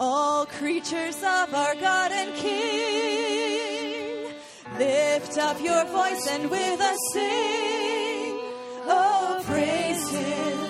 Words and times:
all 0.00 0.46
creatures 0.46 1.16
of 1.18 1.54
our 1.54 1.74
God 1.76 2.12
and 2.12 2.34
King. 2.36 4.32
Lift 4.78 5.38
up 5.38 5.60
your 5.62 5.84
voice 5.86 6.26
and 6.30 6.50
with 6.50 6.80
us 6.80 6.98
sing, 7.12 8.40
oh, 8.86 9.42
praise 9.46 10.10
Him. 10.10 10.63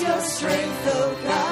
your 0.00 0.20
strength, 0.20 0.86
O 0.86 0.90
oh 0.94 1.24
God. 1.24 1.43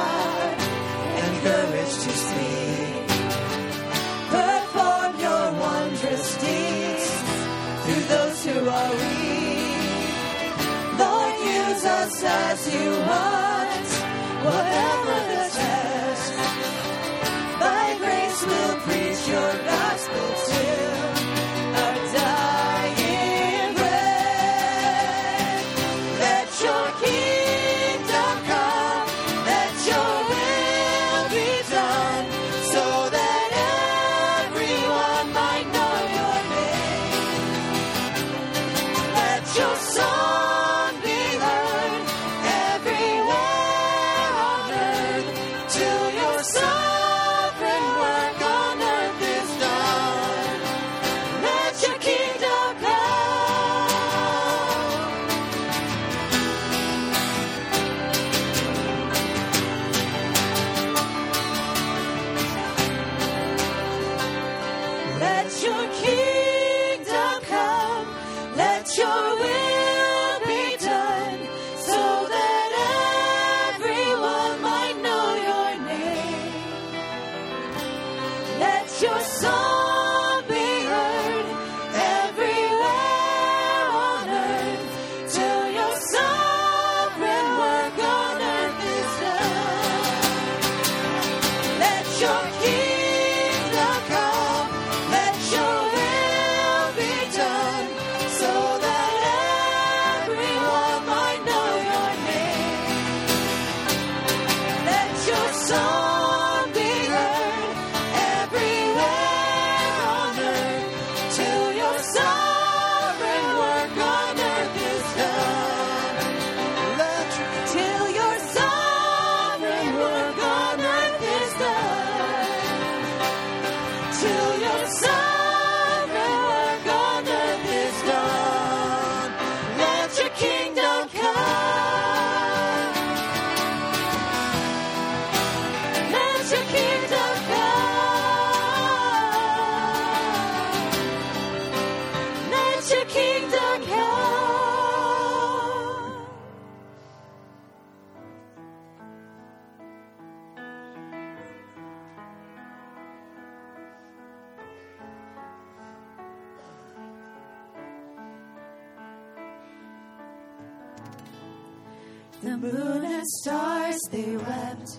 they 164.12 164.37
wept, 164.37 164.91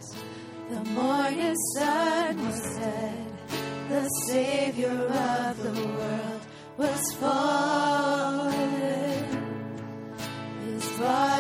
the 0.69 0.83
morning 0.89 1.56
sun 1.75 2.45
was 2.45 2.62
set. 2.74 3.13
The 3.89 4.10
Savior 4.27 4.89
of 4.89 5.63
the 5.63 5.88
world 5.88 6.42
was 6.77 7.13
fallen. 7.19 8.54
His 10.65 10.88
body 10.98 11.32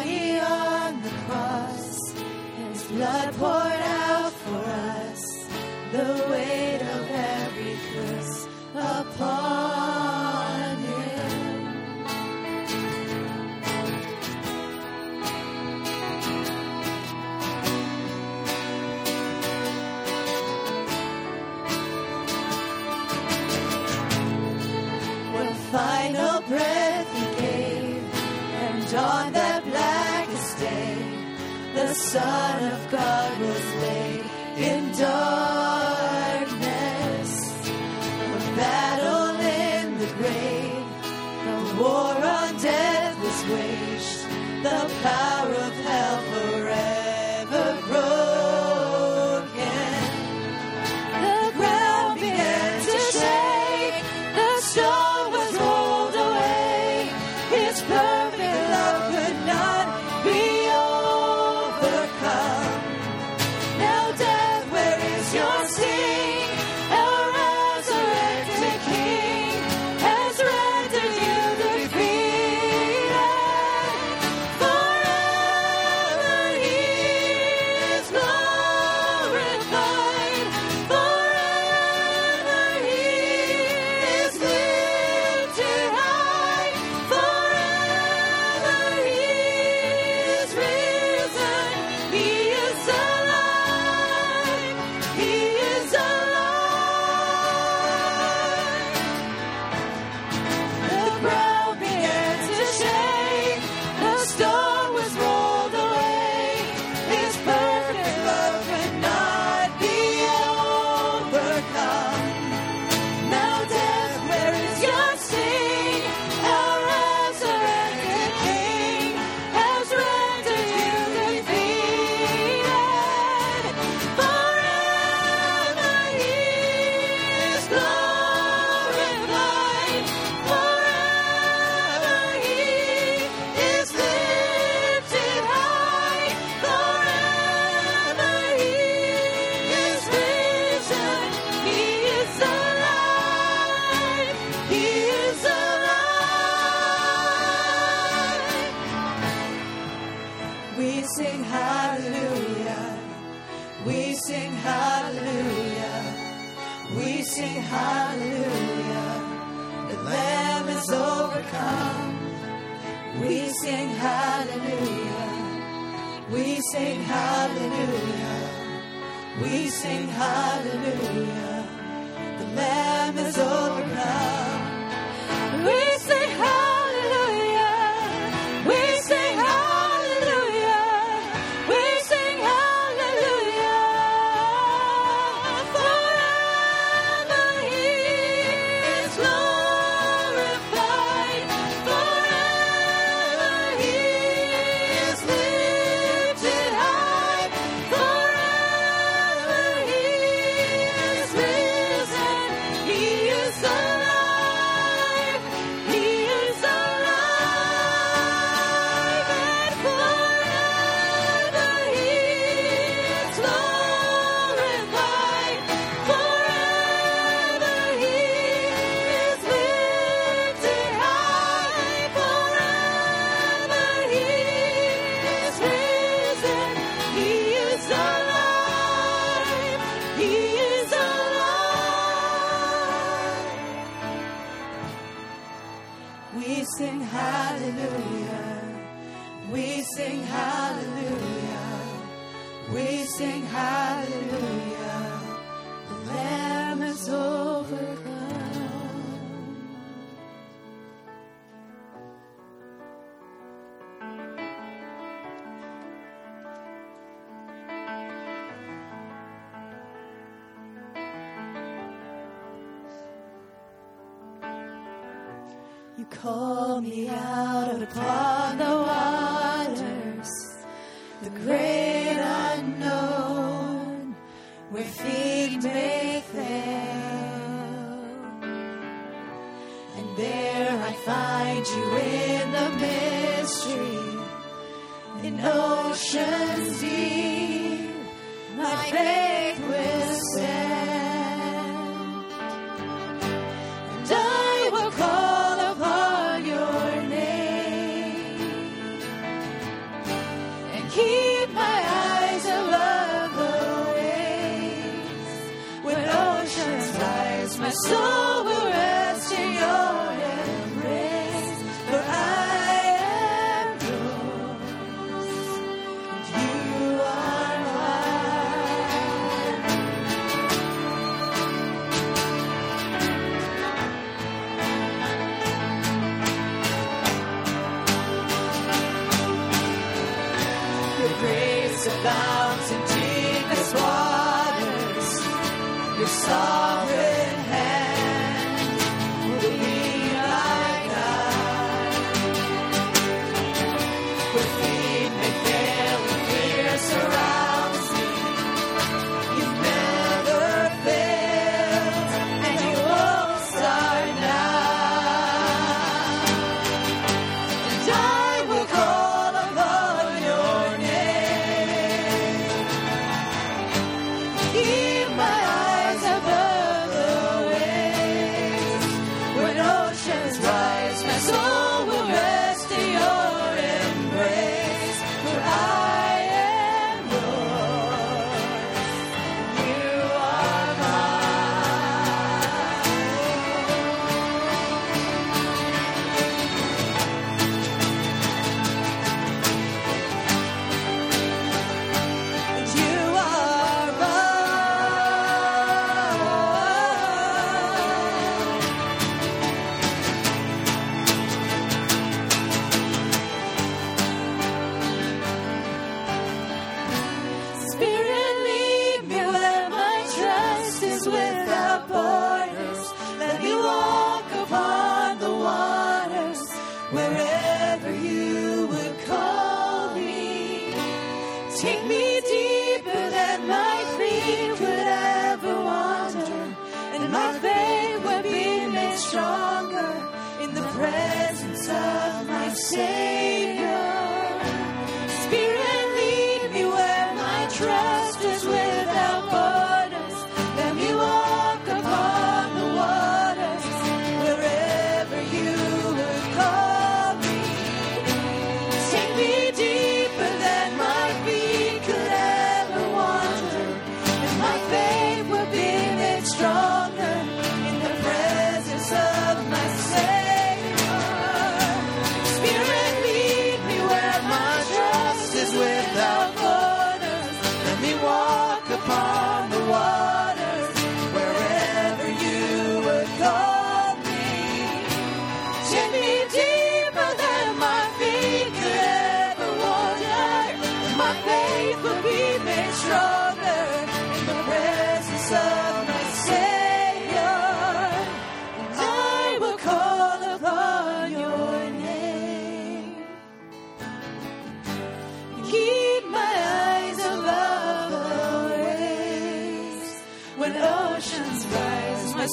Son 32.13 32.63
of 32.71 32.91
God. 32.91 33.22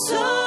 Rise, 0.09 0.40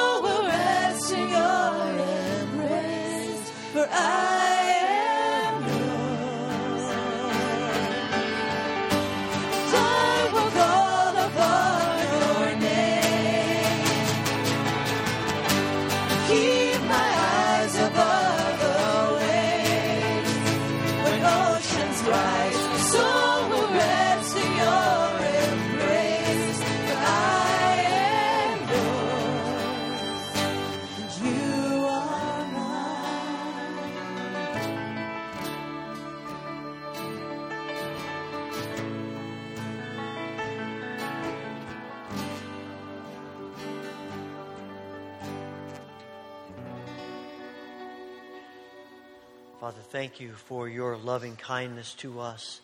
thank 49.94 50.18
you 50.18 50.32
for 50.32 50.68
your 50.68 50.96
loving 50.96 51.36
kindness 51.36 51.94
to 51.94 52.18
us 52.18 52.60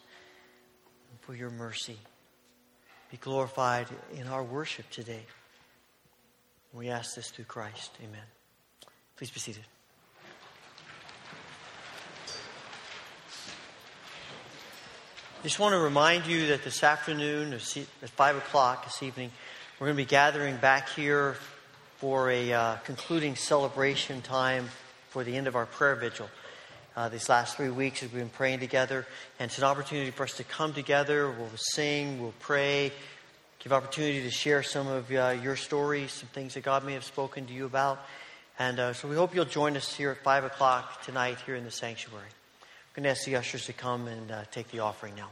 and 1.13 1.21
for 1.21 1.33
your 1.33 1.49
mercy. 1.49 1.97
Be 3.13 3.19
glorified 3.19 3.87
in 4.17 4.27
our 4.27 4.43
worship 4.43 4.91
today. 4.91 5.23
We 6.73 6.89
ask 6.89 7.15
this 7.15 7.31
through 7.31 7.45
Christ. 7.45 7.93
Amen. 8.03 8.25
Please 9.17 9.31
be 9.31 9.39
seated. 9.39 9.63
I 15.39 15.45
just 15.45 15.61
want 15.61 15.75
to 15.75 15.79
remind 15.79 16.27
you 16.27 16.49
that 16.49 16.65
this 16.65 16.83
afternoon 16.83 17.53
at 17.53 17.61
5 17.61 18.37
o'clock 18.39 18.87
this 18.87 19.05
evening, 19.05 19.31
we're 19.79 19.87
going 19.87 19.97
to 19.97 20.03
be 20.03 20.05
gathering 20.05 20.57
back 20.57 20.89
here 20.89 21.37
for 21.99 22.29
a 22.29 22.53
uh, 22.53 22.77
concluding 22.79 23.37
celebration 23.37 24.21
time 24.21 24.69
for 25.11 25.23
the 25.23 25.37
end 25.37 25.47
of 25.47 25.55
our 25.55 25.67
prayer 25.67 25.95
vigil. 25.95 26.29
Uh, 26.97 27.09
these 27.09 27.29
last 27.29 27.57
three 27.57 27.71
weeks, 27.71 28.03
we've 28.03 28.13
been 28.13 28.29
praying 28.29 28.59
together, 28.59 29.07
and 29.39 29.49
it's 29.49 29.59
an 29.59 29.65
opportunity 29.65 30.11
for 30.11 30.25
us 30.25 30.35
to 30.35 30.45
come 30.45 30.73
together. 30.73 31.31
We'll 31.31 31.49
sing, 31.55 32.21
we'll 32.21 32.35
pray, 32.41 32.91
give 33.61 33.73
opportunity 33.73 34.23
to 34.23 34.31
share 34.31 34.65
some 34.65 34.89
of 34.89 35.09
uh, 35.13 35.37
your 35.41 35.55
stories, 35.55 36.11
some 36.11 36.29
things 36.31 36.55
that 36.55 36.65
God 36.65 36.85
may 36.85 36.95
have 36.95 37.05
spoken 37.05 37.47
to 37.47 37.53
you 37.53 37.65
about. 37.65 38.01
And 38.59 38.81
uh, 38.81 38.93
so 38.93 39.07
we 39.07 39.15
hope 39.15 39.35
you'll 39.37 39.45
join 39.45 39.77
us 39.77 39.95
here 39.95 40.11
at 40.11 40.19
5 40.19 40.45
o'clock 40.45 41.03
tonight 41.05 41.39
here 41.47 41.55
in 41.55 41.65
the 41.65 41.71
sanctuary. 41.71 42.25
I'm 42.25 42.69
going 42.95 43.05
to 43.05 43.11
ask 43.11 43.25
the 43.25 43.37
ushers 43.37 43.67
to 43.67 43.73
come 43.73 44.09
and 44.09 44.33
uh, 44.33 44.43
take 44.51 44.69
the 44.73 44.81
offering 44.81 45.15
now. 45.15 45.29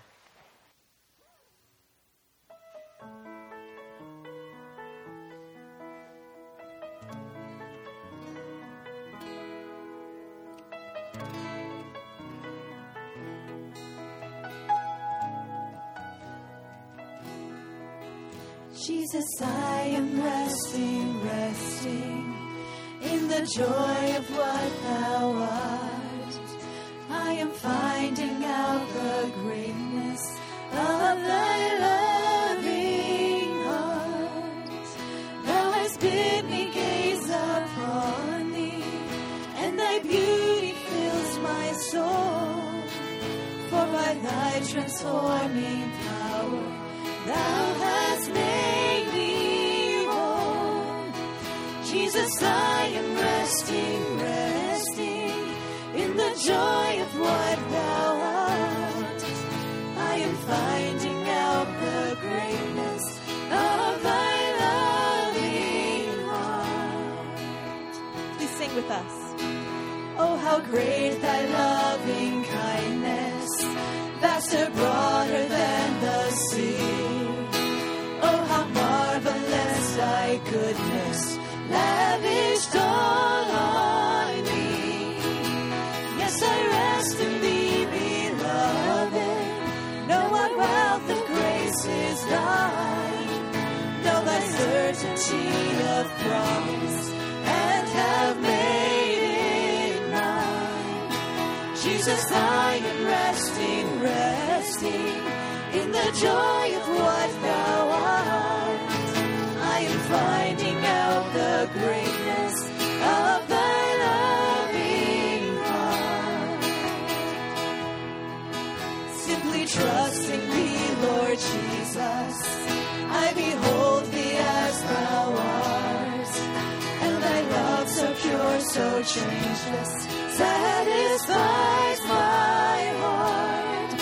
So 128.69 129.03
changeless, 129.03 129.93
satisfies 130.37 132.01
my 132.07 132.81
heart. 133.01 134.01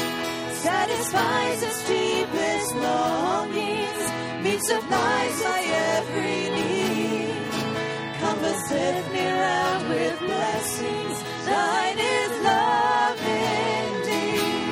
Satisfies 0.55 1.63
its 1.63 1.81
deepest 1.87 2.75
longings, 2.75 4.03
meets 4.43 4.67
supplies 4.67 5.37
my 5.45 5.63
every 5.95 6.39
need. 6.59 7.37
Compasseth 8.23 9.07
me 9.13 9.27
round 9.31 9.89
with 9.89 10.19
blessings, 10.19 11.17
thine 11.47 11.99
is 11.99 12.33
love 12.51 13.21
indeed. 13.47 14.67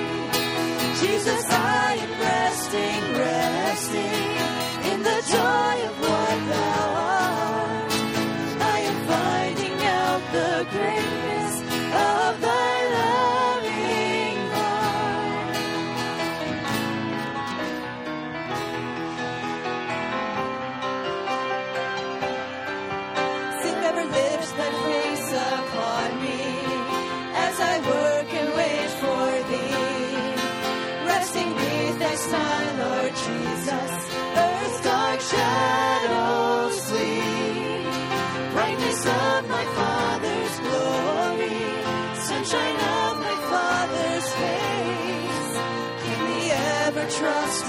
Jesus, 1.03 1.45
I 1.51 1.99
am 2.05 2.13
resting, 2.31 3.03
resting 3.23 4.33
in 4.91 4.99
the 5.09 5.19
joy 5.35 5.75
of 5.89 5.95
what 6.01 6.54
out 10.72 11.04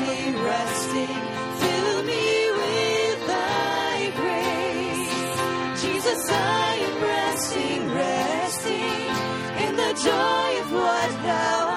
resting, 0.02 1.22
fill 1.62 2.04
me 2.04 2.52
with 2.60 3.28
thy 3.28 4.12
grace. 4.20 5.82
Jesus, 5.82 6.30
I 6.30 6.76
am 6.88 7.04
resting, 7.04 7.94
resting 7.94 9.10
in 9.66 9.76
the 9.76 9.94
joy 10.04 10.62
of 10.62 10.72
what 10.74 11.24
thou 11.24 11.75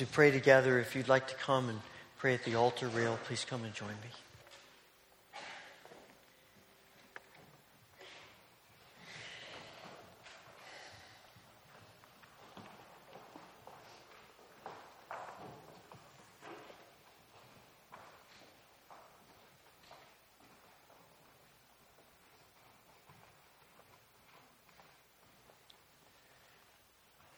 We 0.00 0.06
pray 0.06 0.30
together, 0.30 0.78
if 0.78 0.96
you'd 0.96 1.08
like 1.08 1.28
to 1.28 1.34
come 1.34 1.68
and 1.68 1.78
pray 2.16 2.32
at 2.32 2.42
the 2.44 2.54
altar 2.54 2.88
rail, 2.88 3.18
please 3.26 3.44
come 3.44 3.64
and 3.64 3.74
join 3.74 3.90
me. 3.90 3.94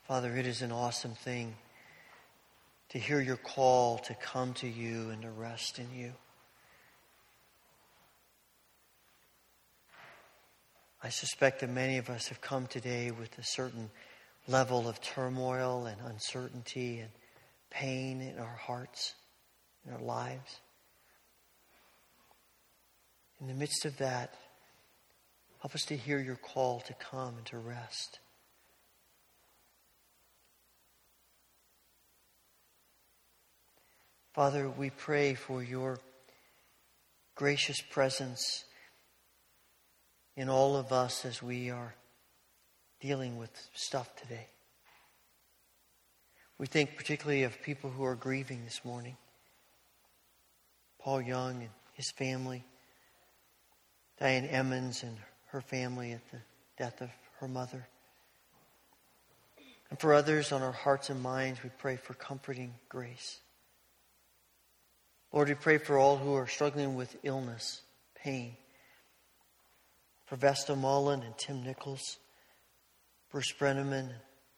Father, 0.07 0.37
it 0.37 0.46
is 0.46 0.62
an 0.62 0.70
awesome 0.70 1.14
thing 1.14 1.57
to 2.93 2.99
hear 2.99 3.23
your 3.23 3.39
call 3.39 3.97
to 3.97 4.15
come 4.15 4.53
to 4.53 4.69
you 4.69 5.09
and 5.09 5.23
to 5.23 5.31
rest 5.31 5.79
in 5.79 5.89
you. 5.99 6.13
I 11.03 11.09
suspect 11.09 11.61
that 11.61 11.71
many 11.71 11.97
of 11.97 12.11
us 12.11 12.29
have 12.29 12.43
come 12.43 12.67
today 12.67 13.11
with 13.11 13.37
a 13.39 13.43
certain 13.43 13.91
level 14.47 14.87
of 14.91 15.01
turmoil 15.01 15.87
and 15.87 15.99
uncertainty 16.03 16.99
and 16.99 17.09
pain 17.71 18.21
in 18.21 18.39
our 18.39 18.57
hearts, 18.57 19.15
in 19.87 19.95
our 19.95 20.03
lives. 20.03 20.61
In 23.41 23.47
the 23.47 23.55
midst 23.55 23.87
of 23.87 23.97
that, 23.97 24.35
help 25.63 25.75
us 25.75 25.87
to 25.87 25.97
hear 25.97 26.21
your 26.21 26.37
call 26.37 26.81
to 26.81 26.93
come 26.93 27.39
and 27.39 27.47
to 27.47 27.57
rest. 27.57 28.19
Father, 34.33 34.71
we 34.71 34.88
pray 34.88 35.35
for 35.35 35.62
your 35.62 35.99
gracious 37.35 37.83
presence 37.83 38.64
in 40.37 40.49
all 40.49 40.75
of 40.75 40.90
us 40.90 41.27
as 41.27 41.42
we 41.42 41.68
are 41.68 41.95
dealing 42.99 43.37
with 43.37 43.51
stuff 43.75 44.16
today. 44.16 44.47
We 46.57 46.66
think 46.66 46.97
particularly 46.97 47.42
of 47.42 47.61
people 47.61 47.90
who 47.90 48.05
are 48.05 48.14
grieving 48.14 48.64
this 48.64 48.81
morning. 48.87 49.18
Paul 50.99 51.21
Young 51.21 51.57
and 51.61 51.71
his 51.92 52.11
family, 52.11 52.64
Diane 54.18 54.47
Emmons 54.47 55.03
and 55.03 55.18
her 55.49 55.61
family 55.61 56.12
at 56.12 56.27
the 56.31 56.38
death 56.79 57.03
of 57.03 57.11
her 57.40 57.49
mother. 57.49 57.87
And 59.90 60.01
for 60.01 60.14
others 60.14 60.53
on 60.53 60.62
our 60.62 60.73
hearts 60.73 61.11
and 61.11 61.21
minds, 61.21 61.62
we 61.62 61.68
pray 61.77 61.97
for 61.97 62.14
comforting 62.14 62.73
grace. 62.88 63.40
Lord, 65.33 65.49
we 65.49 65.55
pray 65.55 65.79
for 65.79 65.97
all 65.97 66.18
who 66.18 66.35
are 66.35 66.47
struggling 66.47 66.95
with 66.95 67.16
illness, 67.23 67.81
pain. 68.14 68.55
For 70.27 70.37
Vesta 70.37 70.77
Mullen 70.77 71.23
and 71.23 71.37
Tim 71.38 71.62
Nichols, 71.62 72.18
Bruce 73.31 73.53
Brenneman, 73.59 74.11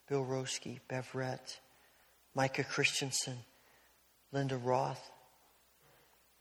Bill 0.08 0.24
Roski, 0.24 0.80
Bev 0.88 1.08
Rett, 1.12 1.58
Micah 2.34 2.64
Christensen, 2.64 3.38
Linda 4.32 4.56
Roth, 4.56 5.10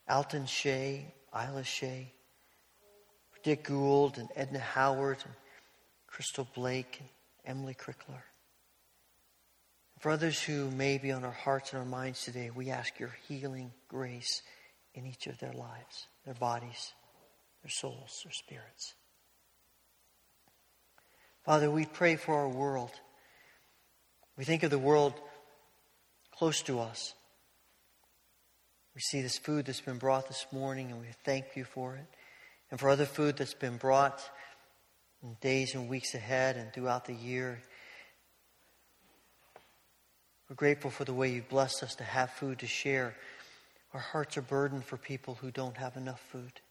Alton 0.09 0.47
Shea, 0.47 1.13
Isla 1.35 1.63
Shea, 1.63 2.11
Dick 3.43 3.65
Gould 3.65 4.17
and 4.17 4.29
Edna 4.35 4.59
Howard 4.59 5.17
and 5.25 5.33
Crystal 6.07 6.47
Blake 6.55 6.97
and 6.99 7.09
Emily 7.45 7.75
Crickler. 7.75 8.23
For 10.03 10.11
others 10.11 10.43
who 10.43 10.69
may 10.69 10.97
be 10.97 11.13
on 11.13 11.23
our 11.23 11.31
hearts 11.31 11.71
and 11.71 11.79
our 11.79 11.87
minds 11.87 12.25
today, 12.25 12.49
we 12.53 12.69
ask 12.69 12.99
your 12.99 13.15
healing 13.29 13.71
grace 13.87 14.41
in 14.93 15.05
each 15.05 15.27
of 15.27 15.39
their 15.39 15.53
lives, 15.53 16.07
their 16.25 16.33
bodies, 16.33 16.91
their 17.63 17.69
souls, 17.69 18.19
their 18.25 18.33
spirits. 18.33 18.95
Father, 21.45 21.71
we 21.71 21.85
pray 21.85 22.17
for 22.17 22.35
our 22.35 22.49
world. 22.49 22.91
We 24.35 24.43
think 24.43 24.63
of 24.63 24.71
the 24.71 24.77
world 24.77 25.13
close 26.37 26.61
to 26.63 26.81
us. 26.81 27.13
We 28.95 28.99
see 28.99 29.21
this 29.21 29.37
food 29.37 29.67
that's 29.67 29.79
been 29.79 29.99
brought 29.99 30.27
this 30.27 30.45
morning, 30.51 30.91
and 30.91 30.99
we 30.99 31.07
thank 31.23 31.55
you 31.55 31.63
for 31.63 31.95
it. 31.95 32.09
And 32.71 32.77
for 32.77 32.89
other 32.89 33.05
food 33.05 33.37
that's 33.37 33.53
been 33.53 33.77
brought 33.77 34.21
in 35.23 35.37
days 35.39 35.75
and 35.75 35.87
weeks 35.87 36.13
ahead 36.13 36.57
and 36.57 36.73
throughout 36.73 37.05
the 37.05 37.13
year. 37.13 37.61
We're 40.53 40.67
grateful 40.67 40.91
for 40.91 41.03
the 41.03 41.15
way 41.15 41.31
you've 41.31 41.49
blessed 41.49 41.81
us 41.81 41.95
to 41.95 42.03
have 42.03 42.29
food 42.29 42.59
to 42.59 42.67
share. 42.67 43.15
Our 43.91 43.99
hearts 43.99 44.37
are 44.37 44.43
burdened 44.43 44.85
for 44.85 44.97
people 44.97 45.33
who 45.33 45.49
don't 45.49 45.77
have 45.77 45.97
enough 45.97 46.21
food. 46.31 46.61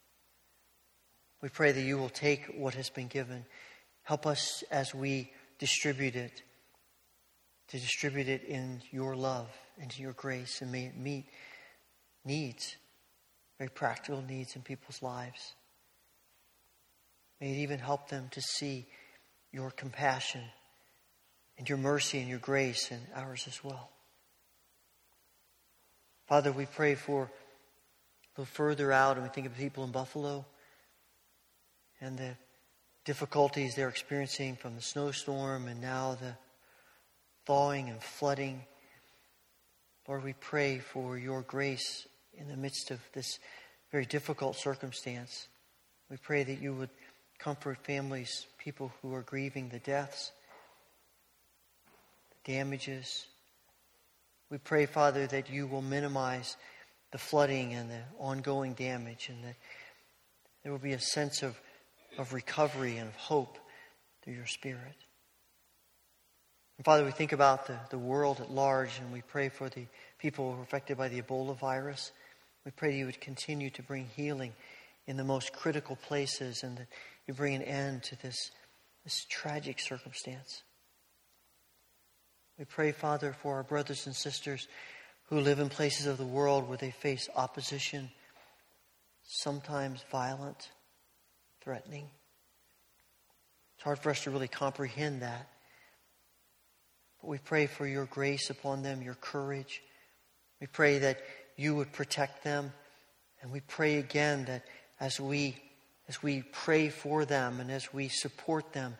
We 1.40 1.48
pray 1.48 1.72
that 1.72 1.82
you 1.82 1.98
will 1.98 2.08
take 2.08 2.44
what 2.56 2.74
has 2.74 2.90
been 2.90 3.08
given. 3.08 3.44
Help 4.04 4.24
us 4.24 4.62
as 4.70 4.94
we 4.94 5.32
distribute 5.58 6.14
it 6.14 6.42
to 7.70 7.76
distribute 7.80 8.28
it 8.28 8.44
in 8.44 8.82
your 8.92 9.16
love 9.16 9.50
and 9.80 9.98
your 9.98 10.12
grace, 10.12 10.62
and 10.62 10.70
may 10.70 10.84
it 10.84 10.96
meet 10.96 11.26
needs, 12.24 12.76
very 13.58 13.68
practical 13.68 14.22
needs 14.22 14.54
in 14.54 14.62
people's 14.62 15.02
lives. 15.02 15.54
May 17.40 17.50
it 17.50 17.62
even 17.62 17.80
help 17.80 18.10
them 18.10 18.28
to 18.30 18.40
see 18.40 18.86
your 19.50 19.72
compassion 19.72 20.42
and 21.62 21.68
your 21.68 21.78
mercy 21.78 22.18
and 22.18 22.28
your 22.28 22.40
grace 22.40 22.90
and 22.90 23.00
ours 23.14 23.44
as 23.46 23.62
well. 23.62 23.88
Father, 26.26 26.50
we 26.50 26.66
pray 26.66 26.96
for 26.96 27.22
a 27.22 28.40
little 28.40 28.52
further 28.52 28.90
out, 28.90 29.16
and 29.16 29.22
we 29.22 29.28
think 29.28 29.46
of 29.46 29.56
people 29.56 29.84
in 29.84 29.92
Buffalo 29.92 30.44
and 32.00 32.18
the 32.18 32.34
difficulties 33.04 33.76
they're 33.76 33.88
experiencing 33.88 34.56
from 34.56 34.74
the 34.74 34.82
snowstorm 34.82 35.68
and 35.68 35.80
now 35.80 36.16
the 36.20 36.34
thawing 37.46 37.88
and 37.90 38.02
flooding. 38.02 38.64
Lord, 40.08 40.24
we 40.24 40.32
pray 40.32 40.80
for 40.80 41.16
your 41.16 41.42
grace 41.42 42.08
in 42.34 42.48
the 42.48 42.56
midst 42.56 42.90
of 42.90 42.98
this 43.12 43.38
very 43.92 44.04
difficult 44.04 44.56
circumstance. 44.56 45.46
We 46.10 46.16
pray 46.16 46.42
that 46.42 46.60
you 46.60 46.74
would 46.74 46.90
comfort 47.38 47.78
families, 47.84 48.48
people 48.58 48.92
who 49.00 49.14
are 49.14 49.22
grieving 49.22 49.68
the 49.68 49.78
deaths 49.78 50.32
damages. 52.44 53.26
We 54.50 54.58
pray, 54.58 54.86
Father, 54.86 55.26
that 55.28 55.50
you 55.50 55.66
will 55.66 55.82
minimize 55.82 56.56
the 57.10 57.18
flooding 57.18 57.74
and 57.74 57.90
the 57.90 58.02
ongoing 58.18 58.74
damage 58.74 59.28
and 59.28 59.44
that 59.44 59.56
there 60.62 60.72
will 60.72 60.78
be 60.78 60.92
a 60.92 61.00
sense 61.00 61.42
of, 61.42 61.58
of 62.18 62.32
recovery 62.32 62.96
and 62.96 63.08
of 63.08 63.16
hope 63.16 63.58
through 64.22 64.34
your 64.34 64.46
Spirit. 64.46 64.96
And 66.78 66.84
Father, 66.84 67.04
we 67.04 67.10
think 67.10 67.32
about 67.32 67.66
the, 67.66 67.78
the 67.90 67.98
world 67.98 68.40
at 68.40 68.50
large 68.50 68.98
and 68.98 69.12
we 69.12 69.22
pray 69.22 69.48
for 69.48 69.68
the 69.68 69.86
people 70.18 70.52
who 70.52 70.60
are 70.60 70.62
affected 70.64 70.96
by 70.96 71.08
the 71.08 71.20
Ebola 71.20 71.58
virus. 71.58 72.12
We 72.64 72.70
pray 72.70 72.92
that 72.92 72.96
you 72.96 73.06
would 73.06 73.20
continue 73.20 73.70
to 73.70 73.82
bring 73.82 74.06
healing 74.16 74.52
in 75.06 75.16
the 75.16 75.24
most 75.24 75.52
critical 75.52 75.96
places 75.96 76.62
and 76.62 76.78
that 76.78 76.86
you 77.26 77.34
bring 77.34 77.54
an 77.54 77.62
end 77.62 78.04
to 78.04 78.22
this, 78.22 78.50
this 79.04 79.26
tragic 79.28 79.80
circumstance. 79.80 80.62
We 82.58 82.64
pray, 82.66 82.92
Father, 82.92 83.32
for 83.32 83.56
our 83.56 83.62
brothers 83.62 84.06
and 84.06 84.14
sisters 84.14 84.68
who 85.28 85.40
live 85.40 85.58
in 85.58 85.68
places 85.68 86.06
of 86.06 86.18
the 86.18 86.26
world 86.26 86.68
where 86.68 86.76
they 86.76 86.90
face 86.90 87.28
opposition, 87.34 88.10
sometimes 89.24 90.04
violent, 90.10 90.70
threatening. 91.62 92.08
It's 93.76 93.84
hard 93.84 93.98
for 93.98 94.10
us 94.10 94.24
to 94.24 94.30
really 94.30 94.48
comprehend 94.48 95.22
that. 95.22 95.48
But 97.20 97.28
we 97.28 97.38
pray 97.38 97.66
for 97.66 97.86
your 97.86 98.04
grace 98.04 98.50
upon 98.50 98.82
them, 98.82 99.00
your 99.00 99.14
courage. 99.14 99.80
We 100.60 100.66
pray 100.66 100.98
that 100.98 101.20
you 101.56 101.74
would 101.76 101.92
protect 101.92 102.44
them. 102.44 102.72
And 103.40 103.50
we 103.50 103.60
pray 103.60 103.96
again 103.96 104.44
that 104.44 104.64
as 105.00 105.18
we 105.18 105.56
as 106.08 106.22
we 106.22 106.42
pray 106.42 106.90
for 106.90 107.24
them 107.24 107.60
and 107.60 107.70
as 107.70 107.92
we 107.92 108.08
support 108.08 108.72
them, 108.72 108.96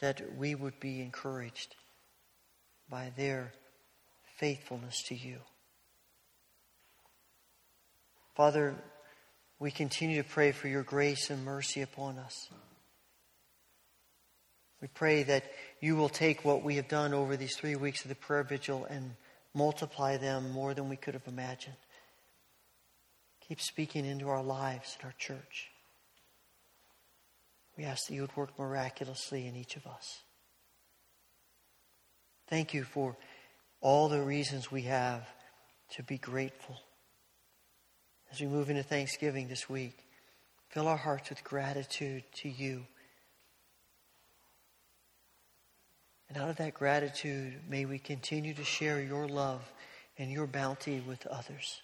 that 0.00 0.36
we 0.36 0.54
would 0.54 0.80
be 0.80 1.00
encouraged 1.00 1.76
by 2.88 3.12
their 3.16 3.52
faithfulness 4.36 5.02
to 5.04 5.14
you. 5.14 5.38
Father, 8.34 8.74
we 9.58 9.70
continue 9.70 10.22
to 10.22 10.28
pray 10.28 10.52
for 10.52 10.68
your 10.68 10.82
grace 10.82 11.30
and 11.30 11.44
mercy 11.44 11.82
upon 11.82 12.18
us. 12.18 12.48
We 14.82 14.88
pray 14.88 15.22
that 15.22 15.44
you 15.80 15.96
will 15.96 16.10
take 16.10 16.44
what 16.44 16.62
we 16.62 16.76
have 16.76 16.88
done 16.88 17.14
over 17.14 17.36
these 17.36 17.56
three 17.56 17.76
weeks 17.76 18.04
of 18.04 18.10
the 18.10 18.14
prayer 18.14 18.42
vigil 18.42 18.84
and 18.84 19.12
multiply 19.54 20.18
them 20.18 20.50
more 20.50 20.74
than 20.74 20.90
we 20.90 20.96
could 20.96 21.14
have 21.14 21.26
imagined. 21.26 21.76
Keep 23.48 23.60
speaking 23.60 24.04
into 24.04 24.28
our 24.28 24.42
lives 24.42 24.96
and 24.98 25.06
our 25.06 25.14
church. 25.18 25.70
We 27.78 27.84
ask 27.84 28.06
that 28.06 28.14
you 28.14 28.20
would 28.20 28.36
work 28.36 28.58
miraculously 28.58 29.46
in 29.46 29.56
each 29.56 29.76
of 29.76 29.86
us. 29.86 30.22
Thank 32.48 32.74
you 32.74 32.84
for 32.84 33.16
all 33.80 34.08
the 34.08 34.22
reasons 34.22 34.70
we 34.70 34.82
have 34.82 35.26
to 35.90 36.02
be 36.02 36.18
grateful. 36.18 36.76
As 38.32 38.40
we 38.40 38.46
move 38.46 38.70
into 38.70 38.82
Thanksgiving 38.82 39.48
this 39.48 39.68
week, 39.68 39.96
fill 40.68 40.88
our 40.88 40.96
hearts 40.96 41.30
with 41.30 41.42
gratitude 41.44 42.24
to 42.36 42.48
you. 42.48 42.86
And 46.28 46.38
out 46.38 46.50
of 46.50 46.56
that 46.56 46.74
gratitude, 46.74 47.54
may 47.68 47.84
we 47.84 47.98
continue 47.98 48.54
to 48.54 48.64
share 48.64 49.00
your 49.00 49.28
love 49.28 49.62
and 50.18 50.30
your 50.30 50.46
bounty 50.46 51.00
with 51.00 51.26
others. 51.26 51.82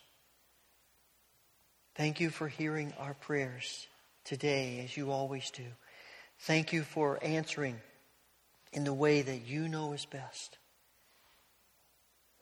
Thank 1.94 2.20
you 2.20 2.30
for 2.30 2.48
hearing 2.48 2.92
our 2.98 3.14
prayers 3.14 3.86
today, 4.24 4.80
as 4.84 4.96
you 4.96 5.10
always 5.10 5.50
do. 5.50 5.64
Thank 6.40 6.72
you 6.72 6.82
for 6.82 7.18
answering 7.22 7.80
in 8.72 8.84
the 8.84 8.94
way 8.94 9.22
that 9.22 9.46
you 9.46 9.68
know 9.68 9.92
is 9.92 10.06
best. 10.06 10.58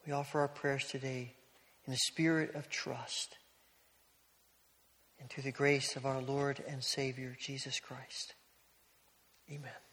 We 0.07 0.13
offer 0.13 0.41
our 0.41 0.49
prayers 0.49 0.87
today 0.87 1.35
in 1.87 1.93
a 1.93 1.97
spirit 1.97 2.55
of 2.55 2.69
trust 2.69 3.37
and 5.21 5.29
through 5.29 5.43
the 5.43 5.53
grace 5.53 5.97
of 5.97 6.07
our 6.07 6.21
Lord 6.21 6.63
and 6.67 6.83
Savior, 6.83 7.37
Jesus 7.39 7.79
Christ. 7.81 8.35
Amen. 9.51 9.90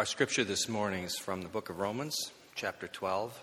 Our 0.00 0.06
scripture 0.06 0.44
this 0.44 0.66
morning 0.66 1.04
is 1.04 1.18
from 1.18 1.42
the 1.42 1.48
book 1.50 1.68
of 1.68 1.78
Romans, 1.78 2.16
chapter 2.54 2.88
12. 2.88 3.38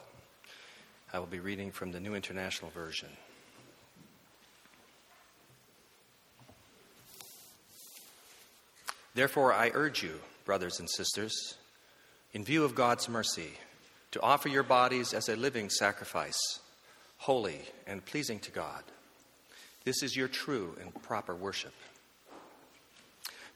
I 1.13 1.19
will 1.19 1.27
be 1.27 1.37
reading 1.37 1.69
from 1.69 1.91
the 1.91 1.99
New 1.99 2.15
International 2.15 2.71
Version. 2.71 3.09
Therefore, 9.13 9.53
I 9.53 9.69
urge 9.71 10.01
you, 10.01 10.19
brothers 10.45 10.79
and 10.79 10.89
sisters, 10.89 11.53
in 12.33 12.43
view 12.43 12.63
of 12.63 12.73
God's 12.73 13.07
mercy, 13.07 13.51
to 14.09 14.21
offer 14.21 14.49
your 14.49 14.63
bodies 14.63 15.13
as 15.13 15.29
a 15.29 15.35
living 15.35 15.69
sacrifice, 15.69 16.39
holy 17.17 17.61
and 17.85 18.03
pleasing 18.03 18.39
to 18.39 18.49
God. 18.49 18.81
This 19.83 20.01
is 20.01 20.15
your 20.15 20.27
true 20.27 20.75
and 20.81 20.91
proper 21.03 21.35
worship. 21.35 21.75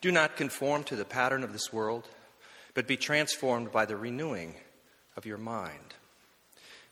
Do 0.02 0.12
not 0.12 0.38
conform 0.38 0.84
to 0.84 0.96
the 0.96 1.04
pattern 1.04 1.44
of 1.44 1.52
this 1.52 1.74
world 1.74 2.08
but 2.74 2.88
be 2.88 2.98
transformed 2.98 3.72
by 3.72 3.86
the 3.86 3.98
renewing 3.98 4.56
of 5.16 5.26
your 5.26 5.38
mind. 5.38 5.96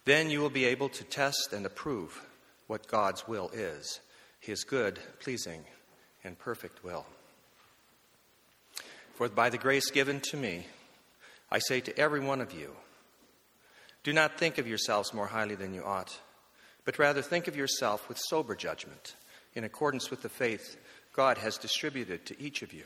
Then 0.05 0.29
you 0.29 0.41
will 0.41 0.49
be 0.49 0.65
able 0.65 0.89
to 0.89 1.03
test 1.03 1.53
and 1.53 1.65
approve 1.65 2.25
what 2.67 2.87
God's 2.87 3.27
will 3.27 3.49
is 3.53 3.99
his 4.39 4.63
good, 4.63 4.99
pleasing, 5.19 5.65
and 6.23 6.39
perfect 6.39 6.83
will. 6.83 7.05
For 9.15 9.27
by 9.27 9.49
the 9.49 9.57
grace 9.57 9.91
given 9.91 10.21
to 10.21 10.37
me, 10.37 10.65
I 11.51 11.59
say 11.59 11.81
to 11.81 11.99
every 11.99 12.21
one 12.21 12.39
of 12.39 12.53
you, 12.53 12.71
do 14.03 14.13
not 14.13 14.39
think 14.39 14.57
of 14.57 14.67
yourselves 14.67 15.13
more 15.13 15.27
highly 15.27 15.55
than 15.55 15.73
you 15.73 15.83
ought, 15.83 16.17
but 16.85 16.97
rather 16.97 17.21
think 17.21 17.47
of 17.47 17.57
yourself 17.57 18.07
with 18.07 18.17
sober 18.29 18.55
judgment, 18.55 19.15
in 19.55 19.65
accordance 19.65 20.09
with 20.09 20.21
the 20.21 20.29
faith 20.29 20.77
God 21.11 21.37
has 21.39 21.57
distributed 21.57 22.25
to 22.27 22.41
each 22.41 22.61
of 22.61 22.71
you. 22.71 22.85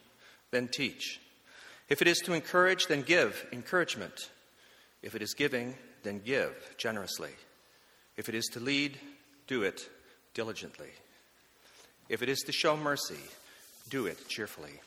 then 0.51 0.67
teach. 0.67 1.19
If 1.89 2.01
it 2.01 2.07
is 2.07 2.19
to 2.19 2.33
encourage, 2.33 2.87
then 2.87 3.01
give 3.01 3.45
encouragement. 3.51 4.29
If 5.01 5.15
it 5.15 5.21
is 5.21 5.33
giving, 5.33 5.75
then 6.03 6.21
give 6.23 6.75
generously. 6.77 7.31
If 8.17 8.29
it 8.29 8.35
is 8.35 8.45
to 8.53 8.59
lead, 8.59 8.97
do 9.47 9.63
it 9.63 9.89
diligently. 10.33 10.89
If 12.07 12.21
it 12.21 12.29
is 12.29 12.39
to 12.45 12.51
show 12.51 12.77
mercy, 12.77 13.19
do 13.89 14.05
it 14.05 14.27
cheerfully. 14.27 14.79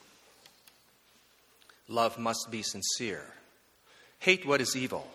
Love 1.88 2.18
must 2.18 2.48
be 2.50 2.62
sincere. 2.62 3.24
Hate 4.18 4.46
what 4.46 4.60
is 4.60 4.76
evil. 4.76 5.06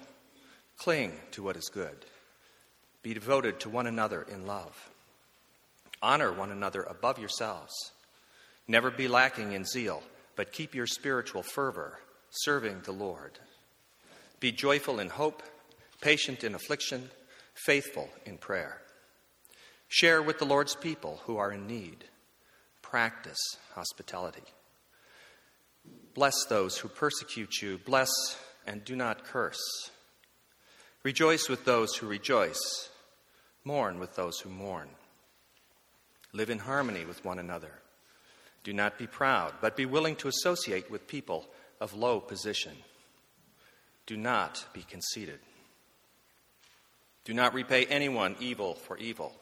Cling 0.77 1.13
to 1.31 1.41
what 1.41 1.57
is 1.57 1.69
good. 1.73 2.05
Be 3.01 3.13
devoted 3.13 3.59
to 3.61 3.69
one 3.69 3.87
another 3.87 4.21
in 4.21 4.45
love. 4.45 4.89
Honor 6.01 6.31
one 6.31 6.51
another 6.51 6.83
above 6.83 7.17
yourselves. 7.17 7.73
Never 8.67 8.91
be 8.91 9.07
lacking 9.07 9.53
in 9.53 9.65
zeal 9.65 10.03
but 10.39 10.53
keep 10.53 10.73
your 10.73 10.87
spiritual 10.87 11.43
fervor, 11.43 11.99
serving 12.29 12.79
the 12.85 12.93
Lord. 12.93 13.37
Be 14.39 14.53
joyful 14.53 15.01
in 15.01 15.09
hope, 15.09 15.43
patient 15.99 16.45
in 16.45 16.55
affliction, 16.55 17.09
faithful 17.65 18.07
in 18.25 18.37
prayer. 18.37 18.77
Share 19.89 20.21
with 20.21 20.39
the 20.39 20.45
Lord's 20.45 20.75
people 20.75 21.19
who 21.25 21.35
are 21.35 21.51
in 21.51 21.67
need. 21.67 22.05
Practice 22.81 23.57
hospitality. 23.75 24.45
Bless 26.13 26.45
those 26.45 26.77
who 26.77 26.87
persecute 26.87 27.61
you. 27.61 27.77
Bless 27.77 28.09
and 28.65 28.85
do 28.85 28.95
not 28.95 29.25
curse. 29.25 29.91
Rejoice 31.03 31.49
with 31.49 31.65
those 31.65 31.97
who 31.97 32.07
rejoice. 32.07 32.89
Mourn 33.65 33.99
with 33.99 34.15
those 34.15 34.39
who 34.39 34.49
mourn. 34.49 34.87
Live 36.31 36.49
in 36.49 36.59
harmony 36.59 37.03
with 37.03 37.25
one 37.25 37.39
another. 37.39 37.78
Do 38.69 38.73
not 38.73 38.99
be 38.99 39.07
proud, 39.07 39.55
but 39.61 39.75
be 39.75 39.87
willing 39.87 40.15
to 40.17 40.27
associate 40.27 40.91
with 40.91 41.07
people 41.07 41.47
of 41.81 41.95
low 41.95 42.19
position. 42.19 42.73
Do 44.05 44.15
not 44.15 44.63
be 44.73 44.83
conceited. 44.83 45.39
Do 47.25 47.33
not 47.33 47.55
repay 47.55 47.85
anyone 47.85 48.35
evil 48.39 48.75
for 48.75 48.95
evil. 48.99 49.33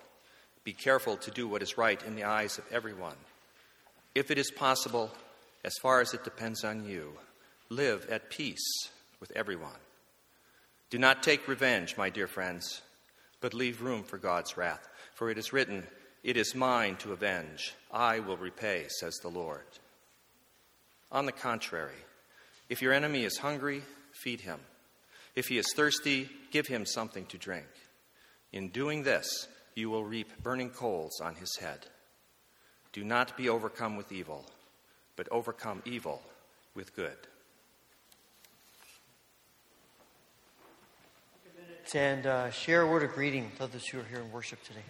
Be 0.64 0.72
careful 0.72 1.18
to 1.18 1.30
do 1.30 1.46
what 1.46 1.62
is 1.62 1.78
right 1.78 2.02
in 2.04 2.16
the 2.16 2.24
eyes 2.24 2.58
of 2.58 2.64
everyone. 2.72 3.18
If 4.16 4.32
it 4.32 4.38
is 4.38 4.50
possible, 4.50 5.12
as 5.66 5.74
far 5.82 6.00
as 6.00 6.14
it 6.14 6.24
depends 6.24 6.64
on 6.64 6.86
you, 6.86 7.12
live 7.68 8.08
at 8.10 8.30
peace 8.30 8.88
with 9.20 9.34
everyone. 9.36 9.82
Do 10.90 11.00
not 11.00 11.22
take 11.22 11.50
revenge, 11.50 11.98
my 11.98 12.10
dear 12.10 12.28
friends, 12.28 12.82
but 13.42 13.54
leave 13.54 13.82
room 13.82 14.04
for 14.04 14.18
God's 14.18 14.56
wrath. 14.56 14.88
For 15.16 15.30
it 15.30 15.38
is 15.38 15.52
written, 15.52 15.86
it 16.28 16.36
is 16.36 16.54
mine 16.54 16.98
to 16.98 17.14
avenge. 17.14 17.74
I 17.90 18.20
will 18.20 18.36
repay, 18.36 18.88
says 18.90 19.16
the 19.16 19.30
Lord. 19.30 19.64
On 21.10 21.26
the 21.26 21.32
contrary, 21.32 22.04
if 22.68 22.82
your 22.82 22.92
enemy 22.92 23.24
is 23.24 23.38
hungry, 23.38 23.82
feed 24.12 24.42
him. 24.42 24.60
If 25.38 25.48
he 25.48 25.58
is 25.58 25.72
thirsty, 25.74 26.30
give 26.52 26.68
him 26.68 26.86
something 26.86 27.26
to 27.28 27.38
drink. 27.38 27.68
In 28.52 28.68
doing 28.68 29.04
this, 29.04 29.48
you 29.74 29.90
will 29.90 30.04
reap 30.04 30.44
burning 30.44 30.70
coals 30.70 31.22
on 31.22 31.36
his 31.36 31.56
head. 31.62 31.86
Do 32.92 33.06
not 33.06 33.38
be 33.38 33.48
overcome 33.48 33.96
with 33.96 34.12
evil, 34.12 34.46
but 35.16 35.30
overcome 35.32 35.82
evil 35.86 36.22
with 36.76 36.94
good. 36.94 37.16
And 41.94 42.26
uh, 42.26 42.52
share 42.52 42.82
a 42.82 42.92
word 42.92 43.04
of 43.04 43.14
greeting 43.14 43.50
to 43.60 43.68
those 43.68 43.88
who 43.88 44.02
are 44.02 44.04
here 44.04 44.20
in 44.20 44.30
worship 44.34 44.62
today. 44.66 44.84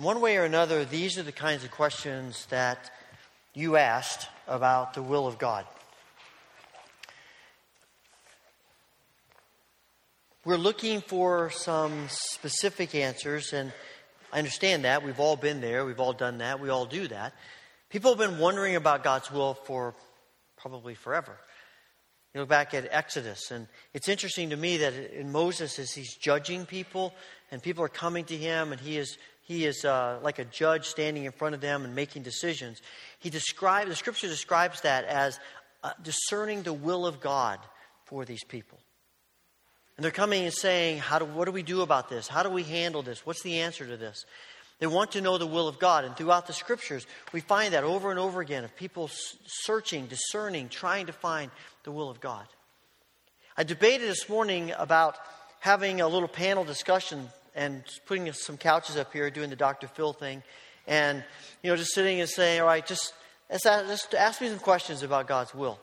One 0.00 0.22
way 0.22 0.38
or 0.38 0.44
another, 0.44 0.86
these 0.86 1.18
are 1.18 1.22
the 1.22 1.30
kinds 1.30 1.62
of 1.62 1.70
questions 1.70 2.46
that 2.46 2.90
you 3.52 3.76
asked 3.76 4.28
about 4.48 4.94
the 4.94 5.02
will 5.02 5.26
of 5.26 5.36
God. 5.36 5.66
We're 10.42 10.56
looking 10.56 11.02
for 11.02 11.50
some 11.50 12.06
specific 12.08 12.94
answers, 12.94 13.52
and 13.52 13.74
I 14.32 14.38
understand 14.38 14.86
that. 14.86 15.04
We've 15.04 15.20
all 15.20 15.36
been 15.36 15.60
there, 15.60 15.84
we've 15.84 16.00
all 16.00 16.14
done 16.14 16.38
that, 16.38 16.60
we 16.60 16.70
all 16.70 16.86
do 16.86 17.06
that. 17.08 17.34
People 17.90 18.12
have 18.12 18.18
been 18.18 18.38
wondering 18.38 18.76
about 18.76 19.04
God's 19.04 19.30
will 19.30 19.52
for 19.52 19.94
probably 20.56 20.94
forever. 20.94 21.36
You 22.32 22.40
look 22.40 22.48
back 22.48 22.72
at 22.72 22.88
Exodus, 22.90 23.50
and 23.50 23.66
it's 23.92 24.08
interesting 24.08 24.48
to 24.48 24.56
me 24.56 24.78
that 24.78 24.94
in 25.12 25.30
Moses, 25.30 25.78
as 25.78 25.92
he's 25.92 26.14
judging 26.14 26.64
people, 26.64 27.12
and 27.50 27.62
people 27.62 27.84
are 27.84 27.88
coming 27.88 28.24
to 28.24 28.36
him, 28.36 28.72
and 28.72 28.80
he 28.80 28.96
is 28.96 29.18
he 29.50 29.66
is 29.66 29.84
uh, 29.84 30.20
like 30.22 30.38
a 30.38 30.44
judge 30.44 30.86
standing 30.86 31.24
in 31.24 31.32
front 31.32 31.56
of 31.56 31.60
them 31.60 31.84
and 31.84 31.92
making 31.92 32.22
decisions. 32.22 32.80
He 33.18 33.30
describes 33.30 33.90
the 33.90 33.96
scripture 33.96 34.28
describes 34.28 34.82
that 34.82 35.04
as 35.06 35.40
uh, 35.82 35.90
discerning 36.04 36.62
the 36.62 36.72
will 36.72 37.04
of 37.04 37.20
God 37.20 37.58
for 38.04 38.24
these 38.24 38.44
people. 38.44 38.78
And 39.96 40.04
they're 40.04 40.12
coming 40.12 40.44
and 40.44 40.54
saying, 40.54 40.98
How 40.98 41.18
do, 41.18 41.24
What 41.24 41.46
do 41.46 41.50
we 41.50 41.64
do 41.64 41.80
about 41.80 42.08
this? 42.08 42.28
How 42.28 42.44
do 42.44 42.48
we 42.48 42.62
handle 42.62 43.02
this? 43.02 43.26
What's 43.26 43.42
the 43.42 43.58
answer 43.58 43.84
to 43.84 43.96
this? 43.96 44.24
They 44.78 44.86
want 44.86 45.10
to 45.12 45.20
know 45.20 45.36
the 45.36 45.48
will 45.48 45.66
of 45.66 45.80
God. 45.80 46.04
And 46.04 46.16
throughout 46.16 46.46
the 46.46 46.52
scriptures, 46.52 47.04
we 47.32 47.40
find 47.40 47.74
that 47.74 47.82
over 47.82 48.12
and 48.12 48.20
over 48.20 48.40
again 48.40 48.62
of 48.62 48.76
people 48.76 49.10
searching, 49.46 50.06
discerning, 50.06 50.68
trying 50.68 51.06
to 51.06 51.12
find 51.12 51.50
the 51.82 51.90
will 51.90 52.08
of 52.08 52.20
God. 52.20 52.46
I 53.56 53.64
debated 53.64 54.08
this 54.08 54.28
morning 54.28 54.72
about 54.78 55.16
having 55.58 56.00
a 56.00 56.06
little 56.06 56.28
panel 56.28 56.62
discussion 56.62 57.28
and 57.54 57.82
putting 58.06 58.32
some 58.32 58.56
couches 58.56 58.96
up 58.96 59.12
here, 59.12 59.30
doing 59.30 59.50
the 59.50 59.56
Dr. 59.56 59.88
Phil 59.88 60.12
thing, 60.12 60.42
and 60.86 61.22
you 61.62 61.70
know, 61.70 61.76
just 61.76 61.94
sitting 61.94 62.20
and 62.20 62.28
saying, 62.28 62.60
"All 62.60 62.66
right, 62.66 62.86
just 62.86 63.12
just 63.50 64.14
ask 64.14 64.40
me 64.40 64.48
some 64.48 64.58
questions 64.58 65.02
about 65.02 65.26
God's 65.26 65.54
will." 65.54 65.78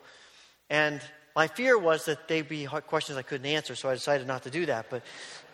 And 0.69 1.01
my 1.37 1.45
fear 1.45 1.77
was 1.77 2.05
that 2.05 2.27
they'd 2.27 2.49
be 2.49 2.65
questions 2.65 3.15
I 3.15 3.21
couldn't 3.21 3.45
answer, 3.45 3.75
so 3.75 3.89
I 3.89 3.93
decided 3.93 4.25
not 4.25 4.41
to 4.43 4.49
do 4.49 4.65
that. 4.65 4.89
But 4.89 5.03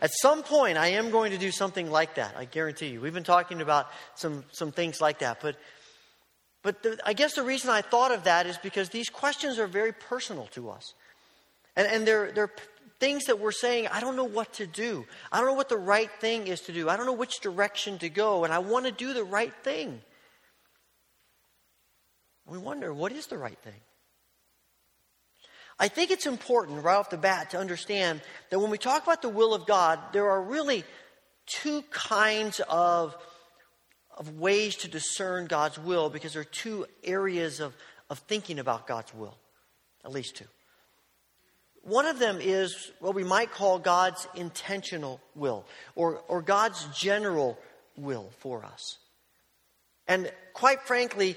at 0.02 0.12
some 0.22 0.42
point, 0.42 0.78
I 0.78 0.88
am 0.88 1.12
going 1.12 1.34
to 1.34 1.38
do 1.38 1.52
something 1.52 1.92
like 1.92 2.16
that. 2.16 2.36
I 2.38 2.46
guarantee 2.46 2.88
you. 2.88 3.02
We've 3.02 3.14
been 3.14 3.26
talking 3.26 3.60
about 3.60 3.88
some, 4.16 4.46
some 4.54 4.72
things 4.72 5.02
like 5.02 5.20
that. 5.20 5.42
But, 5.42 5.58
but 6.62 6.84
the, 6.84 6.98
I 7.06 7.12
guess 7.12 7.34
the 7.34 7.44
reason 7.44 7.70
I 7.70 7.82
thought 7.82 8.14
of 8.14 8.24
that 8.24 8.48
is 8.48 8.58
because 8.58 8.90
these 8.90 9.10
questions 9.10 9.60
are 9.60 9.68
very 9.68 9.92
personal 9.92 10.46
to 10.54 10.70
us. 10.70 10.94
And, 11.76 11.86
and 11.86 12.08
they're, 12.08 12.32
they're 12.32 12.52
things 13.00 13.26
that 13.26 13.40
we're 13.40 13.52
saying, 13.52 13.88
I 13.88 14.00
don't 14.00 14.16
know 14.16 14.24
what 14.24 14.54
to 14.54 14.68
do. 14.68 15.06
I 15.32 15.38
don't 15.38 15.48
know 15.48 15.54
what 15.54 15.70
the 15.70 15.78
right 15.78 16.10
thing 16.20 16.48
is 16.48 16.62
to 16.62 16.74
do. 16.74 16.90
I 16.90 16.98
don't 16.98 17.06
know 17.06 17.14
which 17.14 17.40
direction 17.42 18.00
to 18.00 18.10
go, 18.10 18.44
and 18.44 18.54
I 18.54 18.60
want 18.60 18.86
to 18.86 18.92
do 18.92 19.14
the 19.14 19.24
right 19.24 19.54
thing. 19.64 20.02
We 22.46 22.58
wonder, 22.58 22.94
what 22.94 23.12
is 23.12 23.28
the 23.28 23.38
right 23.38 23.58
thing? 23.60 23.80
I 25.80 25.88
think 25.88 26.12
it's 26.12 26.26
important 26.26 26.84
right 26.84 26.96
off 26.96 27.10
the 27.10 27.18
bat 27.18 27.52
to 27.52 27.58
understand 27.58 28.22
that 28.50 28.60
when 28.60 28.70
we 28.70 28.78
talk 28.78 29.04
about 29.04 29.22
the 29.22 29.30
will 29.30 29.54
of 29.54 29.66
God, 29.66 30.00
there 30.12 30.30
are 30.30 30.42
really 30.42 30.84
two 31.46 31.82
kinds 31.92 32.62
of, 32.70 33.16
of 34.16 34.38
ways 34.38 34.76
to 34.78 34.88
discern 34.88 35.48
God's 35.48 35.80
will 35.80 36.10
because 36.10 36.34
there 36.34 36.42
are 36.42 36.46
two 36.46 36.86
areas 37.04 37.60
of, 37.60 37.74
of 38.10 38.20
thinking 38.20 38.60
about 38.60 38.88
God's 38.88 39.14
will, 39.14 39.38
at 40.06 40.12
least 40.12 40.36
two. 40.36 40.46
One 41.84 42.06
of 42.06 42.18
them 42.18 42.40
is 42.42 42.92
what 43.00 43.14
we 43.14 43.24
might 43.24 43.52
call 43.52 43.78
God's 43.78 44.28
intentional 44.36 45.20
will 45.36 45.66
or, 45.96 46.22
or 46.28 46.42
God's 46.42 46.86
general 46.98 47.58
will 47.98 48.30
for 48.40 48.64
us. 48.64 48.98
And 50.08 50.32
quite 50.54 50.82
frankly, 50.84 51.36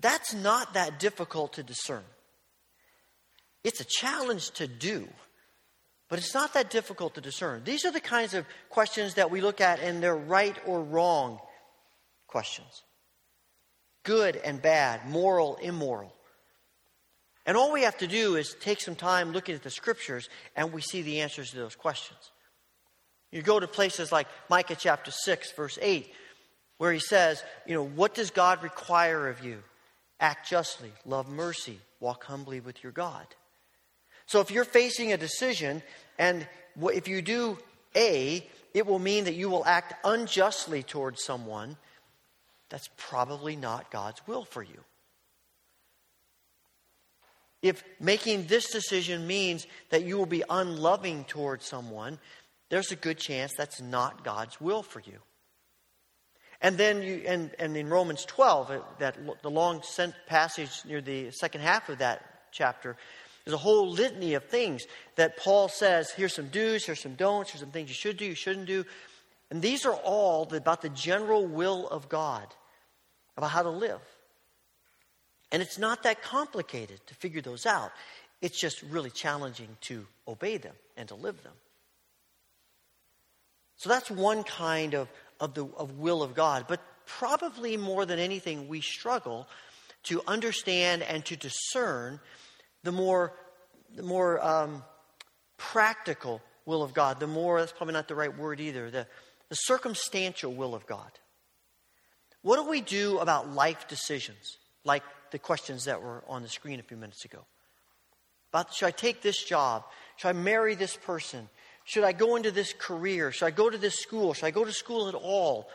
that's 0.00 0.34
not 0.34 0.74
that 0.74 0.98
difficult 0.98 1.54
to 1.54 1.62
discern. 1.62 2.02
It's 3.62 3.80
a 3.80 3.84
challenge 3.84 4.50
to 4.52 4.66
do, 4.66 5.08
but 6.08 6.18
it's 6.18 6.34
not 6.34 6.54
that 6.54 6.70
difficult 6.70 7.14
to 7.14 7.20
discern. 7.20 7.62
These 7.64 7.84
are 7.84 7.92
the 7.92 8.00
kinds 8.00 8.34
of 8.34 8.46
questions 8.70 9.14
that 9.14 9.30
we 9.30 9.40
look 9.40 9.60
at, 9.60 9.80
and 9.80 10.02
they're 10.02 10.16
right 10.16 10.56
or 10.66 10.82
wrong 10.82 11.38
questions 12.26 12.82
good 14.02 14.36
and 14.36 14.62
bad, 14.62 15.08
moral, 15.08 15.56
immoral. 15.56 16.12
And 17.50 17.56
all 17.56 17.72
we 17.72 17.82
have 17.82 17.98
to 17.98 18.06
do 18.06 18.36
is 18.36 18.54
take 18.60 18.80
some 18.80 18.94
time 18.94 19.32
looking 19.32 19.56
at 19.56 19.64
the 19.64 19.70
scriptures, 19.70 20.28
and 20.54 20.72
we 20.72 20.80
see 20.80 21.02
the 21.02 21.20
answers 21.22 21.50
to 21.50 21.56
those 21.56 21.74
questions. 21.74 22.30
You 23.32 23.42
go 23.42 23.58
to 23.58 23.66
places 23.66 24.12
like 24.12 24.28
Micah 24.48 24.76
chapter 24.78 25.10
6, 25.10 25.50
verse 25.54 25.76
8, 25.82 26.14
where 26.78 26.92
he 26.92 27.00
says, 27.00 27.42
You 27.66 27.74
know, 27.74 27.84
what 27.84 28.14
does 28.14 28.30
God 28.30 28.62
require 28.62 29.26
of 29.26 29.44
you? 29.44 29.64
Act 30.20 30.48
justly, 30.48 30.92
love 31.04 31.28
mercy, 31.28 31.80
walk 31.98 32.22
humbly 32.22 32.60
with 32.60 32.84
your 32.84 32.92
God. 32.92 33.26
So 34.26 34.38
if 34.38 34.52
you're 34.52 34.62
facing 34.62 35.12
a 35.12 35.16
decision, 35.16 35.82
and 36.20 36.46
if 36.80 37.08
you 37.08 37.20
do 37.20 37.58
A, 37.96 38.48
it 38.74 38.86
will 38.86 39.00
mean 39.00 39.24
that 39.24 39.34
you 39.34 39.48
will 39.48 39.66
act 39.66 39.94
unjustly 40.04 40.84
towards 40.84 41.24
someone. 41.24 41.76
That's 42.68 42.88
probably 42.96 43.56
not 43.56 43.90
God's 43.90 44.24
will 44.28 44.44
for 44.44 44.62
you. 44.62 44.84
If 47.62 47.84
making 48.00 48.46
this 48.46 48.70
decision 48.70 49.26
means 49.26 49.66
that 49.90 50.04
you 50.04 50.16
will 50.16 50.26
be 50.26 50.42
unloving 50.48 51.24
towards 51.24 51.66
someone, 51.66 52.18
there's 52.70 52.92
a 52.92 52.96
good 52.96 53.18
chance 53.18 53.52
that's 53.54 53.80
not 53.80 54.24
God's 54.24 54.60
will 54.60 54.82
for 54.82 55.00
you. 55.00 55.18
And 56.62 56.76
then 56.76 57.02
you, 57.02 57.22
and, 57.26 57.50
and 57.58 57.76
in 57.76 57.88
Romans 57.88 58.24
12, 58.24 58.70
uh, 58.70 58.78
that 58.98 59.16
the 59.42 59.50
long 59.50 59.82
sent 59.82 60.14
passage 60.26 60.70
near 60.86 61.00
the 61.00 61.30
second 61.30 61.62
half 61.62 61.88
of 61.88 61.98
that 61.98 62.22
chapter, 62.52 62.96
there's 63.44 63.54
a 63.54 63.58
whole 63.58 63.88
litany 63.88 64.34
of 64.34 64.44
things 64.44 64.84
that 65.16 65.38
Paul 65.38 65.68
says 65.68 66.10
here's 66.10 66.34
some 66.34 66.48
do's, 66.48 66.84
here's 66.84 67.00
some 67.00 67.14
don'ts, 67.14 67.50
here's 67.50 67.60
some 67.60 67.70
things 67.70 67.88
you 67.88 67.94
should 67.94 68.18
do, 68.18 68.26
you 68.26 68.34
shouldn't 68.34 68.66
do. 68.66 68.84
And 69.50 69.62
these 69.62 69.86
are 69.86 69.94
all 69.94 70.52
about 70.54 70.82
the 70.82 70.90
general 70.90 71.46
will 71.46 71.88
of 71.88 72.08
God, 72.08 72.46
about 73.36 73.50
how 73.50 73.62
to 73.62 73.70
live. 73.70 74.00
And 75.52 75.62
it's 75.62 75.78
not 75.78 76.04
that 76.04 76.22
complicated 76.22 77.00
to 77.06 77.14
figure 77.14 77.40
those 77.40 77.66
out. 77.66 77.92
It's 78.40 78.58
just 78.58 78.82
really 78.82 79.10
challenging 79.10 79.76
to 79.82 80.06
obey 80.26 80.56
them 80.56 80.74
and 80.96 81.08
to 81.08 81.14
live 81.14 81.42
them. 81.42 81.52
So 83.76 83.88
that's 83.88 84.10
one 84.10 84.44
kind 84.44 84.94
of, 84.94 85.08
of 85.40 85.54
the 85.54 85.64
of 85.76 85.98
will 85.98 86.22
of 86.22 86.34
God. 86.34 86.66
But 86.68 86.80
probably 87.06 87.76
more 87.76 88.06
than 88.06 88.18
anything, 88.18 88.68
we 88.68 88.80
struggle 88.80 89.48
to 90.04 90.22
understand 90.26 91.02
and 91.02 91.24
to 91.26 91.36
discern 91.36 92.20
the 92.82 92.92
more, 92.92 93.32
the 93.94 94.02
more 94.02 94.42
um, 94.44 94.82
practical 95.56 96.40
will 96.64 96.82
of 96.82 96.94
God, 96.94 97.20
the 97.20 97.26
more, 97.26 97.58
that's 97.58 97.72
probably 97.72 97.94
not 97.94 98.08
the 98.08 98.14
right 98.14 98.36
word 98.36 98.60
either, 98.60 98.90
the, 98.90 99.06
the 99.48 99.54
circumstantial 99.54 100.52
will 100.52 100.74
of 100.74 100.86
God. 100.86 101.10
What 102.42 102.56
do 102.56 102.70
we 102.70 102.80
do 102.80 103.18
about 103.18 103.52
life 103.52 103.88
decisions, 103.88 104.58
like 104.84 105.02
the 105.30 105.38
questions 105.38 105.84
that 105.84 106.02
were 106.02 106.22
on 106.28 106.42
the 106.42 106.48
screen 106.48 106.80
a 106.80 106.82
few 106.82 106.96
minutes 106.96 107.24
ago? 107.24 107.44
About 108.52 108.74
should 108.74 108.86
I 108.86 108.90
take 108.90 109.22
this 109.22 109.42
job? 109.42 109.84
Should 110.16 110.28
I 110.28 110.32
marry 110.32 110.74
this 110.74 110.96
person? 110.96 111.48
Should 111.84 112.04
I 112.04 112.12
go 112.12 112.36
into 112.36 112.50
this 112.50 112.72
career? 112.72 113.32
Should 113.32 113.46
I 113.46 113.50
go 113.50 113.70
to 113.70 113.78
this 113.78 113.98
school? 113.98 114.34
Should 114.34 114.46
I 114.46 114.50
go 114.50 114.64
to 114.64 114.72
school 114.72 115.08
at 115.08 115.14
all? 115.14 115.68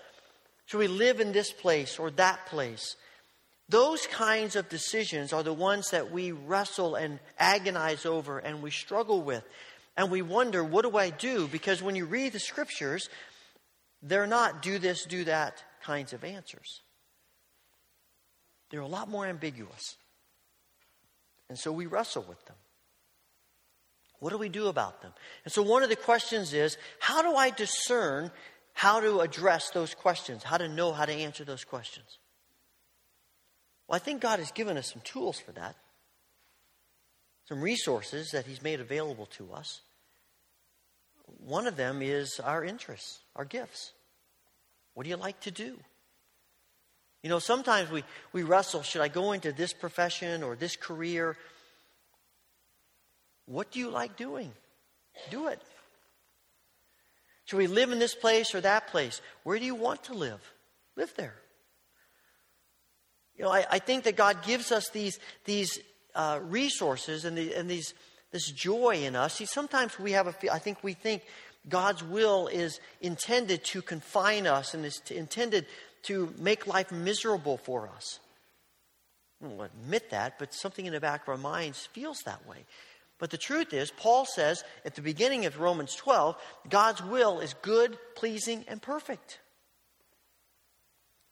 Should 0.66 0.80
we 0.80 0.88
live 0.88 1.20
in 1.20 1.32
this 1.32 1.52
place 1.52 2.00
or 2.00 2.12
that 2.12 2.46
place? 2.48 2.96
Those 3.68 4.06
kinds 4.08 4.56
of 4.56 4.70
decisions 4.70 5.34
are 5.34 5.44
the 5.44 5.54
ones 5.54 5.90
that 5.90 6.12
we 6.12 6.32
wrestle 6.32 6.96
and 6.96 7.20
agonize 7.40 8.06
over 8.06 8.40
and 8.40 8.62
we 8.62 8.72
struggle 8.72 9.22
with. 9.22 9.44
And 9.98 10.12
we 10.12 10.22
wonder, 10.22 10.64
what 10.64 10.84
do 10.84 10.98
I 10.98 11.10
do? 11.10 11.48
Because 11.48 11.82
when 11.82 11.96
you 11.96 12.06
read 12.06 12.34
the 12.34 12.40
scriptures, 12.40 13.10
they're 14.02 14.28
not 14.28 14.62
do 14.62 14.78
this, 14.78 15.06
do 15.06 15.24
that 15.24 15.64
kinds 15.82 16.14
of 16.14 16.24
answers. 16.24 16.82
They're 18.70 18.82
a 18.82 18.88
lot 18.88 19.10
more 19.10 19.26
ambiguous. 19.26 19.96
And 21.50 21.58
so 21.58 21.72
we 21.72 21.86
wrestle 21.86 22.26
with 22.28 22.44
them. 22.46 22.56
What 24.20 24.32
do 24.32 24.38
we 24.38 24.50
do 24.50 24.68
about 24.68 25.02
them? 25.02 25.14
And 25.44 25.54
so 25.54 25.62
one 25.62 25.84
of 25.84 25.90
the 25.90 25.96
questions 25.96 26.54
is 26.54 26.78
how 27.00 27.22
do 27.22 27.36
I 27.36 27.50
discern 27.50 28.32
how 28.74 29.00
to 29.00 29.20
address 29.20 29.70
those 29.70 29.94
questions, 29.94 30.44
how 30.44 30.58
to 30.58 30.68
know 30.68 30.92
how 30.92 31.06
to 31.06 31.14
answer 31.14 31.44
those 31.44 31.64
questions? 31.64 32.18
Well, 33.88 33.96
I 33.96 34.00
think 34.00 34.22
God 34.22 34.40
has 34.40 34.52
given 34.52 34.78
us 34.78 34.92
some 34.92 35.02
tools 35.04 35.40
for 35.40 35.52
that, 35.54 35.76
some 37.48 37.62
resources 37.62 38.32
that 38.32 38.46
He's 38.46 38.62
made 38.64 38.80
available 38.80 39.28
to 39.38 39.54
us. 39.54 39.82
One 41.40 41.68
of 41.68 41.78
them 41.78 42.02
is 42.02 42.40
our 42.40 42.64
interests, 42.64 43.20
our 43.36 43.46
gifts. 43.46 43.94
What 44.94 45.04
do 45.04 45.10
you 45.10 45.18
like 45.18 45.40
to 45.42 45.52
do? 45.52 45.78
You 47.26 47.30
know, 47.30 47.40
sometimes 47.40 47.90
we, 47.90 48.04
we 48.34 48.44
wrestle 48.44 48.84
should 48.84 49.02
I 49.02 49.08
go 49.08 49.32
into 49.32 49.52
this 49.52 49.74
profession 49.74 50.44
or 50.44 50.56
this 50.56 50.76
career? 50.76 51.36
What 53.48 53.72
do 53.72 53.80
you 53.80 53.90
like 53.90 54.16
doing? 54.16 54.52
Do 55.32 55.48
it. 55.48 55.60
Should 57.46 57.58
we 57.58 57.66
live 57.66 57.92
in 57.92 57.98
this 57.98 58.14
place 58.14 58.54
or 58.54 58.62
that 58.62 58.90
place? 58.90 59.22
Where 59.42 59.58
do 59.58 59.66
you 59.66 59.74
want 59.74 60.04
to 60.04 60.14
live? 60.14 60.40
Live 60.96 61.16
there. 61.16 61.34
You 63.36 63.46
know, 63.46 63.52
I, 63.52 63.66
I 63.72 63.80
think 63.80 64.04
that 64.04 64.16
God 64.16 64.44
gives 64.44 64.72
us 64.72 64.90
these, 64.90 65.18
these 65.46 65.80
uh, 66.14 66.42
resources 66.44 67.26
and, 67.26 67.36
the, 67.36 67.56
and 67.56 67.68
these, 67.68 67.96
this 68.34 68.52
joy 68.52 69.02
in 69.04 69.16
us. 69.16 69.34
See, 69.34 69.48
sometimes 69.48 69.98
we 69.98 70.12
have 70.12 70.28
a, 70.28 70.54
I 70.54 70.60
think 70.60 70.84
we 70.84 70.94
think 70.94 71.24
God's 71.68 72.04
will 72.04 72.46
is 72.46 72.80
intended 73.02 73.64
to 73.64 73.82
confine 73.82 74.46
us 74.46 74.76
and 74.76 74.86
is 74.86 75.02
intended 75.10 75.66
to 76.06 76.34
make 76.38 76.68
life 76.68 76.92
miserable 76.92 77.58
for 77.58 77.90
us. 77.96 78.20
We 79.42 79.50
won't 79.50 79.72
admit 79.84 80.12
that, 80.12 80.40
but 80.40 80.54
something 80.54 80.86
in 80.86 80.94
the 80.94 81.00
back 81.00 81.24
of 81.24 81.30
our 81.30 81.38
minds 81.38 81.88
feels 81.94 82.22
that 82.22 82.48
way. 82.48 82.66
But 83.18 83.32
the 83.32 83.38
truth 83.38 83.74
is, 83.74 83.92
Paul 83.92 84.26
says 84.26 84.64
at 84.84 84.96
the 84.96 85.02
beginning 85.02 85.46
of 85.46 85.60
Romans 85.60 85.96
12, 85.96 86.36
God's 86.70 87.04
will 87.04 87.40
is 87.40 87.54
good, 87.62 87.98
pleasing, 88.16 88.66
and 88.68 88.82
perfect. 88.82 89.40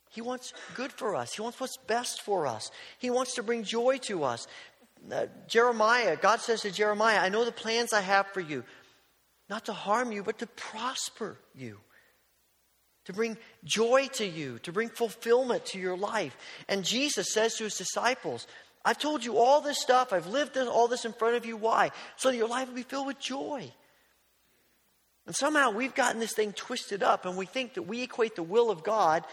He 0.09 0.21
wants 0.21 0.53
good 0.75 0.91
for 0.91 1.15
us. 1.15 1.33
He 1.33 1.41
wants 1.41 1.59
what's 1.59 1.77
best 1.77 2.21
for 2.21 2.45
us. 2.45 2.71
He 2.99 3.09
wants 3.09 3.35
to 3.35 3.43
bring 3.43 3.63
joy 3.63 3.97
to 4.03 4.23
us. 4.23 4.47
Uh, 5.11 5.25
Jeremiah, 5.47 6.15
God 6.15 6.39
says 6.39 6.61
to 6.61 6.71
Jeremiah, 6.71 7.19
I 7.19 7.29
know 7.29 7.43
the 7.43 7.51
plans 7.51 7.91
I 7.91 8.01
have 8.01 8.27
for 8.27 8.39
you, 8.39 8.63
not 9.49 9.65
to 9.65 9.73
harm 9.73 10.11
you, 10.11 10.23
but 10.23 10.39
to 10.39 10.47
prosper 10.47 11.37
you, 11.55 11.79
to 13.05 13.13
bring 13.13 13.37
joy 13.63 14.07
to 14.13 14.25
you, 14.25 14.59
to 14.59 14.71
bring 14.71 14.89
fulfillment 14.89 15.65
to 15.67 15.79
your 15.79 15.97
life. 15.97 16.35
And 16.69 16.83
Jesus 16.85 17.33
says 17.33 17.55
to 17.55 17.65
his 17.65 17.77
disciples, 17.77 18.47
I've 18.85 18.97
told 18.97 19.23
you 19.23 19.37
all 19.37 19.61
this 19.61 19.81
stuff. 19.81 20.11
I've 20.11 20.27
lived 20.27 20.57
all 20.57 20.87
this 20.87 21.05
in 21.05 21.13
front 21.13 21.35
of 21.35 21.45
you. 21.45 21.57
Why? 21.57 21.91
So 22.17 22.29
that 22.29 22.37
your 22.37 22.47
life 22.47 22.67
will 22.67 22.75
be 22.75 22.83
filled 22.83 23.07
with 23.07 23.19
joy. 23.19 23.71
And 25.25 25.35
somehow 25.35 25.71
we've 25.71 25.95
gotten 25.95 26.19
this 26.19 26.33
thing 26.33 26.51
twisted 26.51 27.01
up 27.01 27.25
and 27.25 27.37
we 27.37 27.45
think 27.45 27.75
that 27.75 27.83
we 27.83 28.03
equate 28.03 28.35
the 28.35 28.43
will 28.43 28.69
of 28.69 28.83
God 28.83 29.23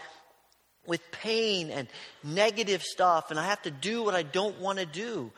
with 0.87 1.01
pain 1.11 1.69
and 1.69 1.87
negative 2.23 2.81
stuff 2.81 3.29
and 3.29 3.39
I 3.39 3.45
have 3.47 3.61
to 3.63 3.71
do 3.71 4.03
what 4.03 4.15
I 4.15 4.23
don't 4.23 4.59
want 4.59 4.79
to 4.79 4.85
do. 4.85 5.31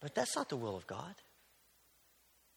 But 0.00 0.14
that's 0.14 0.34
not 0.34 0.48
the 0.48 0.56
will 0.56 0.76
of 0.76 0.86
God. 0.86 1.14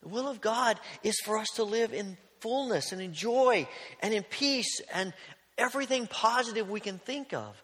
The 0.02 0.08
will 0.08 0.28
of 0.28 0.40
God 0.40 0.80
is 1.02 1.14
for 1.24 1.38
us 1.38 1.48
to 1.54 1.64
live 1.64 1.92
in 1.92 2.16
fullness 2.44 2.92
and 2.92 3.00
in 3.00 3.14
joy 3.14 3.66
and 4.02 4.12
in 4.12 4.22
peace 4.22 4.82
and 4.92 5.14
everything 5.56 6.06
positive 6.06 6.68
we 6.68 6.78
can 6.78 6.98
think 6.98 7.32
of. 7.32 7.60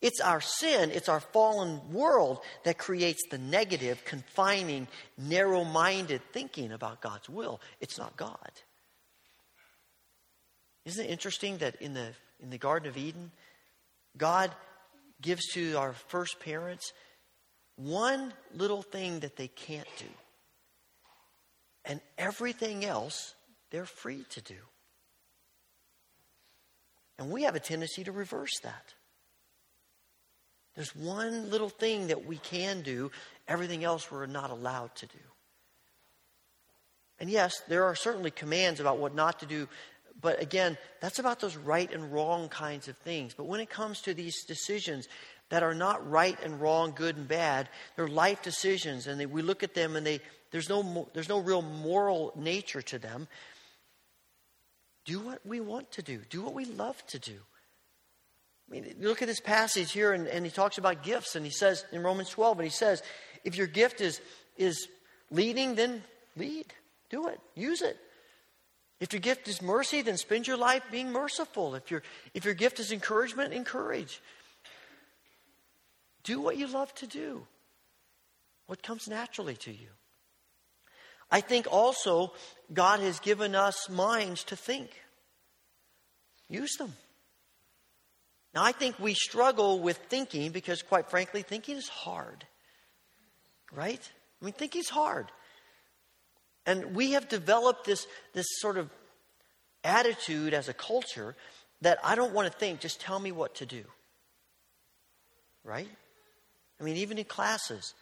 It's 0.00 0.22
our 0.22 0.40
sin, 0.40 0.90
it's 0.90 1.10
our 1.10 1.20
fallen 1.20 1.92
world 1.92 2.40
that 2.64 2.78
creates 2.78 3.22
the 3.30 3.36
negative, 3.36 4.02
confining, 4.06 4.88
narrow 5.18 5.62
minded 5.62 6.22
thinking 6.32 6.72
about 6.72 7.02
God's 7.02 7.28
will. 7.28 7.60
It's 7.80 7.98
not 7.98 8.16
God. 8.16 8.50
Isn't 10.86 11.04
it 11.04 11.10
interesting 11.10 11.58
that 11.58 11.76
in 11.82 11.92
the, 11.92 12.08
in 12.40 12.48
the 12.48 12.56
Garden 12.56 12.88
of 12.88 12.96
Eden, 12.96 13.30
God 14.16 14.50
gives 15.20 15.46
to 15.52 15.74
our 15.74 15.92
first 15.92 16.40
parents 16.40 16.94
one 17.76 18.32
little 18.54 18.80
thing 18.80 19.20
that 19.20 19.36
they 19.36 19.48
can't 19.48 19.88
do, 19.98 20.06
and 21.84 22.00
everything 22.16 22.86
else 22.86 23.34
they're 23.70 23.84
free 23.84 24.24
to 24.30 24.40
do. 24.40 24.56
And 27.18 27.30
we 27.30 27.42
have 27.42 27.54
a 27.54 27.60
tendency 27.60 28.04
to 28.04 28.12
reverse 28.12 28.58
that. 28.62 28.94
There's 30.74 30.94
one 30.96 31.50
little 31.50 31.68
thing 31.68 32.06
that 32.06 32.24
we 32.24 32.38
can 32.38 32.80
do, 32.82 33.10
everything 33.46 33.84
else 33.84 34.10
we're 34.10 34.26
not 34.26 34.50
allowed 34.50 34.94
to 34.96 35.06
do. 35.06 35.18
And 37.18 37.28
yes, 37.28 37.60
there 37.68 37.84
are 37.84 37.94
certainly 37.94 38.30
commands 38.30 38.80
about 38.80 38.98
what 38.98 39.14
not 39.14 39.40
to 39.40 39.46
do, 39.46 39.68
but 40.20 40.40
again, 40.40 40.78
that's 41.00 41.18
about 41.18 41.40
those 41.40 41.56
right 41.56 41.92
and 41.92 42.12
wrong 42.12 42.48
kinds 42.48 42.88
of 42.88 42.96
things. 42.98 43.34
But 43.34 43.44
when 43.44 43.60
it 43.60 43.68
comes 43.68 44.00
to 44.02 44.14
these 44.14 44.44
decisions 44.44 45.08
that 45.50 45.62
are 45.62 45.74
not 45.74 46.08
right 46.08 46.38
and 46.42 46.60
wrong, 46.60 46.92
good 46.96 47.16
and 47.16 47.28
bad, 47.28 47.68
they're 47.96 48.08
life 48.08 48.42
decisions, 48.42 49.06
and 49.06 49.20
they, 49.20 49.26
we 49.26 49.42
look 49.42 49.62
at 49.62 49.74
them 49.74 49.96
and 49.96 50.06
they, 50.06 50.20
there's, 50.50 50.68
no, 50.68 51.08
there's 51.12 51.28
no 51.28 51.40
real 51.40 51.62
moral 51.62 52.32
nature 52.36 52.82
to 52.82 52.98
them. 52.98 53.28
Do 55.10 55.18
what 55.18 55.44
we 55.44 55.58
want 55.58 55.90
to 55.92 56.02
do, 56.02 56.20
do 56.30 56.40
what 56.40 56.54
we 56.54 56.66
love 56.66 57.04
to 57.08 57.18
do. 57.18 57.32
I 57.32 58.72
mean, 58.72 58.94
look 59.00 59.22
at 59.22 59.26
this 59.26 59.40
passage 59.40 59.90
here, 59.90 60.12
and, 60.12 60.28
and 60.28 60.44
he 60.44 60.52
talks 60.52 60.78
about 60.78 61.02
gifts, 61.02 61.34
and 61.34 61.44
he 61.44 61.50
says 61.50 61.84
in 61.90 62.04
Romans 62.04 62.28
12, 62.28 62.60
and 62.60 62.64
he 62.64 62.70
says, 62.70 63.02
if 63.42 63.56
your 63.56 63.66
gift 63.66 64.00
is, 64.00 64.20
is 64.56 64.86
leading, 65.32 65.74
then 65.74 66.04
lead. 66.36 66.66
Do 67.08 67.26
it. 67.26 67.40
Use 67.56 67.82
it. 67.82 67.98
If 69.00 69.12
your 69.12 69.18
gift 69.18 69.48
is 69.48 69.60
mercy, 69.60 70.00
then 70.00 70.16
spend 70.16 70.46
your 70.46 70.56
life 70.56 70.84
being 70.92 71.10
merciful. 71.10 71.74
If, 71.74 71.90
your 71.90 72.04
if 72.32 72.44
your 72.44 72.54
gift 72.54 72.78
is 72.78 72.92
encouragement, 72.92 73.52
encourage. 73.52 74.22
Do 76.22 76.40
what 76.40 76.56
you 76.56 76.68
love 76.68 76.94
to 76.94 77.08
do, 77.08 77.48
what 78.68 78.80
comes 78.80 79.08
naturally 79.08 79.56
to 79.56 79.72
you. 79.72 79.88
I 81.30 81.40
think 81.40 81.66
also 81.70 82.32
God 82.72 83.00
has 83.00 83.20
given 83.20 83.54
us 83.54 83.88
minds 83.88 84.44
to 84.44 84.56
think. 84.56 84.90
Use 86.48 86.76
them. 86.76 86.94
Now, 88.54 88.64
I 88.64 88.72
think 88.72 88.98
we 88.98 89.14
struggle 89.14 89.78
with 89.78 89.96
thinking 90.08 90.50
because, 90.50 90.82
quite 90.82 91.08
frankly, 91.08 91.42
thinking 91.42 91.76
is 91.76 91.88
hard. 91.88 92.44
Right? 93.72 94.10
I 94.40 94.44
mean, 94.44 94.54
thinking 94.54 94.80
is 94.80 94.88
hard. 94.88 95.30
And 96.66 96.96
we 96.96 97.12
have 97.12 97.28
developed 97.28 97.86
this, 97.86 98.06
this 98.32 98.46
sort 98.58 98.76
of 98.76 98.90
attitude 99.84 100.52
as 100.52 100.68
a 100.68 100.74
culture 100.74 101.36
that 101.80 101.98
I 102.04 102.14
don't 102.14 102.34
want 102.34 102.50
to 102.50 102.58
think, 102.58 102.80
just 102.80 103.00
tell 103.00 103.18
me 103.18 103.32
what 103.32 103.54
to 103.56 103.66
do. 103.66 103.84
Right? 105.62 105.88
I 106.80 106.82
mean, 106.82 106.96
even 106.96 107.18
in 107.18 107.24
classes, 107.24 107.94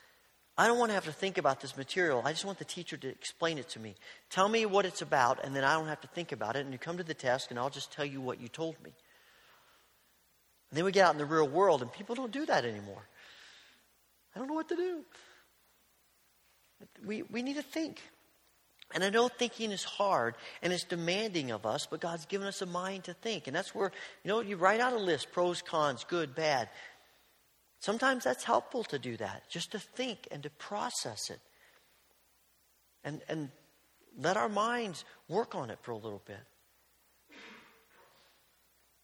I 0.60 0.66
don't 0.66 0.78
want 0.78 0.90
to 0.90 0.94
have 0.94 1.04
to 1.04 1.12
think 1.12 1.38
about 1.38 1.60
this 1.60 1.76
material. 1.76 2.20
I 2.24 2.32
just 2.32 2.44
want 2.44 2.58
the 2.58 2.64
teacher 2.64 2.96
to 2.96 3.08
explain 3.08 3.58
it 3.58 3.68
to 3.70 3.78
me. 3.78 3.94
Tell 4.28 4.48
me 4.48 4.66
what 4.66 4.84
it's 4.84 5.02
about, 5.02 5.44
and 5.44 5.54
then 5.54 5.62
I 5.62 5.74
don't 5.74 5.86
have 5.86 6.00
to 6.00 6.08
think 6.08 6.32
about 6.32 6.56
it. 6.56 6.64
And 6.64 6.72
you 6.72 6.78
come 6.78 6.96
to 6.96 7.04
the 7.04 7.14
test, 7.14 7.50
and 7.50 7.60
I'll 7.60 7.70
just 7.70 7.92
tell 7.92 8.04
you 8.04 8.20
what 8.20 8.40
you 8.40 8.48
told 8.48 8.74
me. 8.82 8.90
And 10.70 10.76
then 10.76 10.84
we 10.84 10.90
get 10.90 11.06
out 11.06 11.14
in 11.14 11.18
the 11.18 11.24
real 11.24 11.48
world, 11.48 11.80
and 11.80 11.92
people 11.92 12.16
don't 12.16 12.32
do 12.32 12.44
that 12.46 12.64
anymore. 12.64 13.08
I 14.34 14.40
don't 14.40 14.48
know 14.48 14.54
what 14.54 14.68
to 14.70 14.76
do. 14.76 15.04
We, 17.06 17.22
we 17.22 17.42
need 17.42 17.56
to 17.56 17.62
think. 17.62 18.02
And 18.94 19.04
I 19.04 19.10
know 19.10 19.28
thinking 19.28 19.70
is 19.70 19.84
hard 19.84 20.34
and 20.62 20.72
it's 20.72 20.84
demanding 20.84 21.50
of 21.50 21.66
us, 21.66 21.86
but 21.90 22.00
God's 22.00 22.24
given 22.24 22.46
us 22.46 22.62
a 22.62 22.66
mind 22.66 23.04
to 23.04 23.12
think. 23.12 23.46
And 23.46 23.54
that's 23.54 23.74
where, 23.74 23.92
you 24.24 24.28
know, 24.28 24.40
you 24.40 24.56
write 24.56 24.80
out 24.80 24.94
a 24.94 24.98
list 24.98 25.30
pros, 25.30 25.60
cons, 25.60 26.04
good, 26.08 26.34
bad. 26.34 26.70
Sometimes 27.80 28.24
that's 28.24 28.44
helpful 28.44 28.82
to 28.84 28.98
do 28.98 29.16
that, 29.18 29.42
just 29.48 29.72
to 29.72 29.78
think 29.78 30.26
and 30.30 30.42
to 30.42 30.50
process 30.50 31.30
it. 31.30 31.40
And, 33.04 33.20
and 33.28 33.50
let 34.20 34.36
our 34.36 34.48
minds 34.48 35.04
work 35.28 35.54
on 35.54 35.70
it 35.70 35.78
for 35.82 35.92
a 35.92 35.96
little 35.96 36.22
bit. 36.26 36.40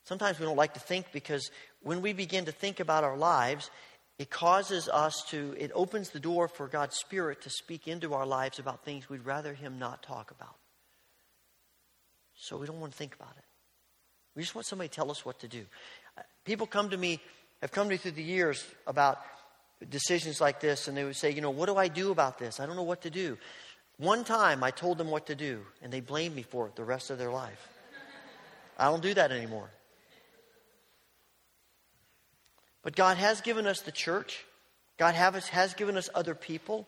Sometimes 0.04 0.38
we 0.38 0.44
don't 0.44 0.56
like 0.56 0.74
to 0.74 0.80
think 0.80 1.06
because 1.12 1.50
when 1.82 2.02
we 2.02 2.12
begin 2.12 2.44
to 2.44 2.52
think 2.52 2.80
about 2.80 3.04
our 3.04 3.16
lives, 3.16 3.70
it 4.18 4.28
causes 4.28 4.88
us 4.88 5.24
to, 5.28 5.54
it 5.58 5.70
opens 5.74 6.10
the 6.10 6.20
door 6.20 6.46
for 6.46 6.68
God's 6.68 6.96
Spirit 6.96 7.42
to 7.42 7.50
speak 7.50 7.88
into 7.88 8.12
our 8.12 8.26
lives 8.26 8.58
about 8.58 8.84
things 8.84 9.08
we'd 9.08 9.24
rather 9.24 9.54
Him 9.54 9.78
not 9.78 10.02
talk 10.02 10.30
about. 10.30 10.56
So 12.36 12.56
we 12.56 12.66
don't 12.66 12.80
want 12.80 12.92
to 12.92 12.98
think 12.98 13.14
about 13.14 13.32
it. 13.38 13.44
We 14.34 14.42
just 14.42 14.54
want 14.54 14.66
somebody 14.66 14.88
to 14.88 14.94
tell 14.94 15.10
us 15.10 15.24
what 15.24 15.38
to 15.40 15.48
do. 15.48 15.64
People 16.44 16.66
come 16.66 16.90
to 16.90 16.96
me, 16.96 17.20
have 17.64 17.72
come 17.72 17.86
to 17.86 17.92
me 17.92 17.96
through 17.96 18.10
the 18.10 18.22
years 18.22 18.62
about 18.86 19.22
decisions 19.88 20.38
like 20.38 20.60
this, 20.60 20.86
and 20.86 20.94
they 20.94 21.02
would 21.02 21.16
say, 21.16 21.30
you 21.30 21.40
know, 21.40 21.48
what 21.48 21.64
do 21.64 21.76
I 21.78 21.88
do 21.88 22.10
about 22.10 22.38
this? 22.38 22.60
I 22.60 22.66
don't 22.66 22.76
know 22.76 22.82
what 22.82 23.00
to 23.02 23.10
do. 23.10 23.38
One 23.96 24.22
time 24.22 24.62
I 24.62 24.70
told 24.70 24.98
them 24.98 25.08
what 25.08 25.28
to 25.28 25.34
do, 25.34 25.62
and 25.80 25.90
they 25.90 26.00
blamed 26.00 26.36
me 26.36 26.42
for 26.42 26.66
it 26.66 26.76
the 26.76 26.84
rest 26.84 27.08
of 27.08 27.16
their 27.16 27.30
life. 27.30 27.68
I 28.78 28.90
don't 28.90 29.02
do 29.02 29.14
that 29.14 29.32
anymore. 29.32 29.70
But 32.82 32.96
God 32.96 33.16
has 33.16 33.40
given 33.40 33.66
us 33.66 33.80
the 33.80 33.92
church, 33.92 34.44
God 34.98 35.14
has, 35.14 35.48
has 35.48 35.72
given 35.72 35.96
us 35.96 36.10
other 36.14 36.34
people. 36.34 36.86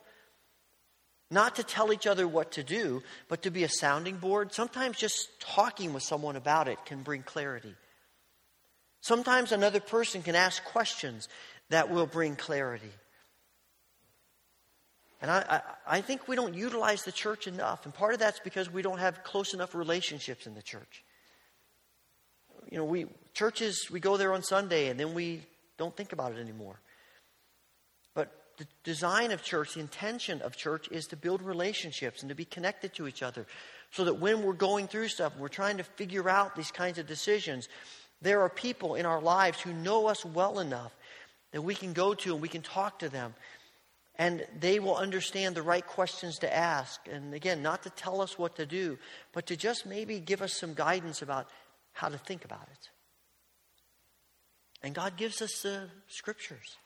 Not 1.30 1.56
to 1.56 1.64
tell 1.64 1.90
each 1.90 2.06
other 2.06 2.28
what 2.28 2.52
to 2.52 2.62
do, 2.62 3.02
but 3.28 3.42
to 3.44 3.50
be 3.50 3.64
a 3.64 3.68
sounding 3.68 4.18
board. 4.18 4.52
Sometimes 4.52 4.98
just 4.98 5.40
talking 5.40 5.94
with 5.94 6.02
someone 6.02 6.36
about 6.36 6.68
it 6.68 6.84
can 6.84 7.02
bring 7.02 7.22
clarity. 7.22 7.74
Sometimes 9.06 9.52
another 9.52 9.78
person 9.78 10.20
can 10.20 10.34
ask 10.34 10.64
questions 10.64 11.28
that 11.68 11.90
will 11.90 12.06
bring 12.06 12.34
clarity. 12.34 12.90
And 15.22 15.30
I, 15.30 15.44
I, 15.48 15.96
I, 15.98 16.00
think 16.00 16.26
we 16.26 16.34
don't 16.34 16.54
utilize 16.54 17.04
the 17.04 17.12
church 17.12 17.46
enough. 17.46 17.84
And 17.84 17.94
part 17.94 18.14
of 18.14 18.18
that's 18.18 18.40
because 18.40 18.68
we 18.68 18.82
don't 18.82 18.98
have 18.98 19.22
close 19.22 19.54
enough 19.54 19.76
relationships 19.76 20.48
in 20.48 20.56
the 20.56 20.62
church. 20.62 21.04
You 22.68 22.78
know, 22.78 22.84
we 22.84 23.06
churches, 23.32 23.88
we 23.92 24.00
go 24.00 24.16
there 24.16 24.32
on 24.32 24.42
Sunday 24.42 24.88
and 24.88 24.98
then 24.98 25.14
we 25.14 25.42
don't 25.78 25.96
think 25.96 26.12
about 26.12 26.32
it 26.32 26.38
anymore. 26.40 26.80
But 28.12 28.32
the 28.56 28.66
design 28.82 29.30
of 29.30 29.44
church, 29.44 29.74
the 29.74 29.80
intention 29.80 30.42
of 30.42 30.56
church 30.56 30.88
is 30.90 31.06
to 31.06 31.16
build 31.16 31.42
relationships 31.42 32.22
and 32.22 32.28
to 32.28 32.34
be 32.34 32.44
connected 32.44 32.92
to 32.94 33.06
each 33.06 33.22
other. 33.22 33.46
So 33.92 34.04
that 34.06 34.14
when 34.14 34.42
we're 34.42 34.52
going 34.52 34.88
through 34.88 35.08
stuff 35.08 35.36
we're 35.38 35.46
trying 35.46 35.76
to 35.76 35.84
figure 35.84 36.28
out 36.28 36.56
these 36.56 36.72
kinds 36.72 36.98
of 36.98 37.06
decisions, 37.06 37.68
there 38.22 38.40
are 38.40 38.48
people 38.48 38.94
in 38.94 39.06
our 39.06 39.20
lives 39.20 39.60
who 39.60 39.72
know 39.72 40.06
us 40.06 40.24
well 40.24 40.58
enough 40.58 40.92
that 41.52 41.62
we 41.62 41.74
can 41.74 41.92
go 41.92 42.14
to 42.14 42.32
and 42.32 42.42
we 42.42 42.48
can 42.48 42.62
talk 42.62 42.98
to 43.00 43.08
them. 43.08 43.34
And 44.18 44.46
they 44.58 44.78
will 44.78 44.96
understand 44.96 45.54
the 45.54 45.62
right 45.62 45.86
questions 45.86 46.38
to 46.38 46.54
ask. 46.54 47.00
And 47.10 47.34
again, 47.34 47.62
not 47.62 47.82
to 47.82 47.90
tell 47.90 48.22
us 48.22 48.38
what 48.38 48.56
to 48.56 48.64
do, 48.64 48.98
but 49.32 49.46
to 49.46 49.56
just 49.56 49.84
maybe 49.84 50.20
give 50.20 50.40
us 50.40 50.54
some 50.54 50.72
guidance 50.72 51.20
about 51.20 51.48
how 51.92 52.08
to 52.08 52.16
think 52.16 52.44
about 52.44 52.66
it. 52.72 52.88
And 54.82 54.94
God 54.94 55.16
gives 55.16 55.42
us 55.42 55.60
the 55.62 55.88
scriptures. 56.08 56.76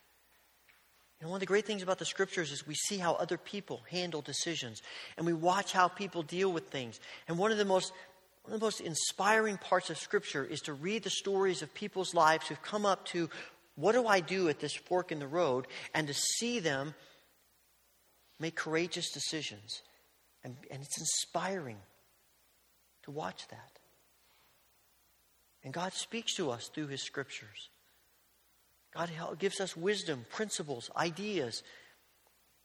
And 1.21 1.29
one 1.29 1.37
of 1.37 1.41
the 1.41 1.47
great 1.47 1.67
things 1.67 1.83
about 1.83 1.99
the 1.99 2.05
scriptures 2.07 2.51
is 2.51 2.67
we 2.67 2.75
see 2.75 2.97
how 2.97 3.13
other 3.15 3.37
people 3.37 3.83
handle 3.91 4.23
decisions 4.23 4.81
and 5.17 5.27
we 5.27 5.35
watch 5.35 5.73
how 5.73 5.87
people 5.87 6.23
deal 6.23 6.51
with 6.51 6.69
things. 6.69 6.99
And 7.29 7.37
one 7.37 7.53
of 7.53 7.59
the 7.59 7.65
most 7.65 7.93
one 8.51 8.57
of 8.57 8.61
the 8.63 8.67
most 8.67 8.81
inspiring 8.81 9.59
parts 9.59 9.91
of 9.91 9.97
scripture 9.97 10.45
is 10.45 10.61
to 10.63 10.73
read 10.73 11.05
the 11.05 11.11
stories 11.11 11.63
of 11.63 11.73
people's 11.73 12.15
lives 12.15 12.49
who've 12.49 12.61
come 12.63 12.85
up 12.85 13.05
to 13.05 13.31
what 13.77 13.93
do 13.93 14.09
I 14.09 14.19
do 14.19 14.49
at 14.49 14.59
this 14.59 14.75
fork 14.75 15.13
in 15.13 15.21
the 15.21 15.27
road 15.29 15.69
and 15.95 16.09
to 16.09 16.15
see 16.15 16.59
them 16.59 16.93
make 18.41 18.57
courageous 18.57 19.13
decisions. 19.13 19.83
And, 20.43 20.57
and 20.69 20.83
it's 20.83 20.99
inspiring 20.99 21.77
to 23.05 23.13
watch 23.13 23.47
that. 23.51 23.79
And 25.63 25.73
God 25.73 25.93
speaks 25.93 26.35
to 26.35 26.51
us 26.51 26.73
through 26.75 26.89
his 26.89 27.05
scriptures. 27.05 27.69
God 28.93 29.11
gives 29.39 29.61
us 29.61 29.77
wisdom, 29.77 30.27
principles, 30.29 30.91
ideas. 30.97 31.63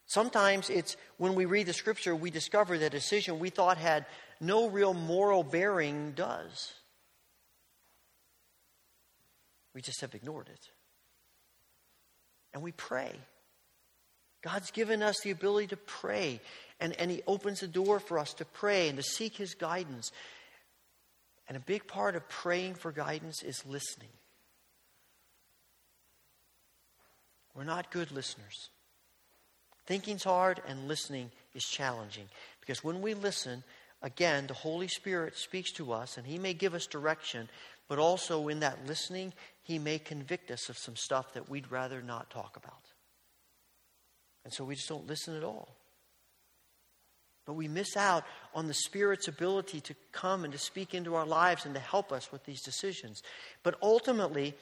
Sometimes 0.08 0.72
it's 0.72 0.98
when 1.18 1.36
we 1.36 1.46
read 1.46 1.68
the 1.68 1.74
scripture, 1.74 2.16
we 2.16 2.32
discover 2.32 2.76
that 2.80 2.88
a 2.88 2.90
decision 2.90 3.38
we 3.38 3.52
thought 3.52 3.78
had 3.78 4.08
no 4.40 4.70
real 4.70 4.94
moral 4.94 5.44
bearing 5.44 6.12
does. 6.12 6.74
We 9.74 9.82
just 9.82 10.02
have 10.02 10.16
ignored 10.16 10.50
it. 10.52 10.70
And 12.54 12.64
we 12.64 12.72
pray. 12.72 13.12
God's 14.42 14.72
given 14.72 15.02
us 15.02 15.20
the 15.22 15.32
ability 15.32 15.68
to 15.68 15.78
pray, 15.78 16.40
and, 16.80 16.94
and 17.00 17.10
He 17.10 17.22
opens 17.28 17.60
the 17.60 17.68
door 17.68 18.00
for 18.00 18.20
us 18.20 18.34
to 18.36 18.46
pray 18.46 18.88
and 18.88 18.98
to 18.98 19.04
seek 19.04 19.36
His 19.36 19.56
guidance. 19.56 20.12
And 21.48 21.58
a 21.58 21.62
big 21.62 21.88
part 21.88 22.16
of 22.16 22.28
praying 22.30 22.76
for 22.76 22.92
guidance 22.92 23.44
is 23.44 23.66
listening. 23.66 24.10
We're 27.56 27.64
not 27.64 27.92
good 27.92 28.12
listeners. 28.12 28.70
Thinking's 29.86 30.24
hard 30.24 30.62
and 30.68 30.88
listening 30.88 31.32
is 31.54 31.64
challenging 31.64 32.28
because 32.60 32.84
when 32.84 33.02
we 33.02 33.14
listen, 33.14 33.64
again, 34.06 34.46
the 34.48 34.54
Holy 34.54 34.88
Spirit 34.88 35.36
speaks 35.36 35.72
to 35.74 35.92
us 35.92 36.18
and 36.18 36.26
He 36.26 36.38
may 36.38 36.54
give 36.54 36.74
us 36.74 36.86
direction, 36.86 37.50
but 37.90 38.00
also 38.00 38.48
in 38.48 38.62
that 38.62 38.88
listening, 38.88 39.34
He 39.64 39.80
may 39.80 40.00
convict 40.00 40.52
us 40.52 40.70
of 40.70 40.78
some 40.78 40.96
stuff 40.96 41.34
that 41.34 41.50
we'd 41.50 41.72
rather 41.72 42.02
not 42.02 42.30
talk 42.30 42.56
about. 42.56 42.74
And 44.46 44.54
so 44.54 44.64
we 44.64 44.76
just 44.76 44.88
don't 44.88 45.08
listen 45.08 45.36
at 45.36 45.44
all. 45.44 45.76
But 47.46 47.54
we 47.54 47.68
miss 47.68 47.98
out 47.98 48.24
on 48.54 48.68
the 48.68 48.74
Spirit's 48.74 49.28
ability 49.28 49.82
to 49.82 49.96
come 50.12 50.44
and 50.44 50.54
to 50.54 50.60
speak 50.60 50.94
into 50.94 51.16
our 51.16 51.26
lives 51.26 51.66
and 51.66 51.74
to 51.74 51.82
help 51.82 52.12
us 52.12 52.32
with 52.32 52.44
these 52.46 52.62
decisions. 52.62 53.22
But 53.64 53.76
ultimately, 53.82 54.56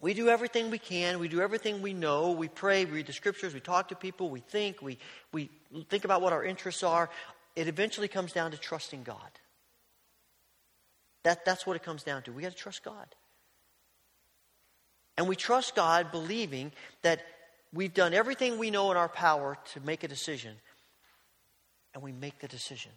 we 0.00 0.14
do 0.14 0.28
everything 0.28 0.70
we 0.70 0.78
can. 0.78 1.18
We 1.18 1.28
do 1.28 1.40
everything 1.40 1.82
we 1.82 1.92
know. 1.92 2.30
We 2.30 2.48
pray, 2.48 2.84
we 2.84 2.92
read 2.92 3.06
the 3.06 3.12
scriptures, 3.12 3.52
we 3.52 3.60
talk 3.60 3.88
to 3.88 3.96
people, 3.96 4.30
we 4.30 4.40
think, 4.40 4.80
we, 4.80 4.98
we 5.32 5.50
think 5.88 6.04
about 6.04 6.22
what 6.22 6.32
our 6.32 6.44
interests 6.44 6.82
are. 6.82 7.10
It 7.58 7.66
eventually 7.66 8.06
comes 8.06 8.32
down 8.32 8.52
to 8.52 8.56
trusting 8.56 9.02
God. 9.02 9.32
That, 11.24 11.44
that's 11.44 11.66
what 11.66 11.74
it 11.74 11.82
comes 11.82 12.04
down 12.04 12.22
to. 12.22 12.32
We 12.32 12.42
got 12.42 12.52
to 12.52 12.56
trust 12.56 12.84
God. 12.84 13.16
And 15.16 15.26
we 15.26 15.34
trust 15.34 15.74
God 15.74 16.12
believing 16.12 16.70
that 17.02 17.20
we've 17.72 17.92
done 17.92 18.14
everything 18.14 18.58
we 18.58 18.70
know 18.70 18.92
in 18.92 18.96
our 18.96 19.08
power 19.08 19.58
to 19.72 19.80
make 19.80 20.04
a 20.04 20.08
decision, 20.08 20.54
and 21.94 22.02
we 22.04 22.12
make 22.12 22.38
the 22.38 22.46
decision. 22.46 22.92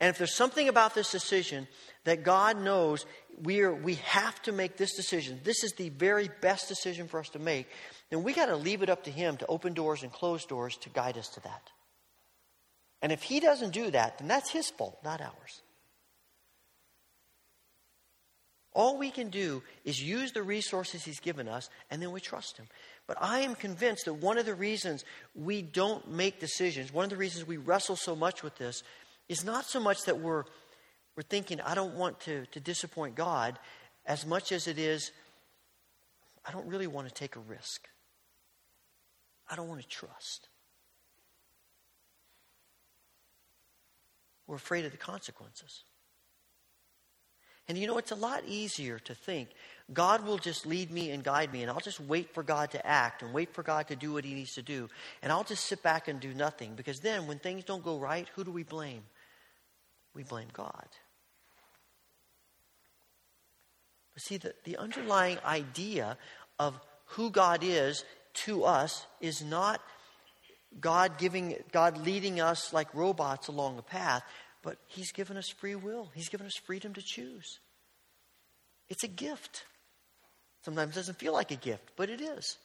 And 0.00 0.08
if 0.08 0.16
there's 0.16 0.34
something 0.34 0.70
about 0.70 0.94
this 0.94 1.10
decision 1.10 1.68
that 2.04 2.22
God 2.22 2.58
knows 2.58 3.04
we, 3.42 3.60
are, 3.60 3.74
we 3.74 3.96
have 3.96 4.40
to 4.44 4.52
make 4.52 4.78
this 4.78 4.96
decision, 4.96 5.38
this 5.44 5.64
is 5.64 5.72
the 5.72 5.90
very 5.90 6.30
best 6.40 6.66
decision 6.66 7.08
for 7.08 7.20
us 7.20 7.28
to 7.30 7.38
make, 7.38 7.66
then 8.08 8.22
we 8.22 8.32
got 8.32 8.46
to 8.46 8.56
leave 8.56 8.82
it 8.82 8.88
up 8.88 9.04
to 9.04 9.10
Him 9.10 9.36
to 9.36 9.46
open 9.48 9.74
doors 9.74 10.02
and 10.02 10.10
close 10.10 10.46
doors 10.46 10.78
to 10.78 10.88
guide 10.88 11.18
us 11.18 11.28
to 11.30 11.40
that. 11.40 11.70
And 13.02 13.12
if 13.12 13.22
He 13.22 13.40
doesn't 13.40 13.72
do 13.72 13.90
that, 13.90 14.18
then 14.18 14.28
that's 14.28 14.50
His 14.50 14.70
fault, 14.70 14.98
not 15.04 15.20
ours. 15.20 15.62
All 18.72 18.96
we 18.96 19.10
can 19.10 19.28
do 19.30 19.62
is 19.84 20.00
use 20.00 20.32
the 20.32 20.42
resources 20.42 21.04
He's 21.04 21.20
given 21.20 21.48
us, 21.48 21.68
and 21.90 22.00
then 22.00 22.12
we 22.12 22.20
trust 22.20 22.56
Him. 22.56 22.66
But 23.06 23.16
I 23.20 23.40
am 23.40 23.54
convinced 23.54 24.04
that 24.04 24.14
one 24.14 24.38
of 24.38 24.46
the 24.46 24.54
reasons 24.54 25.04
we 25.34 25.62
don't 25.62 26.10
make 26.10 26.38
decisions, 26.38 26.92
one 26.92 27.04
of 27.04 27.10
the 27.10 27.16
reasons 27.16 27.46
we 27.46 27.56
wrestle 27.56 27.96
so 27.96 28.14
much 28.14 28.42
with 28.42 28.56
this, 28.56 28.82
is 29.28 29.44
not 29.44 29.64
so 29.64 29.80
much 29.80 29.98
that 30.06 30.20
we're, 30.20 30.44
we're 31.16 31.22
thinking, 31.22 31.60
I 31.60 31.74
don't 31.74 31.94
want 31.94 32.20
to, 32.20 32.46
to 32.46 32.60
disappoint 32.60 33.14
God, 33.14 33.58
as 34.06 34.24
much 34.24 34.52
as 34.52 34.68
it 34.68 34.78
is, 34.78 35.10
I 36.46 36.52
don't 36.52 36.66
really 36.66 36.86
want 36.86 37.08
to 37.08 37.14
take 37.14 37.36
a 37.36 37.40
risk. 37.40 37.88
I 39.50 39.56
don't 39.56 39.68
want 39.68 39.82
to 39.82 39.88
trust. 39.88 40.48
We're 44.48 44.56
afraid 44.56 44.84
of 44.84 44.90
the 44.90 44.98
consequences. 44.98 45.84
And 47.68 47.78
you 47.78 47.86
know, 47.86 47.98
it's 47.98 48.10
a 48.10 48.16
lot 48.16 48.42
easier 48.46 48.98
to 49.00 49.14
think 49.14 49.50
God 49.92 50.26
will 50.26 50.38
just 50.38 50.66
lead 50.66 50.90
me 50.90 51.10
and 51.10 51.22
guide 51.22 51.52
me, 51.52 51.62
and 51.62 51.70
I'll 51.70 51.78
just 51.78 52.00
wait 52.00 52.34
for 52.34 52.42
God 52.42 52.72
to 52.72 52.84
act 52.84 53.22
and 53.22 53.32
wait 53.32 53.54
for 53.54 53.62
God 53.62 53.86
to 53.88 53.96
do 53.96 54.14
what 54.14 54.24
He 54.24 54.34
needs 54.34 54.54
to 54.54 54.62
do. 54.62 54.88
And 55.22 55.30
I'll 55.30 55.44
just 55.44 55.66
sit 55.66 55.82
back 55.84 56.08
and 56.08 56.18
do 56.18 56.34
nothing. 56.34 56.74
Because 56.74 56.98
then, 56.98 57.28
when 57.28 57.38
things 57.38 57.62
don't 57.62 57.84
go 57.84 57.98
right, 57.98 58.26
who 58.34 58.42
do 58.42 58.50
we 58.50 58.64
blame? 58.64 59.02
we 60.18 60.24
blame 60.24 60.48
God. 60.52 60.88
But 64.14 64.22
see, 64.22 64.36
the, 64.36 64.52
the 64.64 64.76
underlying 64.76 65.38
idea 65.44 66.18
of 66.58 66.78
who 67.06 67.30
God 67.30 67.60
is 67.62 68.04
to 68.34 68.64
us 68.64 69.06
is 69.20 69.44
not 69.44 69.80
God 70.80 71.18
giving 71.18 71.56
God 71.72 71.98
leading 71.98 72.40
us 72.40 72.72
like 72.72 72.94
robots 72.94 73.48
along 73.48 73.78
a 73.78 73.82
path, 73.82 74.22
but 74.62 74.78
He's 74.86 75.12
given 75.12 75.36
us 75.36 75.48
free 75.48 75.74
will. 75.74 76.10
He's 76.14 76.28
given 76.28 76.46
us 76.46 76.56
freedom 76.56 76.94
to 76.94 77.02
choose. 77.02 77.60
It's 78.88 79.04
a 79.04 79.08
gift. 79.08 79.64
Sometimes 80.64 80.92
it 80.92 81.00
doesn't 81.00 81.18
feel 81.18 81.32
like 81.32 81.50
a 81.50 81.56
gift, 81.56 81.92
but 81.96 82.10
it 82.10 82.20
is. 82.20 82.58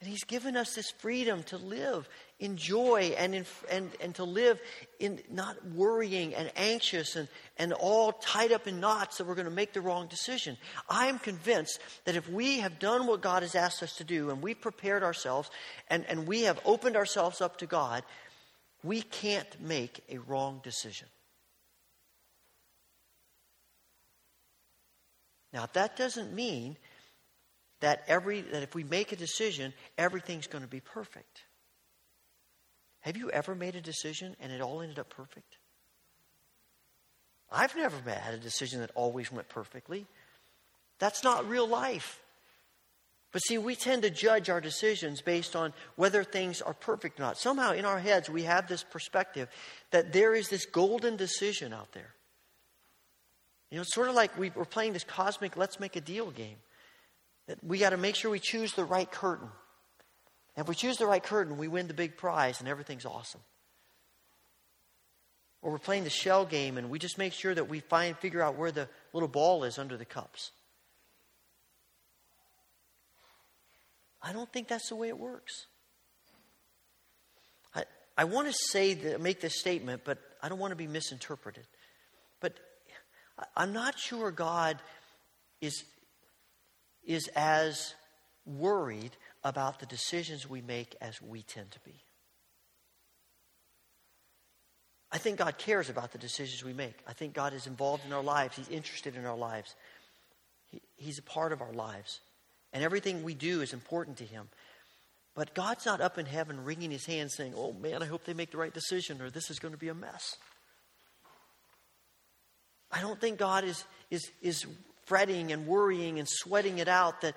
And 0.00 0.08
He's 0.08 0.24
given 0.24 0.56
us 0.56 0.74
this 0.74 0.90
freedom 0.90 1.42
to 1.44 1.56
live 1.56 2.08
in 2.40 2.56
joy 2.56 3.14
and, 3.16 3.34
in, 3.34 3.46
and, 3.70 3.90
and 4.00 4.14
to 4.16 4.24
live 4.24 4.60
in 4.98 5.20
not 5.30 5.56
worrying 5.68 6.34
and 6.34 6.50
anxious 6.56 7.14
and, 7.14 7.28
and 7.58 7.72
all 7.74 8.12
tied 8.12 8.50
up 8.50 8.66
in 8.66 8.80
knots 8.80 9.18
that 9.18 9.26
we're 9.26 9.34
going 9.34 9.44
to 9.44 9.52
make 9.52 9.74
the 9.74 9.80
wrong 9.80 10.08
decision. 10.08 10.56
I 10.88 11.06
am 11.06 11.18
convinced 11.18 11.78
that 12.06 12.16
if 12.16 12.28
we 12.28 12.60
have 12.60 12.78
done 12.78 13.06
what 13.06 13.20
God 13.20 13.42
has 13.42 13.54
asked 13.54 13.82
us 13.82 13.96
to 13.96 14.04
do 14.04 14.30
and 14.30 14.42
we've 14.42 14.60
prepared 14.60 15.02
ourselves 15.02 15.50
and, 15.88 16.04
and 16.08 16.26
we 16.26 16.42
have 16.42 16.58
opened 16.64 16.96
ourselves 16.96 17.40
up 17.40 17.58
to 17.58 17.66
God, 17.66 18.02
we 18.82 19.02
can't 19.02 19.60
make 19.60 20.00
a 20.08 20.18
wrong 20.18 20.60
decision. 20.64 21.08
Now, 25.52 25.68
that 25.74 25.96
doesn't 25.96 26.32
mean 26.32 26.78
that 27.80 28.04
every 28.08 28.42
that 28.42 28.62
if 28.62 28.74
we 28.74 28.84
make 28.84 29.12
a 29.12 29.16
decision, 29.16 29.72
everything's 29.98 30.46
going 30.46 30.62
to 30.62 30.70
be 30.70 30.80
perfect. 30.80 31.42
Have 33.00 33.16
you 33.16 33.30
ever 33.30 33.54
made 33.54 33.76
a 33.76 33.80
decision 33.80 34.36
and 34.40 34.52
it 34.52 34.60
all 34.60 34.82
ended 34.82 34.98
up 34.98 35.08
perfect? 35.08 35.56
I've 37.50 37.74
never 37.74 37.96
had 38.08 38.34
a 38.34 38.38
decision 38.38 38.80
that 38.80 38.90
always 38.94 39.32
went 39.32 39.48
perfectly. 39.48 40.06
That's 40.98 41.24
not 41.24 41.48
real 41.48 41.66
life. 41.66 42.20
But 43.32 43.40
see, 43.40 43.58
we 43.58 43.76
tend 43.76 44.02
to 44.02 44.10
judge 44.10 44.50
our 44.50 44.60
decisions 44.60 45.22
based 45.22 45.54
on 45.54 45.72
whether 45.96 46.24
things 46.24 46.60
are 46.60 46.74
perfect 46.74 47.18
or 47.18 47.22
not. 47.22 47.38
Somehow 47.38 47.72
in 47.72 47.84
our 47.84 47.98
heads, 47.98 48.28
we 48.28 48.42
have 48.42 48.66
this 48.68 48.82
perspective 48.82 49.48
that 49.92 50.12
there 50.12 50.34
is 50.34 50.48
this 50.48 50.66
golden 50.66 51.16
decision 51.16 51.72
out 51.72 51.92
there. 51.92 52.12
You 53.70 53.76
know, 53.76 53.82
it's 53.82 53.94
sort 53.94 54.08
of 54.08 54.16
like 54.16 54.36
we, 54.36 54.50
are 54.56 54.64
playing 54.64 54.94
this 54.94 55.04
cosmic 55.04 55.56
let's 55.56 55.78
make 55.78 55.94
a 55.94 56.00
deal 56.00 56.30
game 56.32 56.56
that 57.46 57.62
we 57.62 57.78
got 57.78 57.90
to 57.90 57.96
make 57.96 58.16
sure 58.16 58.30
we 58.30 58.40
choose 58.40 58.72
the 58.72 58.84
right 58.84 59.10
curtain. 59.10 59.48
And 60.56 60.64
if 60.64 60.68
we 60.68 60.74
choose 60.74 60.96
the 60.96 61.06
right 61.06 61.22
curtain, 61.22 61.56
we 61.56 61.68
win 61.68 61.86
the 61.86 61.94
big 61.94 62.16
prize 62.16 62.60
and 62.60 62.68
everything's 62.68 63.06
awesome. 63.06 63.40
Or 65.62 65.72
we're 65.72 65.78
playing 65.78 66.04
the 66.04 66.10
shell 66.10 66.44
game 66.44 66.78
and 66.78 66.90
we 66.90 66.98
just 66.98 67.18
make 67.18 67.32
sure 67.32 67.54
that 67.54 67.68
we 67.68 67.80
find 67.80 68.16
figure 68.16 68.42
out 68.42 68.56
where 68.56 68.72
the 68.72 68.88
little 69.12 69.28
ball 69.28 69.64
is 69.64 69.78
under 69.78 69.96
the 69.96 70.04
cups. 70.04 70.52
I 74.22 74.32
don't 74.32 74.50
think 74.52 74.68
that's 74.68 74.88
the 74.88 74.96
way 74.96 75.08
it 75.08 75.18
works. 75.18 75.66
I, 77.74 77.84
I 78.18 78.24
want 78.24 78.48
to 78.48 78.54
say 78.70 78.94
that, 78.94 79.20
make 79.20 79.40
this 79.40 79.58
statement, 79.58 80.02
but 80.04 80.18
I 80.42 80.48
don't 80.48 80.58
want 80.58 80.72
to 80.72 80.76
be 80.76 80.86
misinterpreted. 80.86 81.66
But 82.40 82.54
I'm 83.56 83.72
not 83.72 83.98
sure 83.98 84.30
God 84.30 84.78
is, 85.60 85.84
is 87.04 87.28
as 87.34 87.94
worried 88.44 89.12
about 89.42 89.80
the 89.80 89.86
decisions 89.86 90.48
we 90.48 90.60
make 90.60 90.96
as 91.00 91.20
we 91.20 91.42
tend 91.42 91.70
to 91.72 91.80
be. 91.80 92.04
I 95.12 95.18
think 95.18 95.38
God 95.38 95.58
cares 95.58 95.88
about 95.90 96.12
the 96.12 96.18
decisions 96.18 96.62
we 96.62 96.72
make. 96.72 96.94
I 97.06 97.12
think 97.12 97.34
God 97.34 97.52
is 97.52 97.66
involved 97.66 98.04
in 98.06 98.12
our 98.12 98.22
lives. 98.22 98.56
He's 98.56 98.68
interested 98.68 99.16
in 99.16 99.26
our 99.26 99.36
lives. 99.36 99.74
He, 100.70 100.80
he's 100.96 101.18
a 101.18 101.22
part 101.22 101.52
of 101.52 101.60
our 101.60 101.72
lives. 101.72 102.20
And 102.72 102.84
everything 102.84 103.24
we 103.24 103.34
do 103.34 103.60
is 103.60 103.72
important 103.72 104.18
to 104.18 104.24
Him. 104.24 104.48
But 105.34 105.54
God's 105.54 105.84
not 105.84 106.00
up 106.00 106.18
in 106.18 106.26
heaven 106.26 106.64
wringing 106.64 106.92
His 106.92 107.06
hands 107.06 107.34
saying, 107.34 107.54
oh 107.56 107.72
man, 107.72 108.02
I 108.02 108.06
hope 108.06 108.24
they 108.24 108.34
make 108.34 108.52
the 108.52 108.58
right 108.58 108.72
decision 108.72 109.20
or 109.20 109.30
this 109.30 109.50
is 109.50 109.58
going 109.58 109.72
to 109.72 109.78
be 109.78 109.88
a 109.88 109.94
mess. 109.94 110.36
I 112.92 113.00
don't 113.00 113.20
think 113.20 113.38
God 113.38 113.64
is, 113.64 113.84
is, 114.10 114.30
is 114.42 114.66
fretting 115.10 115.50
and 115.50 115.66
worrying 115.66 116.20
and 116.20 116.28
sweating 116.28 116.78
it 116.78 116.86
out 116.86 117.20
that, 117.22 117.34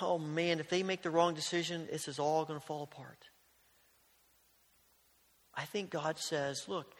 oh 0.00 0.16
man, 0.16 0.60
if 0.60 0.68
they 0.68 0.84
make 0.84 1.02
the 1.02 1.10
wrong 1.10 1.34
decision, 1.34 1.88
this 1.90 2.06
is 2.06 2.20
all 2.20 2.44
going 2.44 2.60
to 2.60 2.64
fall 2.64 2.84
apart. 2.84 3.18
I 5.52 5.64
think 5.64 5.90
God 5.90 6.20
says, 6.20 6.66
look, 6.68 6.94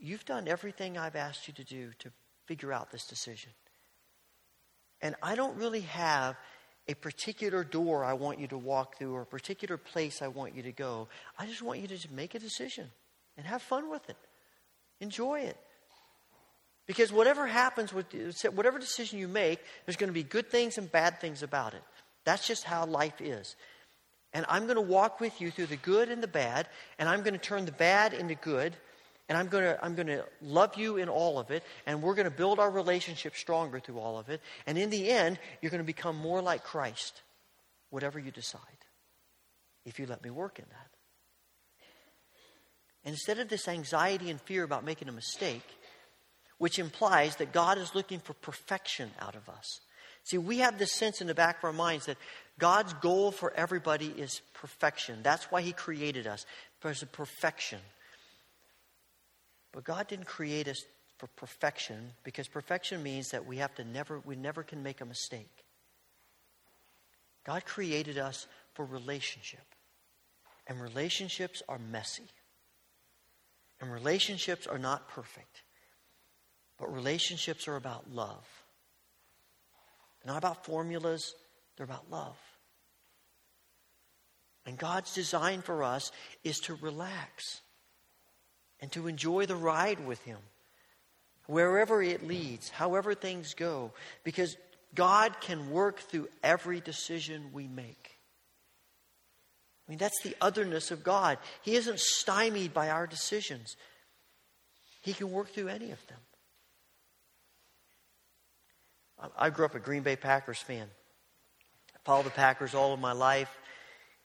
you've 0.00 0.24
done 0.24 0.46
everything 0.46 0.96
I've 0.96 1.16
asked 1.16 1.48
you 1.48 1.54
to 1.54 1.64
do 1.64 1.90
to 1.98 2.12
figure 2.46 2.72
out 2.72 2.92
this 2.92 3.06
decision. 3.08 3.50
And 5.02 5.16
I 5.20 5.34
don't 5.34 5.56
really 5.56 5.80
have 5.80 6.36
a 6.86 6.94
particular 6.94 7.64
door 7.64 8.04
I 8.04 8.12
want 8.12 8.38
you 8.38 8.46
to 8.48 8.58
walk 8.58 8.98
through 8.98 9.16
or 9.16 9.22
a 9.22 9.26
particular 9.26 9.76
place 9.76 10.22
I 10.22 10.28
want 10.28 10.54
you 10.54 10.62
to 10.62 10.72
go. 10.72 11.08
I 11.36 11.46
just 11.46 11.60
want 11.62 11.80
you 11.80 11.88
to 11.88 11.96
just 11.96 12.12
make 12.12 12.36
a 12.36 12.38
decision 12.38 12.88
and 13.36 13.44
have 13.48 13.62
fun 13.62 13.90
with 13.90 14.08
it. 14.08 14.16
Enjoy 15.00 15.40
it. 15.40 15.56
Because 16.90 17.12
whatever 17.12 17.46
happens 17.46 17.94
with 17.94 18.06
whatever 18.52 18.76
decision 18.80 19.20
you 19.20 19.28
make, 19.28 19.60
there's 19.86 19.94
going 19.94 20.08
to 20.08 20.12
be 20.12 20.24
good 20.24 20.50
things 20.50 20.76
and 20.76 20.90
bad 20.90 21.20
things 21.20 21.44
about 21.44 21.72
it. 21.72 21.84
That's 22.24 22.44
just 22.44 22.64
how 22.64 22.84
life 22.84 23.20
is. 23.20 23.54
And 24.32 24.44
I'm 24.48 24.64
going 24.64 24.74
to 24.74 24.80
walk 24.80 25.20
with 25.20 25.40
you 25.40 25.52
through 25.52 25.66
the 25.66 25.76
good 25.76 26.08
and 26.08 26.20
the 26.20 26.26
bad, 26.26 26.66
and 26.98 27.08
I'm 27.08 27.20
going 27.20 27.34
to 27.34 27.38
turn 27.38 27.64
the 27.64 27.70
bad 27.70 28.12
into 28.12 28.34
good, 28.34 28.74
and 29.28 29.38
I'm 29.38 29.46
going 29.46 29.62
to, 29.62 29.78
I'm 29.84 29.94
going 29.94 30.08
to 30.08 30.24
love 30.42 30.76
you 30.76 30.96
in 30.96 31.08
all 31.08 31.38
of 31.38 31.52
it, 31.52 31.62
and 31.86 32.02
we're 32.02 32.16
going 32.16 32.24
to 32.24 32.36
build 32.36 32.58
our 32.58 32.72
relationship 32.72 33.36
stronger 33.36 33.78
through 33.78 34.00
all 34.00 34.18
of 34.18 34.28
it. 34.28 34.40
And 34.66 34.76
in 34.76 34.90
the 34.90 35.10
end, 35.10 35.38
you're 35.62 35.70
going 35.70 35.78
to 35.78 35.84
become 35.84 36.16
more 36.16 36.42
like 36.42 36.64
Christ, 36.64 37.22
whatever 37.90 38.18
you 38.18 38.32
decide, 38.32 38.60
if 39.86 40.00
you 40.00 40.06
let 40.06 40.24
me 40.24 40.30
work 40.30 40.58
in 40.58 40.64
that. 40.68 40.88
Instead 43.04 43.38
of 43.38 43.48
this 43.48 43.68
anxiety 43.68 44.28
and 44.28 44.40
fear 44.40 44.64
about 44.64 44.84
making 44.84 45.08
a 45.08 45.12
mistake, 45.12 45.62
which 46.60 46.78
implies 46.78 47.36
that 47.36 47.54
God 47.54 47.78
is 47.78 47.94
looking 47.94 48.20
for 48.20 48.34
perfection 48.34 49.10
out 49.18 49.34
of 49.34 49.48
us. 49.48 49.80
See, 50.24 50.36
we 50.36 50.58
have 50.58 50.78
this 50.78 50.92
sense 50.92 51.22
in 51.22 51.26
the 51.26 51.34
back 51.34 51.56
of 51.56 51.64
our 51.64 51.72
minds 51.72 52.04
that 52.04 52.18
God's 52.58 52.92
goal 52.92 53.32
for 53.32 53.50
everybody 53.54 54.08
is 54.08 54.42
perfection. 54.52 55.20
That's 55.22 55.50
why 55.50 55.62
He 55.62 55.72
created 55.72 56.26
us, 56.26 56.44
for 56.80 56.92
perfection. 57.12 57.78
But 59.72 59.84
God 59.84 60.06
didn't 60.06 60.26
create 60.26 60.68
us 60.68 60.84
for 61.16 61.28
perfection 61.28 62.10
because 62.24 62.46
perfection 62.46 63.02
means 63.02 63.30
that 63.30 63.46
we 63.46 63.56
have 63.56 63.74
to 63.76 63.84
never, 63.84 64.20
we 64.26 64.36
never 64.36 64.62
can 64.62 64.82
make 64.82 65.00
a 65.00 65.06
mistake. 65.06 65.64
God 67.46 67.64
created 67.64 68.18
us 68.18 68.46
for 68.74 68.84
relationship. 68.84 69.64
And 70.66 70.78
relationships 70.78 71.62
are 71.70 71.78
messy. 71.78 72.28
And 73.80 73.90
relationships 73.90 74.66
are 74.66 74.78
not 74.78 75.08
perfect. 75.08 75.62
But 76.80 76.94
relationships 76.94 77.68
are 77.68 77.76
about 77.76 78.10
love. 78.10 78.44
They're 80.24 80.32
not 80.32 80.38
about 80.38 80.64
formulas, 80.64 81.34
they're 81.76 81.84
about 81.84 82.10
love. 82.10 82.36
And 84.66 84.78
God's 84.78 85.14
design 85.14 85.60
for 85.60 85.84
us 85.84 86.10
is 86.42 86.58
to 86.60 86.74
relax 86.76 87.60
and 88.80 88.90
to 88.92 89.08
enjoy 89.08 89.44
the 89.44 89.56
ride 89.56 90.06
with 90.06 90.22
Him, 90.24 90.38
wherever 91.46 92.02
it 92.02 92.26
leads, 92.26 92.70
however 92.70 93.14
things 93.14 93.52
go, 93.54 93.92
because 94.24 94.56
God 94.94 95.38
can 95.40 95.70
work 95.70 96.00
through 96.00 96.28
every 96.42 96.80
decision 96.80 97.50
we 97.52 97.68
make. 97.68 98.18
I 99.86 99.90
mean, 99.90 99.98
that's 99.98 100.22
the 100.22 100.36
otherness 100.40 100.90
of 100.90 101.04
God. 101.04 101.38
He 101.62 101.74
isn't 101.74 102.00
stymied 102.00 102.72
by 102.72 102.88
our 102.88 103.06
decisions, 103.06 103.76
He 105.02 105.12
can 105.12 105.30
work 105.30 105.50
through 105.50 105.68
any 105.68 105.90
of 105.90 106.06
them. 106.06 106.18
I 109.36 109.50
grew 109.50 109.64
up 109.64 109.74
a 109.74 109.78
Green 109.78 110.02
Bay 110.02 110.16
Packers 110.16 110.58
fan. 110.58 110.86
I 111.94 111.98
followed 112.04 112.26
the 112.26 112.30
Packers 112.30 112.74
all 112.74 112.94
of 112.94 113.00
my 113.00 113.12
life. 113.12 113.54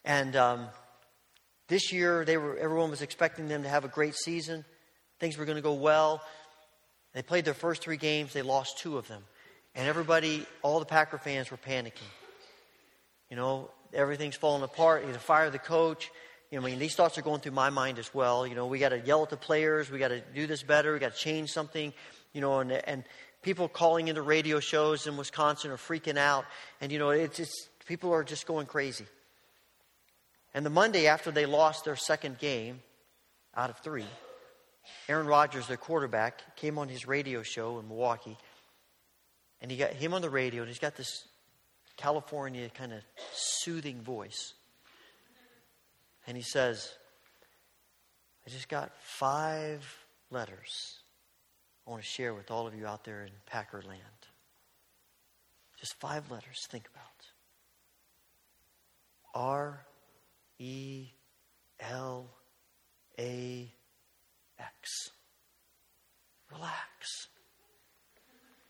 And 0.05 0.35
um, 0.35 0.67
this 1.67 1.91
year, 1.91 2.23
they 2.23 2.37
were, 2.37 2.57
everyone 2.57 2.91
was 2.91 3.01
expecting 3.01 3.47
them 3.47 3.63
to 3.63 3.69
have 3.69 3.83
a 3.83 3.89
great 3.89 4.15
season. 4.15 4.63
Things 5.19 5.37
were 5.37 5.45
going 5.45 5.57
to 5.57 5.61
go 5.61 5.73
well. 5.73 6.21
They 7.13 7.21
played 7.21 7.45
their 7.45 7.53
first 7.53 7.81
three 7.81 7.97
games, 7.97 8.33
they 8.33 8.41
lost 8.41 8.77
two 8.79 8.97
of 8.97 9.07
them. 9.07 9.23
And 9.73 9.87
everybody, 9.87 10.45
all 10.61 10.79
the 10.79 10.85
Packer 10.85 11.17
fans 11.17 11.51
were 11.51 11.57
panicking. 11.57 12.11
You 13.29 13.35
know, 13.35 13.69
everything's 13.93 14.35
falling 14.35 14.63
apart. 14.63 15.05
You 15.05 15.11
to 15.11 15.19
fire 15.19 15.49
the 15.49 15.59
coach. 15.59 16.11
You 16.51 16.59
know, 16.59 16.67
I 16.67 16.69
mean, 16.69 16.79
these 16.79 16.95
thoughts 16.95 17.17
are 17.17 17.21
going 17.21 17.41
through 17.41 17.53
my 17.53 17.69
mind 17.69 17.99
as 17.99 18.13
well. 18.13 18.47
You 18.47 18.55
know, 18.55 18.67
we 18.67 18.79
got 18.79 18.89
to 18.89 18.99
yell 18.99 19.23
at 19.23 19.29
the 19.29 19.37
players. 19.37 19.89
We 19.89 19.99
got 19.99 20.09
to 20.09 20.21
do 20.21 20.47
this 20.47 20.63
better. 20.63 20.93
We 20.93 20.99
got 20.99 21.13
to 21.13 21.17
change 21.17 21.51
something. 21.51 21.91
You 22.31 22.41
know, 22.41 22.59
and 22.59 22.71
and 22.71 23.03
people 23.45 23.69
calling 23.69 24.07
into 24.07 24.23
radio 24.23 24.59
shows 24.59 25.05
in 25.05 25.17
Wisconsin 25.17 25.69
are 25.69 25.77
freaking 25.77 26.17
out. 26.17 26.45
And 26.81 26.91
you 26.91 26.97
know, 26.97 27.11
it's 27.11 27.37
just 27.37 27.69
people 27.85 28.11
are 28.11 28.23
just 28.23 28.47
going 28.47 28.65
crazy. 28.65 29.05
And 30.55 30.65
the 30.65 30.71
Monday 30.71 31.05
after 31.05 31.29
they 31.29 31.45
lost 31.45 31.85
their 31.85 31.95
second 31.95 32.39
game 32.39 32.81
out 33.55 33.69
of 33.69 33.77
three, 33.77 34.07
Aaron 35.07 35.27
Rodgers, 35.27 35.67
their 35.67 35.77
quarterback, 35.77 36.55
came 36.55 36.79
on 36.79 36.89
his 36.89 37.07
radio 37.07 37.43
show 37.43 37.77
in 37.77 37.87
Milwaukee. 37.87 38.35
And 39.61 39.69
he 39.69 39.77
got 39.77 39.91
him 39.93 40.15
on 40.15 40.23
the 40.23 40.29
radio, 40.29 40.63
and 40.63 40.67
he's 40.67 40.79
got 40.79 40.95
this 40.95 41.27
California 41.97 42.69
kind 42.69 42.93
of 42.93 43.01
soothing 43.33 44.01
voice. 44.01 44.55
And 46.25 46.35
he 46.35 46.43
says, 46.43 46.91
I 48.47 48.49
just 48.49 48.69
got 48.69 48.91
five 49.01 49.85
letters 50.31 50.99
I 51.85 51.91
want 51.91 52.01
to 52.01 52.07
share 52.07 52.33
with 52.33 52.49
all 52.49 52.65
of 52.65 52.73
you 52.73 52.87
out 52.87 53.03
there 53.03 53.23
in 53.23 53.31
Packerland. 53.51 53.99
Just 55.79 55.93
five 55.99 56.31
letters, 56.31 56.65
think 56.69 56.87
about. 56.91 57.03
R 59.35 59.85
E 60.57 61.07
L 61.79 62.29
A 63.19 63.69
X. 64.57 65.09
Relax. 66.51 67.27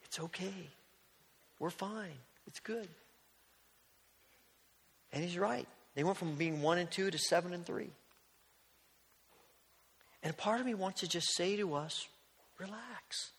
It's 0.04 0.20
okay. 0.20 0.70
We're 1.60 1.70
fine. 1.70 2.18
It's 2.48 2.60
good. 2.60 2.88
And 5.14 5.24
he's 5.24 5.38
right. 5.38 5.68
They 5.94 6.04
went 6.04 6.18
from 6.18 6.36
being 6.36 6.62
one 6.62 6.78
and 6.78 6.90
two 6.92 7.10
to 7.10 7.18
seven 7.18 7.54
and 7.54 7.66
three. 7.66 7.92
And 10.24 10.34
a 10.34 10.36
part 10.36 10.60
of 10.60 10.66
me 10.66 10.74
wants 10.74 11.02
to 11.02 11.08
just 11.08 11.36
say 11.36 11.56
to 11.58 11.76
us, 11.76 12.08
relax. 12.60 13.32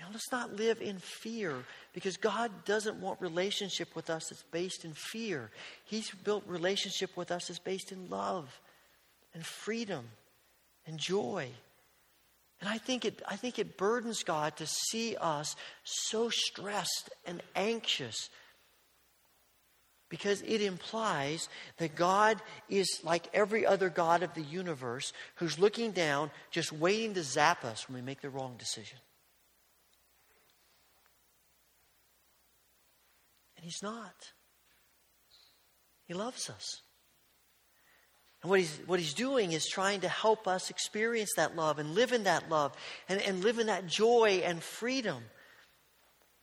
Now, 0.00 0.06
let's 0.12 0.32
not 0.32 0.56
live 0.56 0.80
in 0.80 0.98
fear 0.98 1.54
because 1.92 2.16
God 2.16 2.50
doesn't 2.64 3.00
want 3.00 3.20
relationship 3.20 3.94
with 3.94 4.08
us 4.08 4.28
that's 4.30 4.44
based 4.44 4.84
in 4.86 4.94
fear. 4.94 5.50
He's 5.84 6.10
built 6.10 6.44
relationship 6.46 7.14
with 7.16 7.30
us 7.30 7.48
that's 7.48 7.58
based 7.58 7.92
in 7.92 8.08
love 8.08 8.48
and 9.34 9.44
freedom 9.44 10.06
and 10.86 10.98
joy. 10.98 11.50
And 12.60 12.68
I 12.68 12.78
think 12.78 13.04
it, 13.04 13.20
I 13.28 13.36
think 13.36 13.58
it 13.58 13.76
burdens 13.76 14.22
God 14.22 14.56
to 14.56 14.66
see 14.66 15.16
us 15.20 15.54
so 15.84 16.30
stressed 16.30 17.10
and 17.26 17.42
anxious 17.54 18.30
because 20.10 20.42
it 20.42 20.60
implies 20.60 21.48
that 21.78 21.94
God 21.94 22.42
is 22.68 23.00
like 23.02 23.28
every 23.32 23.64
other 23.64 23.88
God 23.88 24.22
of 24.22 24.34
the 24.34 24.42
universe 24.42 25.14
who's 25.36 25.58
looking 25.58 25.92
down, 25.92 26.30
just 26.50 26.72
waiting 26.72 27.14
to 27.14 27.22
zap 27.22 27.64
us 27.64 27.88
when 27.88 27.94
we 27.94 28.02
make 28.02 28.20
the 28.20 28.28
wrong 28.28 28.56
decision. 28.58 28.98
And 33.56 33.64
He's 33.64 33.82
not. 33.82 34.32
He 36.06 36.12
loves 36.12 36.50
us. 36.50 36.82
And 38.42 38.50
what 38.50 38.58
he's, 38.58 38.80
what 38.86 38.98
he's 38.98 39.14
doing 39.14 39.52
is 39.52 39.66
trying 39.66 40.00
to 40.00 40.08
help 40.08 40.48
us 40.48 40.70
experience 40.70 41.30
that 41.36 41.56
love 41.56 41.78
and 41.78 41.94
live 41.94 42.12
in 42.12 42.24
that 42.24 42.48
love 42.48 42.74
and, 43.08 43.20
and 43.20 43.44
live 43.44 43.58
in 43.58 43.66
that 43.66 43.86
joy 43.86 44.42
and 44.44 44.62
freedom. 44.62 45.22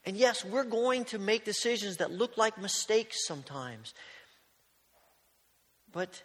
And 0.08 0.16
yes, 0.16 0.46
we're 0.46 0.64
going 0.64 1.04
to 1.06 1.20
make 1.20 1.44
decisions 1.44 1.98
that 1.98 2.14
look 2.14 2.38
like 2.38 2.58
mistakes 2.58 3.28
sometimes. 3.28 3.94
But 5.92 6.24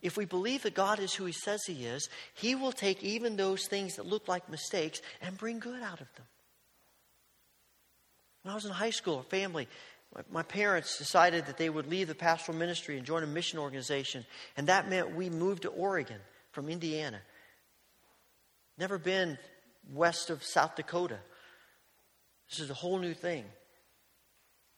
if 0.00 0.16
we 0.16 0.24
believe 0.24 0.62
that 0.62 0.72
God 0.72 0.98
is 0.98 1.12
who 1.12 1.26
He 1.26 1.32
says 1.32 1.66
He 1.66 1.84
is, 1.84 2.08
He 2.32 2.54
will 2.54 2.72
take 2.72 3.02
even 3.02 3.36
those 3.36 3.66
things 3.66 3.96
that 3.96 4.06
look 4.06 4.26
like 4.26 4.48
mistakes 4.48 5.02
and 5.20 5.36
bring 5.36 5.58
good 5.58 5.82
out 5.82 6.00
of 6.00 6.06
them. 6.14 6.24
When 8.40 8.52
I 8.52 8.54
was 8.54 8.64
in 8.64 8.70
high 8.70 8.88
school, 8.88 9.18
a 9.18 9.22
family, 9.24 9.68
my 10.30 10.42
parents 10.42 10.96
decided 10.96 11.44
that 11.44 11.58
they 11.58 11.68
would 11.68 11.90
leave 11.90 12.08
the 12.08 12.14
pastoral 12.14 12.56
ministry 12.56 12.96
and 12.96 13.04
join 13.04 13.22
a 13.22 13.26
mission 13.26 13.58
organization, 13.58 14.24
and 14.56 14.68
that 14.68 14.88
meant 14.88 15.14
we 15.14 15.28
moved 15.28 15.64
to 15.64 15.68
Oregon 15.68 16.20
from 16.52 16.70
Indiana. 16.70 17.20
Never 18.78 18.96
been 18.96 19.36
west 19.92 20.30
of 20.30 20.42
South 20.42 20.74
Dakota. 20.74 21.18
This 22.50 22.60
is 22.60 22.70
a 22.70 22.74
whole 22.74 22.98
new 22.98 23.14
thing. 23.14 23.44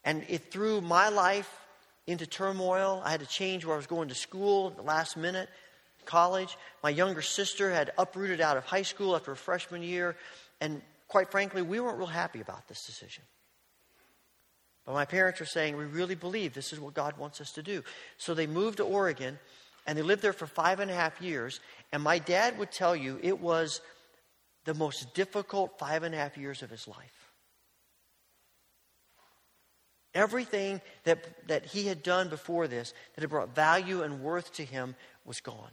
And 0.05 0.25
it 0.29 0.51
threw 0.51 0.81
my 0.81 1.09
life 1.09 1.51
into 2.07 2.27
turmoil. 2.27 3.03
I 3.05 3.11
had 3.11 3.21
to 3.21 3.27
change 3.27 3.65
where 3.65 3.75
I 3.75 3.77
was 3.77 3.87
going 3.87 4.09
to 4.09 4.15
school 4.15 4.69
at 4.69 4.77
the 4.77 4.83
last 4.83 5.17
minute, 5.17 5.49
college. 6.07 6.57
My 6.83 6.91
younger 6.91 7.23
sister 7.23 7.71
had 7.71 7.93
uprooted 7.99 8.41
out 8.41 8.57
of 8.57 8.65
high 8.65 8.83
school 8.83 9.15
after 9.15 9.33
a 9.33 9.37
freshman 9.37 9.83
year. 9.83 10.17
And 10.61 10.83
quite 11.09 11.31
frankly, 11.31 11.63
we 11.63 11.81
weren't 11.81 11.99
real 11.99 12.07
happy 12.07 12.41
about 12.41 12.67
this 12.69 12.85
decision. 12.87 13.25
But 14.87 14.95
my 14.95 15.05
parents 15.05 15.41
are 15.41 15.47
saying, 15.47 15.77
we 15.77 15.85
really 15.85 16.15
believe 16.15 16.55
this 16.55 16.73
is 16.73 16.81
what 16.81 16.95
God 16.95 17.17
wants 17.19 17.41
us 17.41 17.53
to 17.53 17.63
do. 17.63 17.85
So 18.17 18.35
they 18.35 18.47
moved 18.47 18.79
to 18.79 18.85
Oregon 18.85 19.39
and 19.87 19.97
they 19.97 20.03
lived 20.03 20.23
there 20.23 20.33
for 20.33 20.47
five 20.47 20.81
and 20.81 20.91
a 20.91 20.95
half 20.95 21.21
years. 21.21 21.61
And 21.93 22.03
my 22.03 22.19
dad 22.19 22.59
would 22.59 22.73
tell 22.73 22.97
you 22.97 23.21
it 23.23 23.39
was 23.39 23.81
the 24.65 24.75
most 24.75 25.15
difficult 25.15 25.79
five 25.79 26.03
and 26.03 26.15
a 26.15 26.19
half 26.19 26.37
years 26.37 26.63
of 26.63 26.71
his 26.71 26.89
life. 26.89 27.20
Everything 30.15 30.81
that, 31.05 31.47
that 31.49 31.67
he 31.67 31.87
had 31.87 32.03
done 32.03 32.29
before 32.29 32.67
this 32.67 32.93
that 33.15 33.21
had 33.21 33.31
brought 33.31 33.55
value 33.55 34.03
and 34.03 34.23
worth 34.23 34.53
to 34.55 34.65
him 34.65 34.97
was 35.25 35.41
gone. 35.41 35.71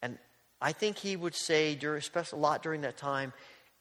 And 0.00 0.18
I 0.60 0.72
think 0.72 0.96
he 0.96 1.16
would 1.16 1.34
say, 1.34 1.74
during, 1.74 1.98
especially 1.98 2.38
a 2.38 2.42
lot 2.42 2.62
during 2.62 2.80
that 2.82 2.96
time, 2.96 3.32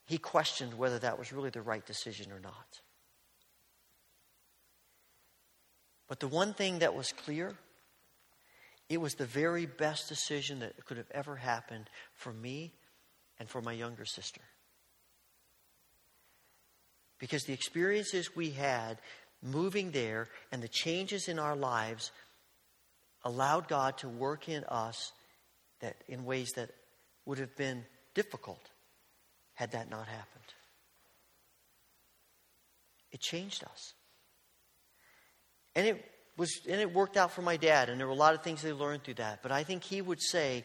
he 0.06 0.18
questioned 0.18 0.74
whether 0.74 1.00
that 1.00 1.18
was 1.18 1.32
really 1.32 1.50
the 1.50 1.62
right 1.62 1.86
decision 1.86 2.32
or 2.32 2.40
not. 2.40 2.82
But 6.08 6.20
the 6.20 6.28
one 6.28 6.54
thing 6.54 6.80
that 6.80 6.96
was 6.96 7.12
clear, 7.12 7.56
it 8.90 9.02
was 9.02 9.16
the 9.16 9.26
very 9.26 9.66
best 9.66 10.08
decision 10.08 10.60
that 10.60 10.86
could 10.86 10.98
have 10.98 11.12
ever 11.12 11.36
happened 11.36 11.90
for 12.14 12.32
me 12.32 12.74
and 13.40 13.50
for 13.50 13.62
my 13.62 13.74
younger 13.74 14.06
sister. 14.06 14.42
Because 17.20 17.44
the 17.44 17.54
experiences 17.54 18.36
we 18.36 18.52
had 18.52 18.98
moving 19.42 19.92
there 19.92 20.28
and 20.52 20.62
the 20.62 20.68
changes 20.68 21.28
in 21.28 21.40
our 21.40 21.56
lives 21.56 22.12
allowed 23.24 23.68
God 23.68 23.98
to 24.00 24.10
work 24.10 24.50
in 24.50 24.64
us 24.66 25.12
that 25.82 25.96
in 26.08 26.26
ways 26.26 26.52
that 26.56 26.70
would 27.26 27.40
have 27.40 27.56
been 27.56 27.84
difficult 28.14 28.70
had 29.54 29.72
that 29.72 29.90
not 29.90 30.08
happened. 30.08 30.44
It 33.12 33.20
changed 33.20 33.64
us. 33.64 33.94
And 35.76 35.86
it 35.88 36.06
was 36.38 36.52
and 36.70 36.80
it 36.80 36.94
worked 36.94 37.18
out 37.18 37.32
for 37.32 37.42
my 37.42 37.58
dad 37.58 37.90
and 37.90 38.00
there 38.00 38.08
were 38.08 38.14
a 38.14 38.16
lot 38.16 38.34
of 38.34 38.44
things 38.44 38.62
they 38.62 38.74
learned 38.74 39.04
through 39.04 39.16
that, 39.16 39.42
but 39.42 39.52
I 39.52 39.64
think 39.64 39.84
he 39.84 40.02
would 40.02 40.22
say 40.22 40.64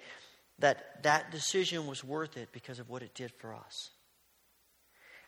that 0.59 1.03
that 1.03 1.31
decision 1.31 1.87
was 1.87 2.05
worth 2.05 2.37
it 2.37 2.51
because 2.53 2.79
of 2.79 2.89
what 2.89 3.03
it 3.03 3.15
did 3.15 3.33
for 3.39 3.55
us. 3.55 3.91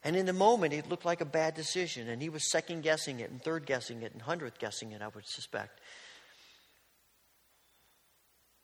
And 0.05 0.17
in 0.17 0.27
the 0.27 0.35
moment, 0.35 0.75
it 0.75 0.89
looked 0.89 1.07
like 1.07 1.23
a 1.23 1.27
bad 1.27 1.55
decision, 1.55 2.09
and 2.11 2.21
he 2.21 2.29
was 2.29 2.51
second 2.51 2.83
guessing 2.83 3.21
it, 3.21 3.31
and 3.31 3.43
third 3.43 3.65
guessing 3.65 4.03
it, 4.03 4.13
and 4.13 4.21
hundredth 4.21 4.59
guessing 4.59 4.93
it, 4.93 5.01
I 5.01 5.09
would 5.09 5.27
suspect. 5.27 5.81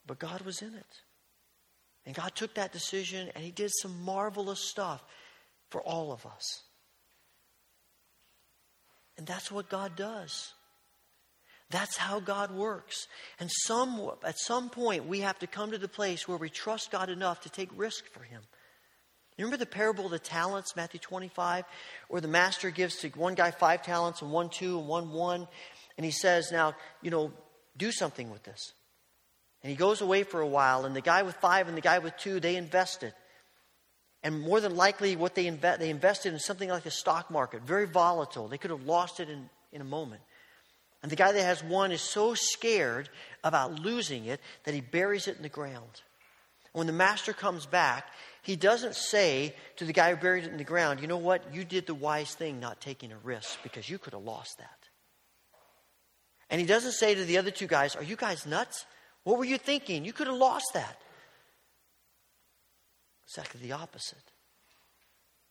But 0.07 0.19
God 0.19 0.43
was 0.43 0.61
in 0.61 0.75
it. 0.75 1.01
And 2.05 2.15
God 2.15 2.35
took 2.35 2.55
that 2.55 2.73
decision, 2.73 3.31
and 3.35 3.43
he 3.43 3.51
did 3.51 3.71
some 3.73 4.03
marvelous 4.03 4.61
stuff 4.61 5.03
for 5.71 5.81
all 5.81 6.13
of 6.13 6.27
us. 6.27 6.63
And 9.17 9.27
that's 9.27 9.51
what 9.51 9.69
God 9.69 9.97
does. 9.97 10.53
That's 11.71 11.97
how 11.97 12.21
God 12.21 12.51
works. 12.51 13.07
And 13.39 13.51
some, 13.51 14.11
at 14.25 14.39
some 14.39 14.71
point, 14.71 15.07
we 15.07 15.21
have 15.21 15.39
to 15.39 15.47
come 15.47 15.71
to 15.71 15.79
the 15.79 15.89
place 15.89 16.27
where 16.27 16.39
we 16.39 16.51
trust 16.51 16.91
God 16.91 17.09
enough 17.09 17.43
to 17.43 17.51
take 17.51 17.71
risk 17.77 18.07
for 18.13 18.23
Him. 18.23 18.43
You 19.41 19.47
remember 19.47 19.65
the 19.65 19.71
parable 19.71 20.05
of 20.05 20.11
the 20.11 20.19
talents, 20.19 20.77
Matthew 20.77 21.01
25, 21.01 21.65
where 22.09 22.21
the 22.21 22.29
master 22.29 22.71
gives 22.71 22.97
to 22.97 23.09
one 23.09 23.35
guy 23.35 23.51
five 23.51 23.83
talents 23.83 24.21
and 24.21 24.31
one 24.31 24.51
two 24.51 24.79
and 24.79 24.87
one 24.87 25.13
one, 25.13 25.49
and 25.97 26.05
he 26.05 26.11
says, 26.11 26.53
Now, 26.53 26.75
you 27.01 27.11
know, 27.11 27.33
do 27.75 27.91
something 27.91 28.29
with 28.29 28.43
this. 28.43 28.75
And 29.63 29.71
he 29.71 29.77
goes 29.77 30.03
away 30.03 30.25
for 30.25 30.43
a 30.43 30.47
while, 30.47 30.85
and 30.85 30.95
the 30.95 31.01
guy 31.01 31.23
with 31.23 31.37
five 31.37 31.69
and 31.69 31.77
the 31.77 31.81
guy 31.81 32.01
with 32.01 32.19
two, 32.19 32.39
they 32.39 32.57
invested. 32.57 33.15
And 34.23 34.43
more 34.43 34.61
than 34.61 34.77
likely, 34.77 35.17
what 35.17 35.35
they, 35.35 35.47
inve- 35.47 35.79
they 35.79 35.89
invested 35.89 36.35
in 36.35 36.39
something 36.39 36.69
like 36.69 36.83
the 36.83 36.91
stock 36.91 37.31
market, 37.31 37.63
very 37.63 37.87
volatile. 37.87 38.47
They 38.47 38.59
could 38.59 38.71
have 38.71 38.83
lost 38.83 39.21
it 39.21 39.31
in, 39.31 39.49
in 39.73 39.81
a 39.81 39.85
moment. 39.85 40.21
And 41.03 41.11
the 41.11 41.17
guy 41.17 41.33
that 41.33 41.43
has 41.43 41.65
one 41.65 41.93
is 41.93 42.03
so 42.03 42.35
scared 42.35 43.09
about 43.43 43.81
losing 43.81 44.27
it 44.27 44.39
that 44.65 44.75
he 44.75 44.83
buries 44.83 45.29
it 45.29 45.39
in 45.39 45.43
the 45.43 45.49
ground. 45.49 46.03
When 46.73 46.87
the 46.87 46.93
master 46.93 47.33
comes 47.33 47.65
back, 47.67 48.05
he 48.43 48.57
doesn't 48.57 48.95
say 48.95 49.55
to 49.77 49.85
the 49.85 49.93
guy 49.93 50.11
who 50.11 50.17
buried 50.17 50.45
it 50.45 50.51
in 50.51 50.57
the 50.57 50.65
ground, 50.65 51.01
you 51.01 51.07
know 51.07 51.19
what? 51.19 51.55
You 51.55 51.65
did 51.65 51.87
the 51.87 51.95
wise 51.95 52.35
thing 52.35 52.59
not 52.59 52.81
taking 52.81 53.13
a 53.13 53.19
risk 53.19 53.63
because 53.63 53.89
you 53.89 53.99
could 53.99 54.13
have 54.13 54.23
lost 54.23 54.59
that. 54.59 54.89
And 56.49 56.61
he 56.61 56.67
doesn't 56.67 56.93
say 56.93 57.15
to 57.15 57.25
the 57.25 57.39
other 57.39 57.51
two 57.51 57.67
guys, 57.67 57.95
Are 57.95 58.03
you 58.03 58.17
guys 58.17 58.47
nuts? 58.47 58.85
What 59.25 59.39
were 59.39 59.45
you 59.45 59.59
thinking? 59.59 60.05
You 60.05 60.13
could 60.13 60.27
have 60.27 60.37
lost 60.37 60.73
that. 60.75 61.01
Exactly 63.25 63.61
the 63.61 63.73
opposite. 63.73 64.19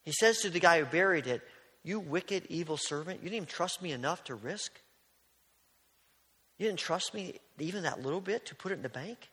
He 0.03 0.11
says 0.11 0.39
to 0.39 0.49
the 0.49 0.59
guy 0.59 0.79
who 0.79 0.85
buried 0.85 1.27
it, 1.27 1.41
You 1.83 1.99
wicked, 1.99 2.47
evil 2.49 2.75
servant, 2.75 3.19
you 3.19 3.29
didn't 3.29 3.37
even 3.37 3.47
trust 3.47 3.81
me 3.81 3.91
enough 3.91 4.23
to 4.25 4.35
risk? 4.35 4.71
You 6.57 6.65
didn't 6.65 6.79
trust 6.79 7.13
me 7.13 7.39
even 7.57 7.83
that 7.83 8.01
little 8.01 8.19
bit 8.19 8.47
to 8.47 8.55
put 8.55 8.71
it 8.71 8.75
in 8.75 8.81
the 8.81 8.89
bank? 8.89 9.29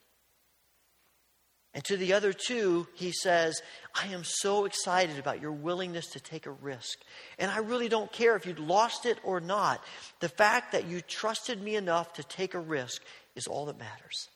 And 1.77 1.85
to 1.85 1.99
the 1.99 2.15
other 2.15 2.33
two, 2.33 2.89
he 2.95 3.13
says, 3.13 3.61
I 3.95 4.07
am 4.07 4.25
so 4.25 4.65
excited 4.65 5.19
about 5.19 5.43
your 5.43 5.53
willingness 5.53 6.07
to 6.13 6.21
take 6.21 6.47
a 6.47 6.51
risk. 6.51 6.99
And 7.39 7.51
I 7.51 7.59
really 7.59 7.91
don't 7.91 8.11
care 8.11 8.35
if 8.35 8.47
you'd 8.47 8.59
lost 8.59 9.05
it 9.05 9.19
or 9.23 9.41
not. 9.41 9.85
The 10.21 10.31
fact 10.31 10.73
that 10.73 10.87
you 10.87 11.03
trusted 11.03 11.63
me 11.63 11.77
enough 11.77 12.15
to 12.15 12.23
take 12.23 12.55
a 12.55 12.59
risk 12.59 13.03
is 13.35 13.47
all 13.47 13.67
that 13.67 13.79
matters. 13.79 14.31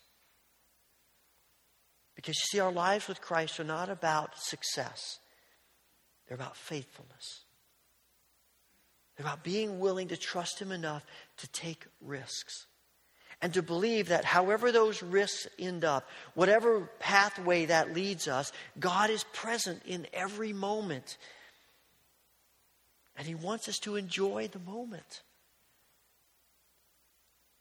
Because 2.14 2.36
you 2.36 2.58
see, 2.58 2.60
our 2.60 2.72
lives 2.72 3.08
with 3.08 3.22
Christ 3.22 3.58
are 3.58 3.64
not 3.64 3.88
about 3.88 4.38
success, 4.38 5.18
they're 6.28 6.36
about 6.36 6.58
faithfulness. 6.58 7.44
They're 9.16 9.26
about 9.26 9.44
being 9.44 9.80
willing 9.80 10.08
to 10.08 10.16
trust 10.18 10.60
Him 10.60 10.72
enough 10.72 11.04
to 11.38 11.48
take 11.48 11.86
risks 12.02 12.66
and 13.42 13.54
to 13.54 13.62
believe 13.62 14.08
that 14.08 14.24
however 14.24 14.70
those 14.70 15.02
risks 15.02 15.46
end 15.58 15.84
up, 15.84 16.08
whatever 16.34 16.90
pathway 16.98 17.66
that 17.66 17.94
leads 17.94 18.28
us, 18.28 18.52
God 18.78 19.08
is 19.10 19.24
present 19.32 19.82
in 19.86 20.06
every 20.12 20.52
moment. 20.52 21.16
And 23.16 23.26
He 23.26 23.34
wants 23.34 23.68
us 23.68 23.78
to 23.80 23.96
enjoy 23.96 24.48
the 24.48 24.58
moment. 24.58 25.22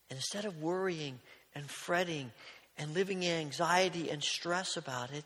And 0.09 0.17
instead 0.17 0.45
of 0.45 0.61
worrying 0.61 1.19
and 1.55 1.69
fretting 1.69 2.31
and 2.77 2.93
living 2.93 3.23
in 3.23 3.39
anxiety 3.39 4.09
and 4.09 4.21
stress 4.21 4.75
about 4.75 5.11
it, 5.11 5.23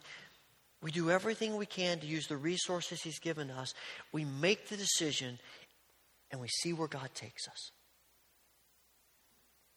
we 0.83 0.91
do 0.91 1.09
everything 1.09 1.55
we 1.55 1.65
can 1.65 1.99
to 1.99 2.05
use 2.05 2.27
the 2.27 2.37
resources 2.37 3.01
He's 3.01 3.19
given 3.19 3.49
us. 3.49 3.73
We 4.11 4.25
make 4.25 4.67
the 4.67 4.77
decision 4.77 5.39
and 6.29 6.39
we 6.39 6.47
see 6.47 6.73
where 6.73 6.87
God 6.87 7.09
takes 7.15 7.47
us. 7.47 7.71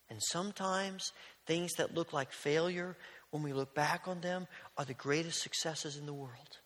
And 0.08 0.22
sometimes 0.22 1.12
things 1.46 1.72
that 1.74 1.94
look 1.94 2.12
like 2.12 2.32
failure, 2.32 2.96
when 3.30 3.42
we 3.42 3.52
look 3.52 3.74
back 3.74 4.02
on 4.06 4.20
them, 4.20 4.46
are 4.78 4.84
the 4.84 4.94
greatest 4.94 5.42
successes 5.42 5.96
in 5.96 6.06
the 6.06 6.14
world. 6.14 6.58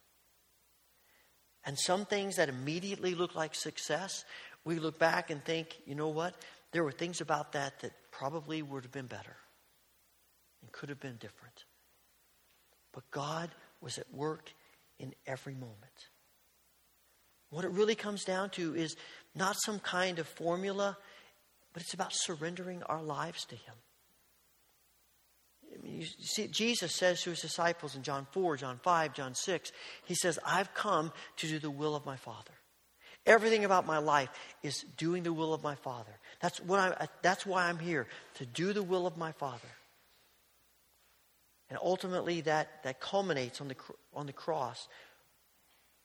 And 1.64 1.78
some 1.78 2.05
things 2.05 2.36
that 2.36 2.49
immediately 2.49 3.14
look 3.14 3.34
like 3.34 3.55
success, 3.55 4.24
we 4.64 4.78
look 4.78 4.99
back 4.99 5.30
and 5.30 5.45
think, 5.45 5.78
you 5.86 5.95
know 5.95 6.09
what? 6.09 6.34
There 6.72 6.84
were 6.84 6.93
things 6.93 7.20
about 7.20 7.53
that 7.53 7.80
that 7.80 7.93
probably 8.11 8.62
would 8.62 8.84
have 8.84 8.93
been 8.93 9.07
better 9.07 9.36
and 10.62 10.72
could 10.72 10.88
have 10.88 11.01
been 11.01 11.16
different. 11.16 11.64
But 12.93 13.11
God 13.11 13.51
was 13.80 13.99
at 13.99 14.12
work 14.12 14.53
in 14.99 15.14
every 15.26 15.55
moment. 15.55 15.76
What 17.51 17.64
it 17.64 17.70
really 17.70 17.95
comes 17.95 18.24
down 18.24 18.51
to 18.51 18.74
is 18.74 18.97
not 19.34 19.57
some 19.61 19.80
kind 19.80 20.18
of 20.18 20.26
formula 20.26 20.97
but 21.73 21.83
it's 21.83 21.95
about 21.95 22.12
surrendering 22.12 22.83
our 22.85 23.03
lives 23.03 23.45
to 23.47 23.55
Him. 23.55 23.75
I 25.73 25.83
mean, 25.83 26.01
you 26.01 26.07
see, 26.07 26.49
Jesus 26.49 26.95
says 26.95 27.23
to 27.23 27.31
his 27.31 27.41
disciples 27.41 27.95
in 27.95 28.03
John 28.03 28.27
4, 28.33 28.57
John 28.57 28.81
5, 28.83 29.14
John 29.14 29.35
6, 29.35 29.73
He 30.05 30.14
says, 30.14 30.39
I've 30.45 30.75
come 30.75 31.12
to 31.37 31.47
do 31.47 31.59
the 31.59 31.71
will 31.71 31.95
of 31.95 32.05
my 32.05 32.16
Father. 32.16 32.53
Everything 33.27 33.64
about 33.64 33.87
my 33.87 33.99
life 33.99 34.31
is 34.62 34.85
doing 34.97 35.23
the 35.23 35.33
will 35.33 35.53
of 35.53 35.62
my 35.62 35.75
Father. 35.75 36.12
That's, 36.41 36.59
what 36.61 36.81
I, 36.81 37.09
that's 37.23 37.45
why 37.45 37.68
I'm 37.68 37.79
here, 37.79 38.07
to 38.35 38.47
do 38.47 38.73
the 38.73 38.83
will 38.83 39.07
of 39.07 39.16
my 39.16 39.33
Father. 39.33 39.68
And 41.68 41.79
ultimately, 41.81 42.41
that, 42.43 42.83
that 42.83 42.99
culminates 42.99 43.61
on 43.61 43.68
the, 43.68 43.77
on 44.12 44.27
the 44.27 44.33
cross, 44.33 44.89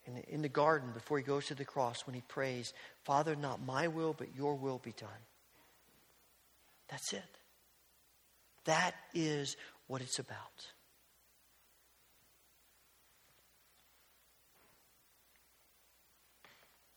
in 0.05 0.15
the, 0.15 0.29
in 0.29 0.41
the 0.41 0.49
garden 0.49 0.91
before 0.93 1.17
he 1.17 1.23
goes 1.23 1.47
to 1.47 1.55
the 1.55 1.65
cross 1.65 2.05
when 2.05 2.13
he 2.13 2.21
prays, 2.21 2.73
Father, 3.03 3.35
not 3.35 3.65
my 3.65 3.87
will, 3.87 4.13
but 4.13 4.35
your 4.35 4.55
will 4.55 4.79
be 4.83 4.91
done. 4.91 5.09
That's 6.89 7.13
it. 7.13 7.23
That 8.65 8.95
is 9.13 9.57
what 9.87 10.01
it's 10.01 10.19
about. 10.19 10.67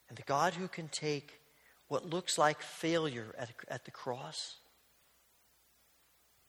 And 0.09 0.17
the 0.17 0.23
God 0.23 0.55
who 0.55 0.69
can 0.69 0.89
take 0.89 1.41
what 1.89 2.09
looks 2.09 2.39
like 2.39 2.61
failure 2.61 3.35
at, 3.39 3.51
at 3.69 3.85
the 3.85 3.91
cross 3.91 4.57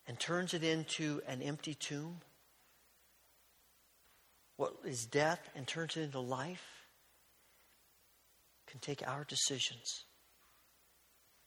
and 0.06 0.18
turns 0.18 0.54
it 0.54 0.64
into 0.64 1.22
an 1.26 1.42
empty 1.42 1.74
tomb? 1.74 2.20
What 4.56 4.74
is 4.84 5.06
death 5.06 5.48
and 5.54 5.66
turns 5.66 5.96
it 5.96 6.02
into 6.02 6.20
life? 6.20 6.64
Can 8.66 8.80
take 8.80 9.06
our 9.06 9.24
decisions 9.24 10.04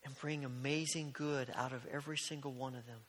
and 0.06 0.18
bring 0.20 0.46
amazing 0.46 1.12
good 1.14 1.52
out 1.56 1.74
of 1.74 1.86
every 1.92 2.18
single 2.18 2.52
one 2.52 2.76
of 2.76 2.86
them. 2.86 3.00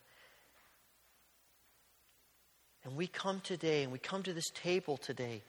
And 2.84 2.96
we 2.96 3.06
come 3.06 3.40
today 3.40 3.82
and 3.82 3.92
we 3.92 3.98
come 3.98 4.22
to 4.22 4.32
this 4.32 4.50
table 4.50 4.96
today 4.96 5.42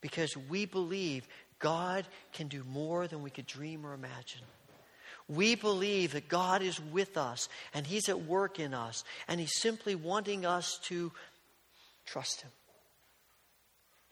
because 0.00 0.36
we 0.36 0.64
believe 0.64 1.28
God 1.58 2.06
can 2.32 2.48
do 2.48 2.64
more 2.64 3.06
than 3.06 3.22
we 3.22 3.30
could 3.30 3.46
dream 3.46 3.84
or 3.84 3.92
imagine. 3.92 4.42
We 5.28 5.54
believe 5.54 6.12
that 6.12 6.28
God 6.28 6.62
is 6.62 6.80
with 6.80 7.16
us 7.16 7.48
and 7.74 7.86
He's 7.86 8.08
at 8.08 8.22
work 8.22 8.58
in 8.58 8.72
us, 8.72 9.04
and 9.26 9.38
He's 9.38 9.60
simply 9.60 9.94
wanting 9.94 10.46
us 10.46 10.78
to 10.84 11.12
trust 12.06 12.40
Him 12.40 12.50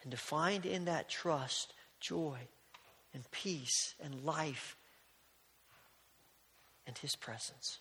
and 0.03 0.11
to 0.11 0.18
find 0.18 0.66
in 0.66 0.84
that 0.84 1.09
trust 1.09 1.72
joy 2.01 2.39
and 3.14 3.28
peace 3.30 3.95
and 4.05 4.24
life 4.24 4.76
and 6.87 6.97
His 6.99 7.16
presence. 7.16 7.78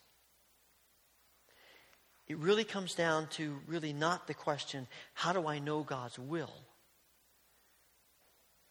It 2.28 2.38
really 2.38 2.64
comes 2.64 2.96
down 2.96 3.28
to 3.32 3.60
really 3.68 3.94
not 3.94 4.28
the 4.28 4.34
question, 4.34 4.88
how 5.14 5.32
do 5.32 5.48
I 5.48 5.60
know 5.60 5.84
God's 5.84 6.18
will? 6.18 6.54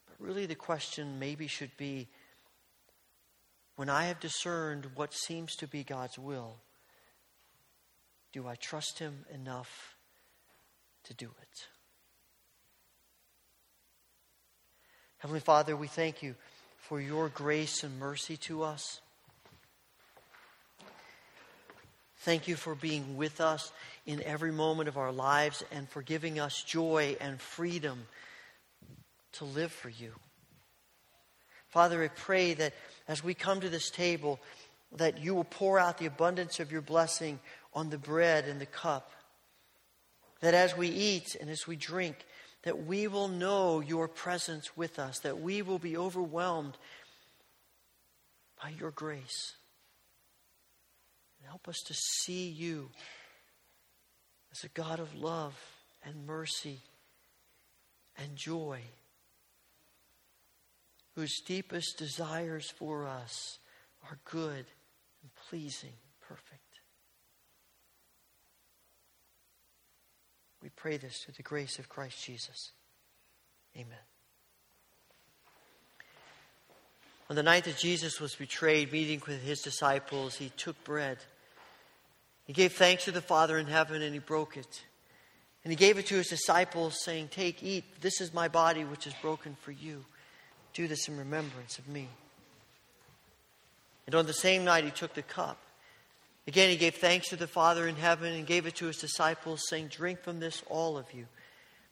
But 0.07 0.25
really 0.25 0.45
the 0.45 0.55
question 0.55 1.19
maybe 1.19 1.47
should 1.47 1.75
be, 1.77 2.07
when 3.77 3.89
I 3.89 4.05
have 4.05 4.19
discerned 4.19 4.87
what 4.95 5.13
seems 5.13 5.55
to 5.57 5.67
be 5.67 5.83
God's 5.83 6.19
will, 6.19 6.57
do 8.33 8.47
I 8.47 8.55
trust 8.55 8.99
Him 8.99 9.25
enough 9.33 9.95
to 11.05 11.13
do 11.13 11.27
it? 11.41 11.67
Heavenly 15.19 15.39
Father, 15.39 15.75
we 15.75 15.87
thank 15.87 16.21
you 16.21 16.35
for 16.77 16.99
your 16.99 17.29
grace 17.29 17.83
and 17.83 17.97
mercy 17.99 18.37
to 18.37 18.63
us. 18.63 18.99
Thank 22.25 22.47
you 22.47 22.55
for 22.55 22.73
being 22.73 23.17
with 23.17 23.39
us 23.39 23.71
in 24.07 24.19
every 24.23 24.51
moment 24.51 24.89
of 24.89 24.97
our 24.97 25.11
lives 25.11 25.63
and 25.71 25.87
for 25.87 26.01
giving 26.01 26.39
us 26.39 26.63
joy 26.63 27.15
and 27.21 27.39
freedom 27.39 28.07
to 29.33 29.45
live 29.45 29.71
for 29.71 29.89
you. 29.89 30.11
Father, 31.67 32.03
I 32.03 32.07
pray 32.07 32.55
that 32.55 32.73
as 33.07 33.23
we 33.23 33.35
come 33.35 33.61
to 33.61 33.69
this 33.69 33.91
table, 33.91 34.39
that 34.93 35.19
you 35.19 35.35
will 35.35 35.43
pour 35.43 35.77
out 35.77 35.99
the 35.99 36.07
abundance 36.07 36.59
of 36.59 36.71
your 36.71 36.81
blessing 36.81 37.39
on 37.75 37.91
the 37.91 37.99
bread 37.99 38.45
and 38.47 38.59
the 38.59 38.65
cup. 38.65 39.11
That 40.39 40.55
as 40.55 40.75
we 40.75 40.87
eat 40.87 41.35
and 41.39 41.47
as 41.47 41.67
we 41.67 41.75
drink, 41.75 42.25
that 42.63 42.87
we 42.87 43.07
will 43.07 43.27
know 43.27 43.81
your 43.81 44.07
presence 44.07 44.75
with 44.75 44.97
us, 44.97 45.19
that 45.19 45.41
we 45.41 45.61
will 45.61 45.77
be 45.77 45.95
overwhelmed 45.95 46.75
by 48.59 48.69
your 48.69 48.89
grace. 48.89 49.53
Help 51.47 51.67
us 51.67 51.81
to 51.87 51.93
see 51.93 52.49
you 52.49 52.89
as 54.51 54.63
a 54.63 54.69
God 54.69 54.99
of 54.99 55.15
love 55.15 55.53
and 56.03 56.25
mercy 56.25 56.79
and 58.17 58.35
joy, 58.35 58.79
whose 61.15 61.41
deepest 61.41 61.97
desires 61.97 62.69
for 62.69 63.05
us 63.05 63.59
are 64.03 64.17
good 64.25 64.65
and 65.21 65.31
pleasing, 65.49 65.93
perfect. 66.21 66.61
We 70.61 70.69
pray 70.69 70.97
this 70.97 71.23
through 71.23 71.35
the 71.37 71.43
grace 71.43 71.79
of 71.79 71.89
Christ 71.89 72.23
Jesus. 72.23 72.71
Amen. 73.75 73.97
On 77.29 77.35
the 77.35 77.43
night 77.43 77.63
that 77.63 77.77
Jesus 77.77 78.19
was 78.19 78.35
betrayed, 78.35 78.91
meeting 78.91 79.21
with 79.27 79.41
his 79.41 79.61
disciples, 79.61 80.35
he 80.35 80.49
took 80.49 80.81
bread. 80.83 81.17
He 82.45 82.53
gave 82.53 82.73
thanks 82.73 83.05
to 83.05 83.11
the 83.11 83.21
Father 83.21 83.57
in 83.57 83.67
heaven 83.67 84.01
and 84.01 84.13
he 84.13 84.19
broke 84.19 84.55
it. 84.55 84.83
And 85.63 85.71
he 85.71 85.75
gave 85.75 85.97
it 85.97 86.05
to 86.07 86.15
his 86.15 86.27
disciples, 86.27 87.03
saying, 87.03 87.29
Take, 87.29 87.63
eat. 87.63 87.85
This 87.99 88.21
is 88.21 88.33
my 88.33 88.47
body, 88.47 88.83
which 88.83 89.07
is 89.07 89.15
broken 89.15 89.57
for 89.61 89.71
you. 89.71 90.05
Do 90.73 90.87
this 90.87 91.07
in 91.07 91.17
remembrance 91.17 91.79
of 91.79 91.87
me. 91.87 92.07
And 94.05 94.13
on 94.13 94.27
the 94.27 94.33
same 94.33 94.63
night, 94.63 94.83
he 94.83 94.91
took 94.91 95.15
the 95.15 95.23
cup. 95.23 95.57
Again, 96.47 96.69
he 96.69 96.77
gave 96.77 96.95
thanks 96.95 97.29
to 97.29 97.35
the 97.35 97.47
Father 97.47 97.87
in 97.87 97.95
heaven 97.95 98.31
and 98.31 98.45
gave 98.45 98.67
it 98.67 98.75
to 98.75 98.85
his 98.85 98.97
disciples, 98.97 99.63
saying, 99.67 99.87
Drink 99.87 100.21
from 100.21 100.39
this, 100.39 100.61
all 100.67 100.99
of 100.99 101.11
you. 101.11 101.25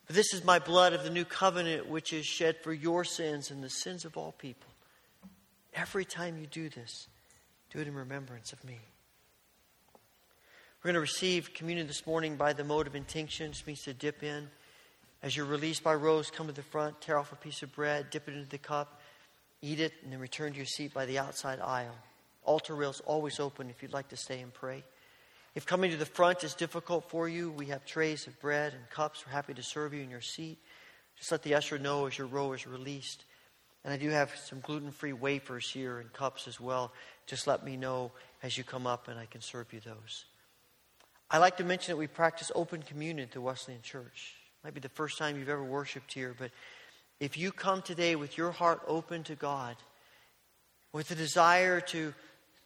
For 0.06 0.14
this 0.14 0.34
is 0.36 0.44
my 0.44 0.60
blood 0.60 0.94
of 0.94 1.04
the 1.04 1.10
new 1.10 1.26
covenant, 1.26 1.88
which 1.88 2.14
is 2.14 2.28
shed 2.28 2.58
for 2.62 2.74
your 2.74 3.04
sins 3.04 3.50
and 3.50 3.64
the 3.64 3.70
sins 3.70 4.06
of 4.06 4.18
all 4.18 4.34
people. 4.34 4.70
Every 5.74 6.06
time 6.06 6.38
you 6.38 6.46
do 6.46 6.70
this, 6.70 7.08
do 7.72 7.80
it 7.80 7.88
in 7.88 7.96
remembrance 7.96 8.54
of 8.54 8.64
me. 8.64 8.78
We're 10.84 10.90
going 10.90 10.96
to 10.96 11.12
receive 11.14 11.54
communion 11.54 11.88
this 11.88 12.06
morning 12.06 12.36
by 12.36 12.52
the 12.52 12.66
mode 12.66 12.88
of 12.88 12.96
intinction, 12.98 13.48
which 13.48 13.66
means 13.66 13.84
to 13.84 13.94
dip 13.94 14.22
in. 14.22 14.50
As 15.22 15.34
you're 15.34 15.46
released 15.46 15.82
by 15.82 15.96
rows, 15.96 16.30
come 16.30 16.48
to 16.48 16.52
the 16.52 16.62
front, 16.62 17.00
tear 17.00 17.18
off 17.18 17.32
a 17.32 17.38
piece 17.38 17.64
of 17.64 17.74
bread, 17.74 18.10
dip 18.10 18.28
it 18.28 18.34
into 18.34 18.50
the 18.50 18.58
cup, 18.58 19.00
eat 19.62 19.80
it, 19.80 19.94
and 20.04 20.12
then 20.12 20.20
return 20.20 20.52
to 20.52 20.58
your 20.58 20.66
seat 20.66 20.94
by 20.94 21.06
the 21.06 21.20
outside 21.20 21.62
aisle. 21.62 21.96
Altar 22.44 22.76
rails 22.76 23.02
always 23.06 23.40
open 23.40 23.70
if 23.70 23.82
you'd 23.82 23.94
like 23.94 24.10
to 24.10 24.18
stay 24.18 24.42
and 24.42 24.54
pray. 24.54 24.84
If 25.56 25.66
coming 25.66 25.90
to 25.92 25.96
the 25.96 26.06
front 26.06 26.44
is 26.44 26.54
difficult 26.54 27.10
for 27.10 27.30
you, 27.30 27.50
we 27.50 27.68
have 27.68 27.86
trays 27.86 28.28
of 28.28 28.38
bread 28.42 28.74
and 28.74 28.90
cups. 28.90 29.26
We're 29.26 29.32
happy 29.32 29.54
to 29.54 29.64
serve 29.64 29.94
you 29.94 30.02
in 30.02 30.10
your 30.10 30.20
seat. 30.20 30.58
Just 31.18 31.32
let 31.32 31.44
the 31.44 31.56
usher 31.56 31.80
know 31.80 32.08
as 32.08 32.18
your 32.18 32.28
row 32.28 32.52
is 32.52 32.68
released. 32.68 33.24
And 33.86 33.94
I 33.94 33.96
do 33.96 34.10
have 34.10 34.36
some 34.36 34.60
gluten 34.60 34.92
free 34.92 35.14
wafers 35.14 35.70
here 35.72 36.00
and 36.00 36.12
cups 36.12 36.46
as 36.46 36.60
well. 36.60 36.92
Just 37.26 37.48
let 37.48 37.64
me 37.64 37.78
know 37.78 38.12
as 38.44 38.58
you 38.58 38.66
come 38.66 38.86
up 38.86 39.08
and 39.08 39.18
I 39.18 39.28
can 39.28 39.40
serve 39.40 39.72
you 39.72 39.80
those. 39.80 40.26
I 41.30 41.38
like 41.38 41.58
to 41.58 41.64
mention 41.64 41.94
that 41.94 41.98
we 41.98 42.08
practice 42.08 42.52
open 42.54 42.84
communion 42.84 43.28
at 43.28 43.32
the 43.32 43.42
Wesleyan 43.42 43.82
Church. 43.82 44.36
It 44.62 44.68
might 44.68 44.74
be 44.74 44.80
the 44.80 44.90
first 44.90 45.18
time 45.18 45.38
you've 45.38 45.50
ever 45.50 45.64
worshiped 45.64 46.14
here, 46.14 46.36
but 46.38 46.52
if 47.20 47.38
you 47.38 47.52
come 47.52 47.82
today 47.82 48.16
with 48.16 48.38
your 48.38 48.52
heart 48.52 48.82
open 48.88 49.24
to 49.24 49.36
God, 49.36 49.76
with 50.92 51.10
a 51.10 51.16
desire 51.16 51.82
to 51.82 52.14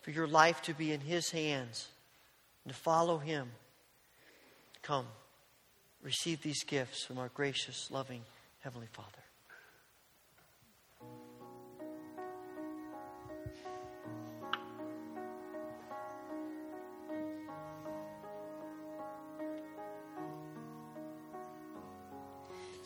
for 0.07 0.11
your 0.11 0.27
life 0.27 0.61
to 0.61 0.73
be 0.73 0.93
in 0.93 1.01
His 1.01 1.31
hands 1.31 1.89
and 2.63 2.73
to 2.73 2.79
follow 2.79 3.17
Him. 3.17 3.51
Come, 4.81 5.05
receive 6.01 6.41
these 6.41 6.63
gifts 6.63 7.03
from 7.03 7.17
our 7.17 7.27
gracious, 7.27 7.91
loving 7.91 8.21
Heavenly 8.61 8.87
Father. 8.93 9.26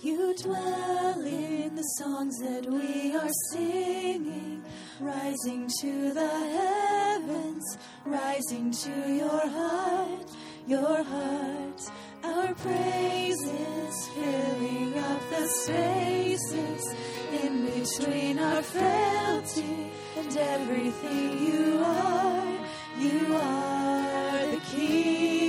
You 0.03 0.33
dwell 0.35 1.21
in 1.21 1.75
the 1.75 1.83
songs 1.99 2.35
that 2.39 2.65
we 2.65 3.15
are 3.15 3.29
singing, 3.51 4.63
rising 4.99 5.69
to 5.79 6.11
the 6.11 6.27
heavens, 6.27 7.77
rising 8.03 8.71
to 8.71 9.13
your 9.13 9.47
heart, 9.47 10.27
your 10.65 11.03
heart. 11.03 11.81
Our 12.23 12.51
praises 12.55 14.07
filling 14.15 14.97
up 14.97 15.21
the 15.29 15.47
spaces 15.47 16.95
in 17.43 17.65
between 17.67 18.39
our 18.39 18.63
frailty 18.63 19.91
and 20.17 20.35
everything 20.35 21.45
you 21.45 21.83
are. 21.85 22.57
You 22.97 23.35
are 23.35 24.45
the 24.47 24.61
keeper 24.71 25.40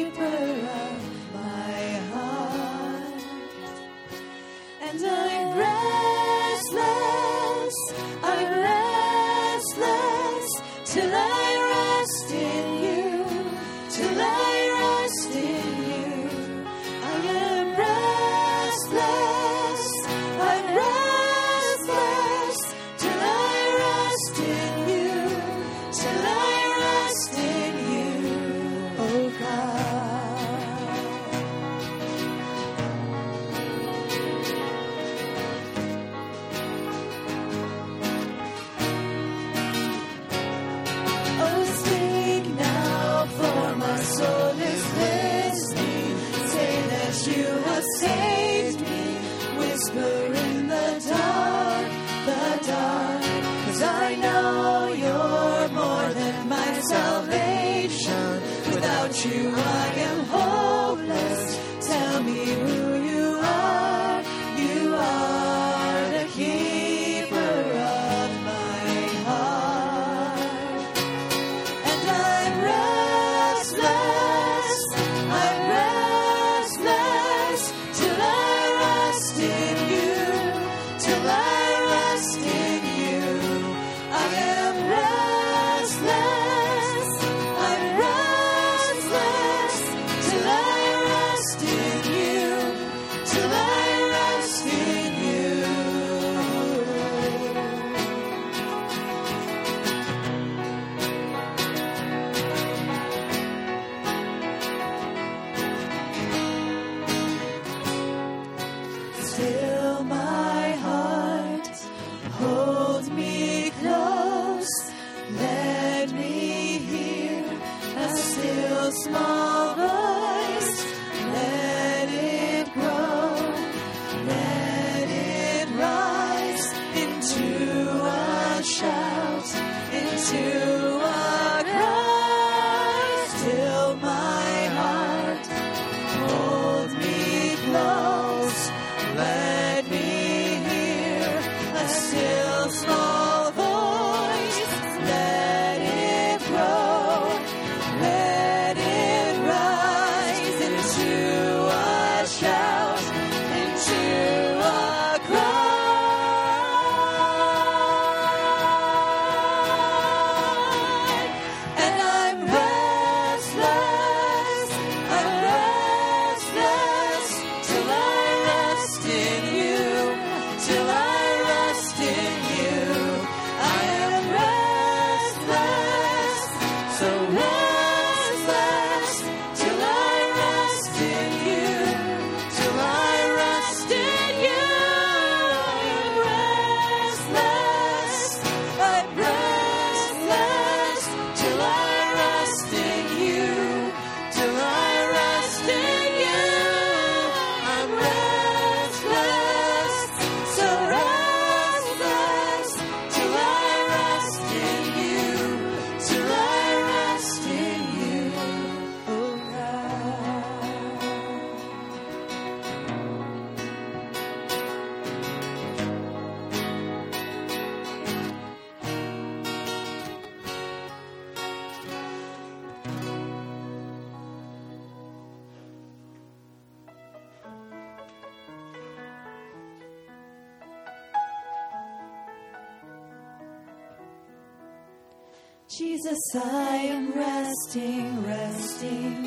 Jesus, 235.78 236.18
I 236.34 236.76
am 236.76 237.12
resting, 237.12 238.26
resting 238.26 239.26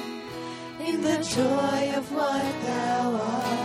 in 0.80 1.02
the 1.02 1.18
joy 1.24 1.98
of 1.98 2.12
what 2.12 2.62
thou 2.62 3.20
art. 3.20 3.65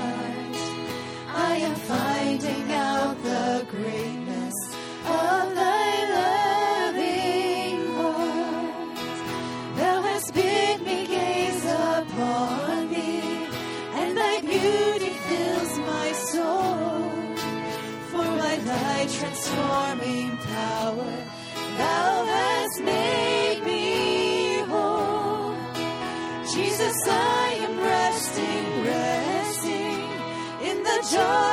joy. 31.10 31.49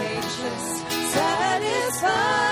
Changeless 0.00 0.82
satisfies 1.12 2.49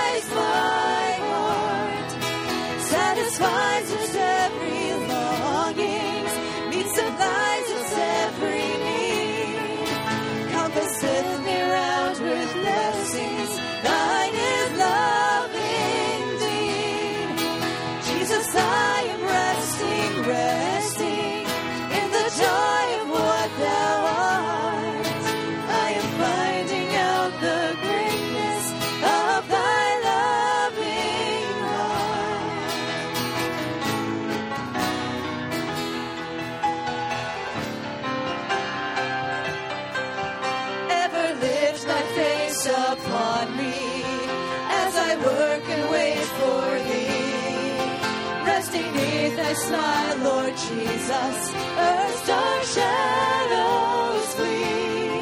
Neath 49.29 49.37
thy 49.37 49.53
smile, 49.53 50.17
Lord 50.23 50.57
Jesus, 50.57 51.53
earth's 51.87 52.27
dark 52.27 52.63
shadows 52.75 54.33
flee. 54.33 55.21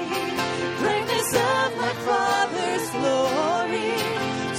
Brightness 0.79 1.29
of 1.35 1.67
my 1.83 1.93
Father's 2.07 2.89
glory, 2.95 3.91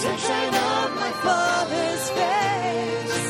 sunshine 0.02 0.54
of 0.54 0.88
my 1.02 1.12
Father's 1.24 2.04
face. 2.18 3.28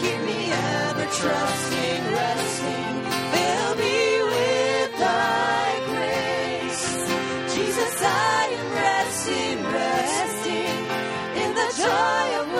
Keep 0.00 0.18
me 0.28 0.40
ever 0.50 1.06
trusting, 1.20 2.02
resting, 2.18 2.94
fill 3.32 3.70
me 3.82 3.98
with 4.32 4.90
thy 4.98 5.68
grace. 5.92 6.84
Jesus, 7.54 7.94
I 8.02 8.42
am 8.58 8.68
resting, 8.74 9.58
resting 9.78 10.78
in 11.42 11.50
the 11.54 11.68
joy 11.78 12.26
of 12.40 12.59